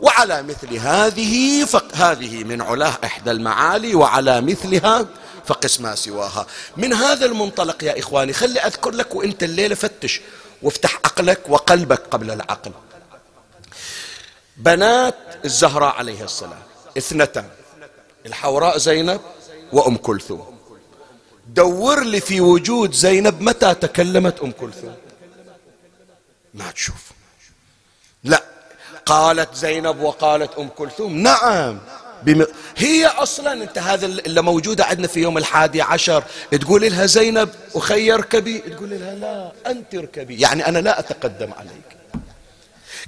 وعلى 0.00 0.42
مثل 0.42 0.76
هذه 0.76 1.66
هذه 1.94 2.44
من 2.44 2.62
علاه 2.62 2.98
إحدى 3.04 3.30
المعالي 3.30 3.94
وعلى 3.94 4.40
مثلها 4.40 5.06
فقس 5.48 5.80
ما 5.80 5.94
سواها. 5.94 6.46
من 6.76 6.92
هذا 6.92 7.26
المنطلق 7.26 7.84
يا 7.84 7.98
إخواني 7.98 8.32
خلي 8.32 8.60
أذكر 8.60 8.90
لك 8.90 9.14
وإنت 9.14 9.42
الليلة 9.42 9.74
فتش 9.74 10.20
وافتح 10.62 10.94
عقلك 10.94 11.40
وقلبك 11.48 12.02
قبل 12.10 12.30
العقل. 12.30 12.72
بنات 14.56 15.14
الزهراء 15.44 15.94
عليه 15.94 16.24
السلام 16.24 16.62
اثنتان 16.98 17.48
الحوراء 18.26 18.78
زينب 18.78 19.20
وأم 19.72 19.96
كلثوم. 19.96 20.58
دور 21.46 22.04
لي 22.04 22.20
في 22.20 22.40
وجود 22.40 22.92
زينب 22.92 23.40
متى 23.40 23.74
تكلمت 23.74 24.40
أم 24.40 24.52
كلثوم. 24.52 24.96
ما 26.54 26.70
تشوف. 26.70 27.10
لا 28.24 28.42
قالت 29.06 29.54
زينب 29.54 30.00
وقالت 30.00 30.58
أم 30.58 30.68
كلثوم. 30.68 31.18
نعم. 31.18 31.80
بم... 32.22 32.46
هي 32.76 33.06
أصلا 33.06 33.52
أنت 33.52 33.78
هذا 33.78 34.06
اللي 34.06 34.42
موجودة 34.42 34.84
عندنا 34.84 35.06
في 35.06 35.20
يوم 35.20 35.38
الحادي 35.38 35.82
عشر 35.82 36.24
تقول 36.50 36.82
لها 36.82 37.06
زينب 37.06 37.48
أخي 37.74 38.12
اركبي. 38.12 38.58
تقول 38.58 38.90
لها 38.90 39.14
لا 39.14 39.52
أنت 39.70 39.94
اركبي. 39.94 40.40
يعني 40.40 40.66
أنا 40.66 40.78
لا 40.78 40.98
أتقدم 40.98 41.52
عليك. 41.52 41.98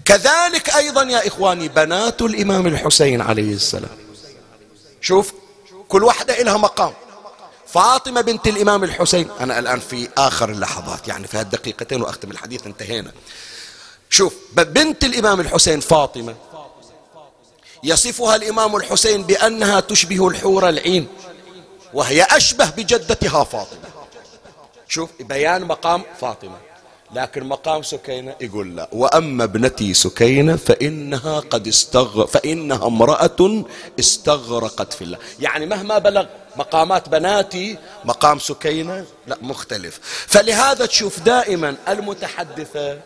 كذلك 0.05 0.77
أيضا 0.77 1.03
يا 1.03 1.27
إخواني 1.27 1.69
بنات 1.69 2.23
الإمام 2.23 2.67
الحسين 2.67 3.21
عليه 3.21 3.55
السلام. 3.55 3.99
شوف 5.01 5.33
كل 5.89 6.05
واحدة 6.05 6.41
إلها 6.41 6.57
مقام. 6.57 6.93
فاطمة 7.67 8.21
بنت 8.21 8.47
الإمام 8.47 8.85
الحسين 8.85 9.29
أنا 9.41 9.59
الآن 9.59 9.81
في 9.81 10.09
آخر 10.19 10.51
اللحظات 10.51 11.09
يعني 11.09 11.27
في 11.27 11.39
هالدقيقتين 11.39 12.03
وأختم 12.03 12.31
الحديث 12.31 12.67
انتهينا. 12.67 13.13
شوف 14.11 14.35
بنت 14.53 15.05
الإمام 15.05 15.41
الحسين 15.41 15.81
فاطمة 15.81 16.35
يصفها 17.83 18.37
الإمام 18.37 18.77
الحسين 18.77 19.23
بأنها 19.23 19.81
تشبه 19.81 20.29
الحور 20.29 20.69
العين 20.69 21.07
وهي 21.95 22.23
أشبه 22.23 22.71
بجدتها 22.71 23.45
فاطمة. 23.45 23.91
شوف 24.89 25.11
بيان 25.21 25.65
مقام 25.65 26.03
فاطمة. 26.21 26.57
لكن 27.15 27.45
مقام 27.45 27.83
سكينة 27.83 28.35
يقول 28.41 28.77
لا. 28.77 28.89
وأما 28.93 29.45
ابنتي 29.45 29.95
سكينة 29.95 30.57
فإنها 30.57 31.41
قد 31.41 31.69
استغ 31.69 32.27
فإنها 32.27 32.87
امرأة 32.87 33.65
استغرقت 34.01 34.93
في 34.93 35.03
الله. 35.05 35.19
يعني 35.41 35.67
مهما 35.67 35.99
بلغ 35.99 36.27
مقامات 36.57 37.09
بناتي 37.09 37.79
مقام 38.05 38.39
سكينة 38.39 39.05
لا 39.27 39.37
مختلف. 39.43 40.01
فلهذا 40.27 40.87
تشوف 40.87 41.21
دائما 41.21 41.77
المتحدثة 41.89 42.99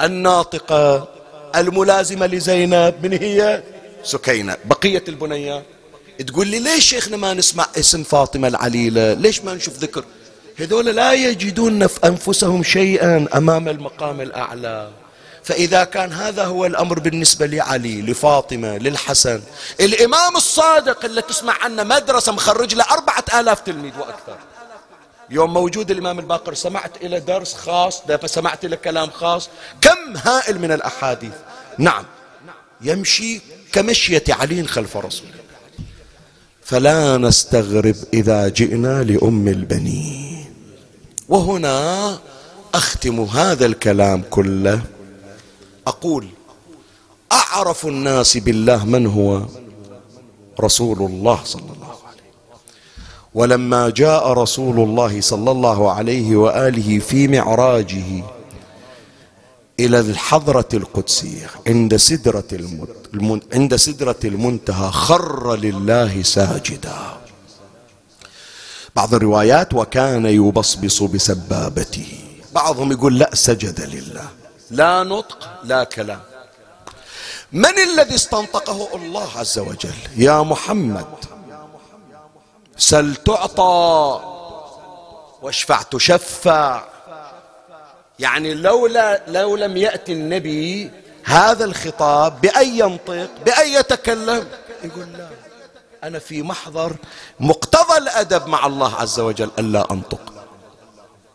الناطقة 0.00 1.08
الملازمة 1.56 2.26
لزينب 2.26 2.94
من 3.02 3.12
هي؟ 3.12 3.62
سكينة. 4.04 4.56
بقية 4.64 5.04
البنيات 5.08 5.64
تقول 6.26 6.46
لي 6.48 6.58
ليش 6.58 6.84
شيخنا 6.84 7.16
ما 7.16 7.34
نسمع 7.34 7.66
اسم 7.76 8.02
فاطمة 8.02 8.48
العليلة؟ 8.48 9.12
ليش 9.12 9.40
ما 9.40 9.54
نشوف 9.54 9.78
ذكر؟ 9.78 10.04
هذول 10.56 10.86
لا 10.86 11.12
يجدون 11.12 11.86
في 11.86 12.00
أنفسهم 12.04 12.62
شيئا 12.62 13.28
أمام 13.34 13.68
المقام 13.68 14.20
الأعلى. 14.20 14.90
فإذا 15.44 15.84
كان 15.84 16.12
هذا 16.12 16.44
هو 16.44 16.66
الأمر 16.66 16.98
بالنسبة 16.98 17.46
لعلي 17.46 18.02
لفاطمة 18.02 18.78
للحسن. 18.78 19.42
الإمام 19.80 20.36
الصادق 20.36 21.04
اللي 21.04 21.22
تسمع 21.22 21.54
عنه 21.60 21.82
مدرسة 21.82 22.32
مخرج 22.32 22.74
له 22.74 22.84
أربعة 22.90 23.24
آلاف 23.40 23.60
تلميذ 23.60 23.98
وأكثر. 23.98 24.36
يوم 25.30 25.54
موجود 25.54 25.90
الإمام 25.90 26.18
الباقر 26.18 26.54
سمعت 26.54 26.96
إلى 27.02 27.20
درس 27.20 27.54
خاص 27.54 28.02
سمعت 28.26 28.64
إلى 28.64 28.76
كلام 28.76 29.10
خاص. 29.10 29.48
كم 29.80 30.16
هائل 30.16 30.58
من 30.58 30.72
الأحاديث. 30.72 31.34
نعم. 31.78 32.04
يمشي 32.80 33.40
كمشية 33.72 34.24
علي 34.28 34.64
خلف 34.64 34.96
رسول 34.96 35.26
الله. 35.26 35.42
فلا 36.62 37.18
نستغرب 37.18 37.96
إذا 38.14 38.48
جئنا 38.48 39.02
لأم 39.02 39.48
البنين. 39.48 40.44
وهنا 41.28 42.18
أختم 42.74 43.20
هذا 43.20 43.66
الكلام 43.66 44.22
كله. 44.30 44.82
أقول 45.86 46.28
أعرف 47.32 47.86
الناس 47.86 48.36
بالله 48.36 48.84
من 48.84 49.06
هو؟ 49.06 49.42
رسول 50.60 50.98
الله 50.98 51.40
صلى 51.44 51.62
الله 51.62 51.96
عليه 52.06 52.30
ولما 53.34 53.90
جاء 53.90 54.32
رسول 54.32 54.80
الله 54.80 55.20
صلى 55.20 55.50
الله 55.50 55.92
عليه 55.92 56.36
وآله 56.36 56.98
في 56.98 57.28
معراجه 57.28 58.22
إلى 59.82 60.00
الحضرة 60.00 60.68
القدسية 60.74 61.50
عند 61.66 61.96
سدرة 61.96 62.50
المن... 63.14 63.40
عند 63.52 63.76
سدرة 63.76 64.22
المنتهى 64.24 64.90
خر 64.90 65.56
لله 65.56 66.22
ساجدا. 66.22 66.98
بعض 68.96 69.14
الروايات 69.14 69.74
وكان 69.74 70.26
يبصبص 70.26 71.02
بسبابته. 71.02 72.18
بعضهم 72.54 72.92
يقول 72.92 73.18
لا 73.18 73.30
سجد 73.34 73.80
لله. 73.80 74.28
لا 74.70 75.02
نطق 75.02 75.38
لا 75.64 75.84
كلام. 75.84 76.20
من 77.52 77.78
الذي 77.78 78.14
استنطقه 78.14 78.96
الله 78.96 79.28
عز 79.36 79.58
وجل؟ 79.58 79.98
يا 80.16 80.42
محمد. 80.42 81.06
سل 82.76 83.16
تعطى 83.16 84.20
واشفع 85.42 85.82
تشفع. 85.82 86.91
يعني 88.18 88.54
لولا 88.54 89.22
لو 89.28 89.56
لم 89.56 89.76
يأتي 89.76 90.12
النبي 90.12 90.90
هذا 91.24 91.64
الخطاب 91.64 92.40
بأي 92.40 92.78
ينطق 92.78 93.30
بأي 93.44 93.72
يتكلم 93.72 94.48
يقول 94.84 95.12
لا 95.12 95.28
أنا 96.04 96.18
في 96.18 96.42
محضر 96.42 96.96
مقتضى 97.40 97.98
الأدب 97.98 98.46
مع 98.46 98.66
الله 98.66 98.94
عز 98.94 99.20
وجل 99.20 99.50
ألا 99.58 99.90
أنطق. 99.90 100.32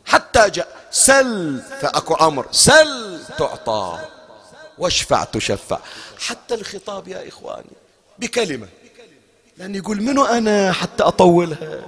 حتى 0.05 0.49
جاء 0.49 0.67
سل 0.91 1.61
فأكو 1.81 2.13
أمر 2.13 2.45
سل 2.51 3.19
تعطى 3.37 3.99
واشفع 4.77 5.23
تشفع. 5.23 5.79
حتى 6.19 6.53
الخطاب 6.53 7.07
يا 7.07 7.27
إخواني 7.27 7.75
بكلمة 8.19 8.67
لأن 9.57 9.75
يقول 9.75 10.01
منو 10.01 10.25
أنا 10.25 10.71
حتى 10.71 11.03
أطولها؟ 11.03 11.81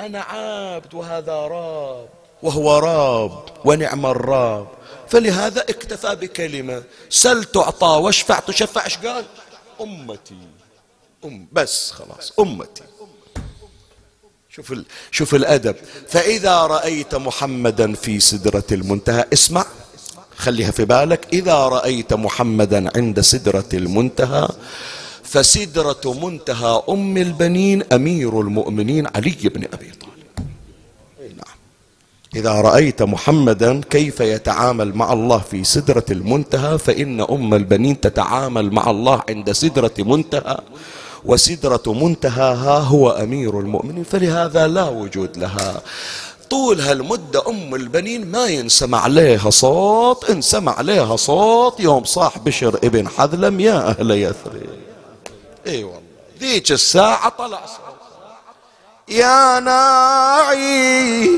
أنا 0.00 0.20
عابد 0.20 0.94
وهذا 0.94 1.32
راب. 1.32 2.08
وهو 2.44 2.78
راب 2.78 3.44
ونعم 3.64 4.06
الراب. 4.06 4.66
فلهذا 5.08 5.60
اكتفى 5.60 6.14
بكلمة 6.14 6.82
سل 7.10 7.44
تعطى 7.44 7.86
واشفع 7.86 8.38
تشفع 8.40 8.84
إيش 8.84 8.96
قال؟ 8.96 9.24
أمتي. 9.80 10.36
أم 11.24 11.46
بس 11.52 11.90
خلاص 11.90 12.32
أمتي. 12.40 12.82
شوف 14.50 14.72
ال... 14.72 14.84
شوف 15.10 15.34
الأدب. 15.34 15.76
فإذا 16.08 16.56
رأيت 16.66 17.14
محمدا 17.14 17.94
في 17.94 18.20
سدرة 18.20 18.64
المنتهى 18.72 19.24
اسمع 19.32 19.66
خليها 20.36 20.70
في 20.70 20.84
بالك. 20.84 21.26
إذا 21.32 21.54
رأيت 21.54 22.12
محمدا 22.12 22.90
عند 22.96 23.20
سدرة 23.20 23.68
المنتهى 23.74 24.48
فسدرة 25.22 26.12
منتهى 26.22 26.82
أم 26.88 27.16
البنين 27.16 27.92
أمير 27.92 28.40
المؤمنين 28.40 29.06
علي 29.06 29.36
بن 29.54 29.64
أبي 29.72 29.90
طالب. 29.90 30.13
إذا 32.34 32.52
رأيت 32.52 33.02
محمدا 33.02 33.80
كيف 33.90 34.20
يتعامل 34.20 34.94
مع 34.94 35.12
الله 35.12 35.38
في 35.38 35.64
سدرة 35.64 36.04
المنتهى 36.10 36.78
فإن 36.78 37.20
أم 37.20 37.54
البنين 37.54 38.00
تتعامل 38.00 38.72
مع 38.72 38.90
الله 38.90 39.22
عند 39.28 39.52
سدرة 39.52 39.94
منتهى 39.98 40.58
وسدرة 41.24 41.82
منتهاها 41.86 42.78
هو 42.78 43.10
أمير 43.10 43.60
المؤمنين 43.60 44.04
فلهذا 44.04 44.66
لا 44.66 44.88
وجود 44.88 45.36
لها. 45.36 45.82
طول 46.50 46.80
هالمدة 46.80 47.48
أم 47.48 47.74
البنين 47.74 48.26
ما 48.30 48.46
ينسمع 48.46 49.00
عليها 49.00 49.50
صوت 49.50 50.30
انسمع 50.30 50.78
عليها 50.78 51.16
صوت 51.16 51.80
يوم 51.80 52.04
صاح 52.04 52.38
بشر 52.38 52.78
ابن 52.84 53.08
حذلم 53.08 53.60
يا 53.60 53.88
أهل 53.88 54.10
يثرب 54.10 54.66
إي 55.66 55.84
والله 55.84 56.00
ذيك 56.40 56.72
الساعة 56.72 57.28
طلع 57.28 57.60
صوت. 57.66 57.94
يا 59.08 59.60
ناعي 59.60 61.30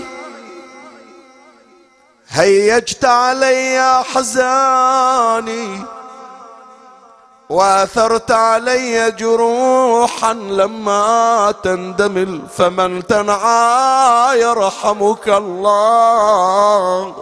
هيجت 2.29 3.05
علي 3.05 4.05
حزاني 4.15 5.83
وأثرت 7.49 8.31
علي 8.31 9.11
جروحا 9.11 10.33
لما 10.33 11.55
تندمل 11.63 12.43
فمن 12.57 13.07
تنعى 13.07 14.41
يرحمك 14.41 15.29
الله. 15.29 17.15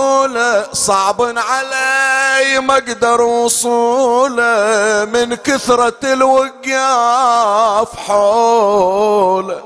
صعب 0.73 1.23
علي 1.23 2.61
ما 2.61 2.75
أقدر 2.75 3.21
وصوله 3.21 5.05
من 5.13 5.35
كثرة 5.35 5.99
الوقاف 6.05 7.89
حوله. 7.97 9.63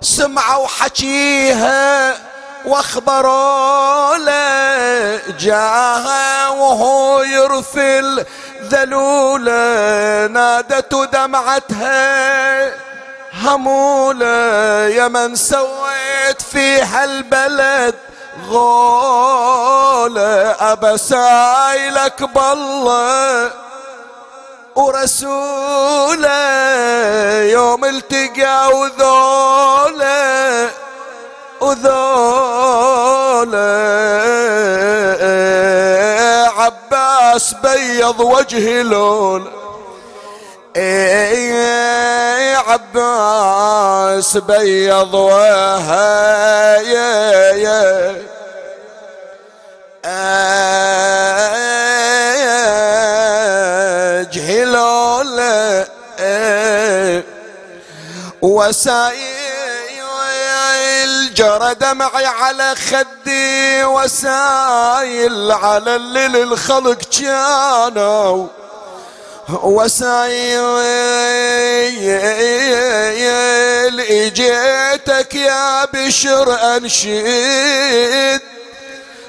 سمعوا 0.00 0.66
حكيها 0.66 2.14
وأخبروا 2.64 4.16
له 4.16 5.22
جاها 5.40 6.48
وهو 6.48 7.22
يرفل 7.22 8.24
ذلولة 8.62 10.26
نادت 10.26 10.94
دمعتها. 11.12 12.89
همولة 13.40 14.88
يا 14.88 15.08
من 15.08 15.36
سويت 15.36 16.42
في 16.52 16.82
هالبلد 16.82 17.94
غولة 18.48 20.22
أبا 20.60 20.96
سايلك 20.96 22.22
بالله. 22.22 23.50
ورسوله 24.76 26.30
يوم 27.42 27.84
التقى 27.84 28.70
وذوله 28.78 30.70
وذوله. 31.60 32.20
عباس 36.56 37.54
بيض 37.54 38.20
وجهي 38.20 38.82
لون. 38.82 39.52
اي 40.76 42.54
عباس 42.54 44.36
بيض 44.36 45.14
وهاي 45.14 46.94
جهلول 54.32 55.40
وسايل 58.42 59.30
جرى 61.34 61.74
دمعي 61.74 62.26
على 62.26 62.74
خدي 62.74 63.84
وسايل 63.84 65.52
على 65.52 65.96
اللي 65.96 66.28
للخلق 66.28 66.98
كانوا 67.20 68.46
وسايل 69.62 70.70
اجيتك 74.00 75.34
يا 75.34 75.84
بشر 75.84 76.76
أنشد. 76.76 78.40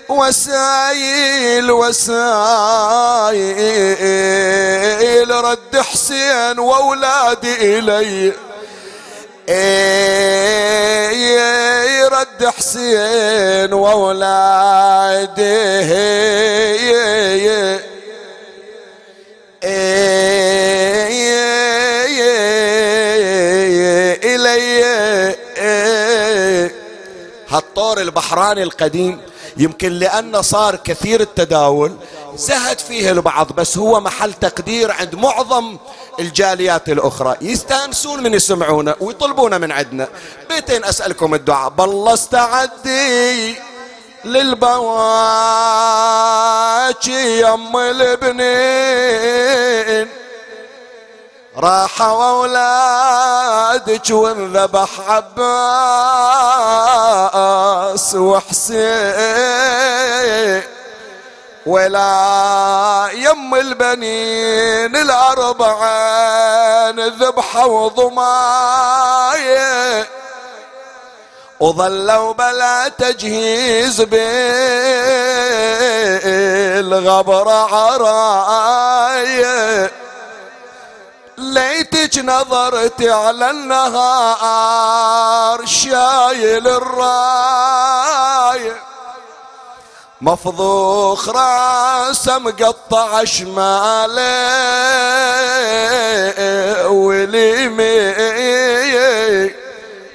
وسايل 0.10 1.72
وسايل 1.72 2.22
رد 5.30 5.80
حسين 5.80 6.60
واولادي 6.60 7.80
إلي. 7.80 8.34
رد 12.12 12.48
حسين 12.58 13.74
وأولادي. 13.74 15.42
البحراني 28.02 28.64
القديم 28.64 29.22
يمكن 29.58 29.92
لأنه 29.92 30.42
صار 30.42 30.76
كثير 30.76 31.22
التداول 31.22 31.96
زهد 32.36 32.80
فيه 32.80 33.12
البعض 33.12 33.52
بس 33.52 33.78
هو 33.78 34.00
محل 34.00 34.34
تقدير 34.34 34.92
عند 34.92 35.16
معظم 35.16 35.78
الجاليات 36.20 36.90
الأخرى. 36.90 37.36
يستأنسون 37.42 38.24
من 38.24 38.34
يسمعونه 38.34 38.96
ويطلبونه 39.00 39.58
من 39.58 39.72
عندنا. 39.72 40.08
بيتين 40.50 40.86
أسألكم 40.86 41.36
الدعاء. 41.36 41.70
بالله 41.70 42.14
استعدي 42.14 43.56
للبواكي 44.26 44.62
يم 47.42 47.78
البنين 47.78 49.02
راحوا 51.58 52.30
اولادك 52.30 54.10
وانذبح 54.10 54.90
عباس 55.08 55.36
وحسين. 58.16 59.62
ولا 61.66 63.10
يم 63.14 63.56
البنين 63.56 64.96
الاربعه 64.96 66.90
ذبحوا 66.90 67.88
ضمايه 67.90 69.02
وظلوا 71.60 72.34
بلا 72.34 72.88
تجهيز 72.88 74.02
بالغبر 76.82 77.50
عراية 77.50 78.52
ليتك 81.52 82.18
نظرت 82.18 83.04
على 83.04 83.50
النهار 83.50 84.86
شايل 85.66 86.68
الراية 86.68 88.12
مفضوخ 90.22 91.30
راسه 91.30 92.38
مقطع 92.38 93.24
شماله 93.24 94.22
واليمين 96.88 98.22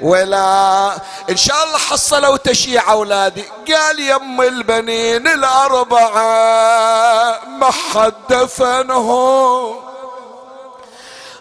ولا 0.01 0.93
إن 1.31 1.37
شاء 1.37 1.65
الله 1.65 1.79
حصلوا 1.79 2.37
تشيع 2.37 2.93
أولادي. 2.93 3.45
قال 3.69 4.01
يم 4.01 4.43
البنين 4.43 5.29
الأربعة 5.29 6.21
ما 7.49 7.71
حد 7.71 8.13
دفنهم 8.29 9.96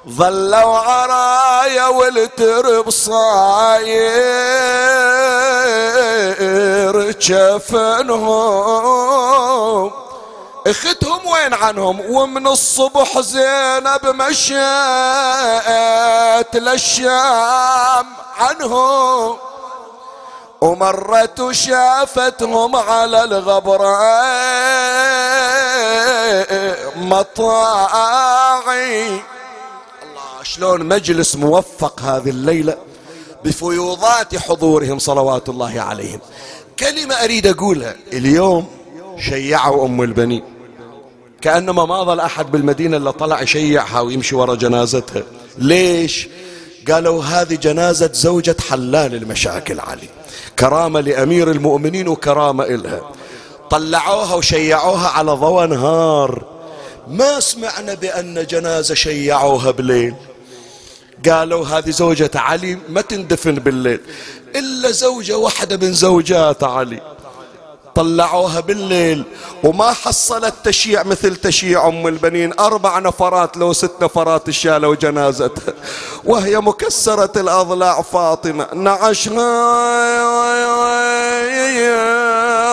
ظلوا 0.10 0.78
عرايا 0.78 1.88
والترب 1.88 2.90
صاير 2.90 3.96
جفنهم 7.12 8.46
اختهم 10.68 11.28
وين 11.28 11.54
عنهم؟ 11.54 12.02
ومن 12.10 12.48
الصبح 12.48 13.20
زينب 13.20 14.06
مشيت 14.06 14.56
للشام 16.56 18.06
عنهم. 18.38 19.38
ومرت 20.62 21.40
وشافتهم 21.40 22.76
على 22.76 23.24
الغبرة 23.24 23.98
مطاعي. 26.96 28.16
شلون 30.56 30.86
مجلس 30.86 31.36
موفق 31.36 32.02
هذه 32.02 32.30
الليلة 32.30 32.78
بفيوضات 33.46 34.36
حضورهم 34.36 35.00
صلوات 35.00 35.50
الله 35.50 35.82
عليهم. 35.82 36.20
كلمة 36.80 37.16
أريد 37.16 37.48
أقولها. 37.48 37.96
اليوم 38.14 38.68
شيعوا 39.20 39.86
أم 39.86 40.02
البنين. 40.02 40.44
كأنما 41.42 41.86
ما 41.86 42.04
ظل 42.04 42.20
أحد 42.20 42.52
بالمدينة 42.52 42.98
إلا 42.98 43.12
طلع 43.12 43.42
يشيعها 43.42 44.00
ويمشي 44.00 44.36
ورا 44.36 44.56
جنازتها. 44.56 45.24
ليش؟ 45.58 46.28
قالوا 46.92 47.24
هذه 47.24 47.56
جنازة 47.56 48.10
زوجة 48.14 48.56
حلال 48.70 49.16
المشاكل 49.16 49.80
علي. 49.80 50.10
كرامة 50.60 51.00
لأمير 51.00 51.52
المؤمنين 51.52 52.08
وكرامة 52.08 52.64
إلها. 52.64 53.12
طلعوها 53.70 54.36
وشيعوها 54.36 55.08
على 55.08 55.32
ضوء 55.32 55.66
نهار. 55.66 56.46
ما 57.08 57.40
سمعنا 57.40 57.94
بأن 57.94 58.46
جنازة 58.46 58.96
شيعوها 58.96 59.72
بليل. 59.72 60.16
قالوا 61.30 61.68
هذه 61.68 61.90
زوجة 61.90 62.32
علي 62.36 62.78
ما 62.90 63.02
تندفن 63.02 63.56
بالليل. 63.56 64.02
إلا 64.56 64.92
زوجة 64.92 65.38
واحدة 65.38 65.78
من 65.78 65.94
زوجات 65.94 66.64
علي. 66.64 67.02
طلعوها 67.96 68.60
بالليل 68.60 69.24
وما 69.64 69.92
حصلت 69.92 70.54
تشيع 70.64 71.04
مثل 71.04 71.36
تشيع 71.36 71.88
أم 71.88 72.08
البنين. 72.08 72.60
أربع 72.60 73.00
نفرات 73.00 73.58
لو 73.58 73.74
ست 73.74 73.92
نفرات 74.02 74.50
شالوا 74.50 74.96
جنازتها. 74.96 75.74
وهي 76.24 76.60
مكسرة 76.60 77.42
الأضلاع 77.42 78.02
فاطمة. 78.02 78.68
نعشها 78.74 79.36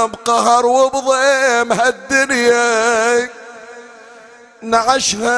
بقهر 0.06 0.66
وبضيم 0.66 1.72
هالدنيا. 1.72 3.41
نعشها 4.62 5.32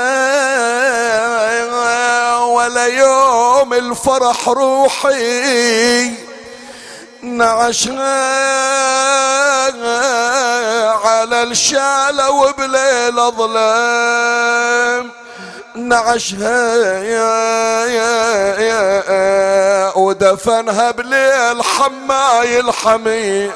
ولا 2.45 2.87
يوم 2.87 3.75
الفرح 3.75 4.49
روحي. 4.49 6.25
نعشها 7.22 8.35
على 11.07 11.43
الشالة 11.43 12.31
وبليل 12.31 13.31
ظلام 13.31 15.11
نعشها 15.75 16.75
يا 17.03 17.87
يا 17.87 18.61
يا 18.61 19.97
ودفنها 19.97 20.91
بليل 20.91 21.62
حماي 21.62 22.61
الحمي 22.61 23.51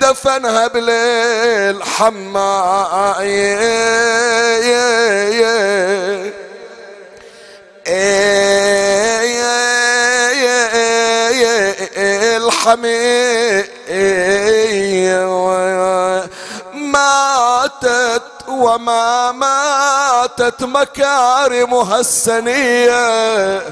دفنها 0.00 0.66
بليل 0.66 1.82
حماي 1.82 3.32
الحمي 12.36 13.64
ماتت 16.72 18.31
وما 18.52 19.32
ماتت 19.32 20.62
مكارمها 20.64 22.00
السنية 22.00 23.62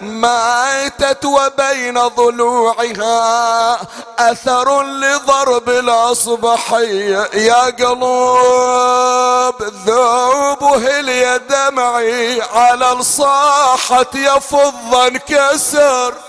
ماتت 0.00 1.24
وبين 1.24 1.98
ضلوعها. 1.98 3.78
أثر 4.18 4.82
لضرب 4.82 5.68
الأصبحية. 5.68 7.30
يا 7.34 7.64
قلوب 7.64 9.62
ذوب 9.86 10.64
هلي 10.64 11.40
دمعي 11.50 12.42
على 12.42 12.92
الصاحة 12.92 14.06
يفض 14.14 14.94
انكسر. 14.94 16.25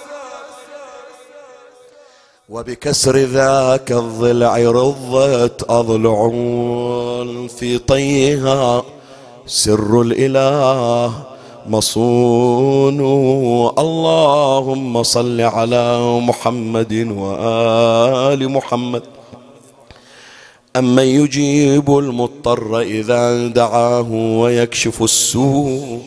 وبكسر 2.50 3.18
ذاك 3.18 3.92
الضلع 3.92 4.58
رضت 4.58 5.66
أضلع 5.70 6.30
في 7.48 7.78
طيها. 7.88 8.84
سر 9.48 10.02
الإله 10.02 11.14
مصون. 11.70 13.00
اللهم 13.80 15.04
صل 15.04 15.42
على 15.42 16.20
محمد 16.20 17.08
وآل 17.18 18.50
محمد. 18.50 19.04
أمن 20.76 21.04
يجيب 21.04 21.98
المضطر 21.98 22.80
إذا 22.80 23.48
دعاه 23.48 24.12
ويكشف 24.12 25.04
السوء. 25.04 26.00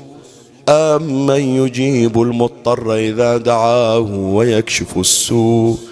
أمن 0.69 1.41
يجيب 1.41 2.23
المضطر 2.23 2.95
إذا 2.95 3.37
دعاه 3.37 4.09
ويكشف 4.35 4.99
السوء. 4.99 5.90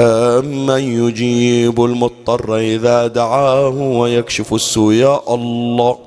أمن 0.00 0.82
يجيب 1.04 1.84
المضطر 1.84 2.56
إذا 2.56 3.06
دعاه 3.06 3.68
ويكشف 3.68 4.54
السوء 4.54 4.92
يا 4.92 5.20
الله. 5.28 5.98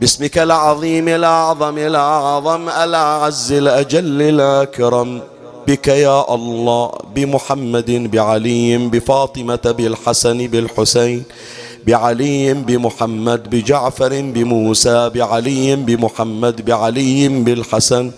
باسمك 0.00 0.38
العظيم 0.38 1.08
الأعظم 1.08 1.78
الأعظم 1.78 2.68
الأعز 2.68 3.52
الأجل 3.52 4.22
الأكرم. 4.22 5.20
بك 5.66 5.88
يا 5.88 6.34
الله 6.34 6.92
بمحمد 7.14 7.90
بعلي 8.10 8.78
بفاطمة 8.78 9.64
بالحسن 9.78 10.38
بالحسين. 10.46 11.22
بعلي 11.86 12.54
بمحمد 12.54 13.50
بجعفر 13.50 14.20
بموسى 14.20 15.10
بعلي 15.14 15.76
بمحمد 15.76 16.64
بعلي 16.64 17.28
بالحسن 17.28 18.10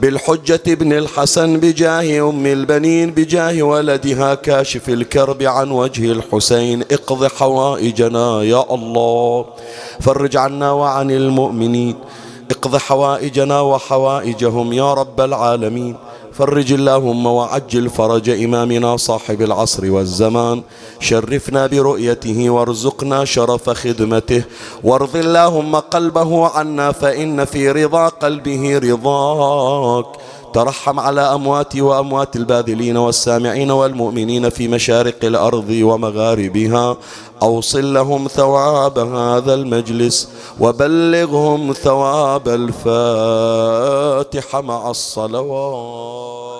بالحجة 0.00 0.62
ابن 0.68 0.92
الحسن 0.92 1.60
بجاه 1.60 2.28
أم 2.30 2.46
البنين 2.46 3.10
بجاه 3.10 3.62
ولدها 3.62 4.34
كاشف 4.34 4.88
الكرب 4.88 5.42
عن 5.42 5.70
وجه 5.70 6.12
الحسين. 6.12 6.82
اقض 6.82 7.26
حوائجنا 7.26 8.42
يا 8.42 8.74
الله 8.74 9.44
فرج 10.00 10.36
عنا 10.36 10.72
وعن 10.72 11.10
المؤمنين. 11.10 11.94
اقض 12.50 12.76
حوائجنا 12.76 13.60
وحوائجهم 13.60 14.72
يا 14.72 14.94
رب 14.94 15.20
العالمين. 15.20 15.96
فرج 16.38 16.72
اللهم 16.72 17.26
وعجل 17.26 17.88
فرج 17.88 18.30
إمامنا 18.30 18.96
صاحب 18.96 19.42
العصر 19.42 19.90
والزمان. 19.90 20.62
شرفنا 21.00 21.66
برؤيته 21.66 22.50
وارزقنا 22.50 23.24
شرف 23.24 23.70
خدمته. 23.70 24.42
وارض 24.84 25.16
اللهم 25.16 25.76
قلبه 25.76 26.46
عنا 26.46 26.92
فإن 26.92 27.44
في 27.44 27.70
رضا 27.70 28.08
قلبه 28.08 28.78
رضاك. 28.78 30.06
ترحم 30.54 31.00
على 31.00 31.20
أمواتي 31.20 31.80
وأموات 31.80 32.36
الباذلين 32.36 32.96
والسامعين 32.96 33.70
والمؤمنين 33.70 34.48
في 34.48 34.68
مشارق 34.68 35.24
الأرض 35.24 35.70
ومغاربها. 35.70 36.96
أوصل 37.42 37.94
لهم 37.94 38.28
ثواب 38.28 38.98
هذا 38.98 39.54
المجلس 39.54 40.28
وبلغهم 40.60 41.72
ثواب 41.72 42.48
الفاتحة 42.48 42.90
مع 44.60 44.90
الصلوات. 44.90 46.55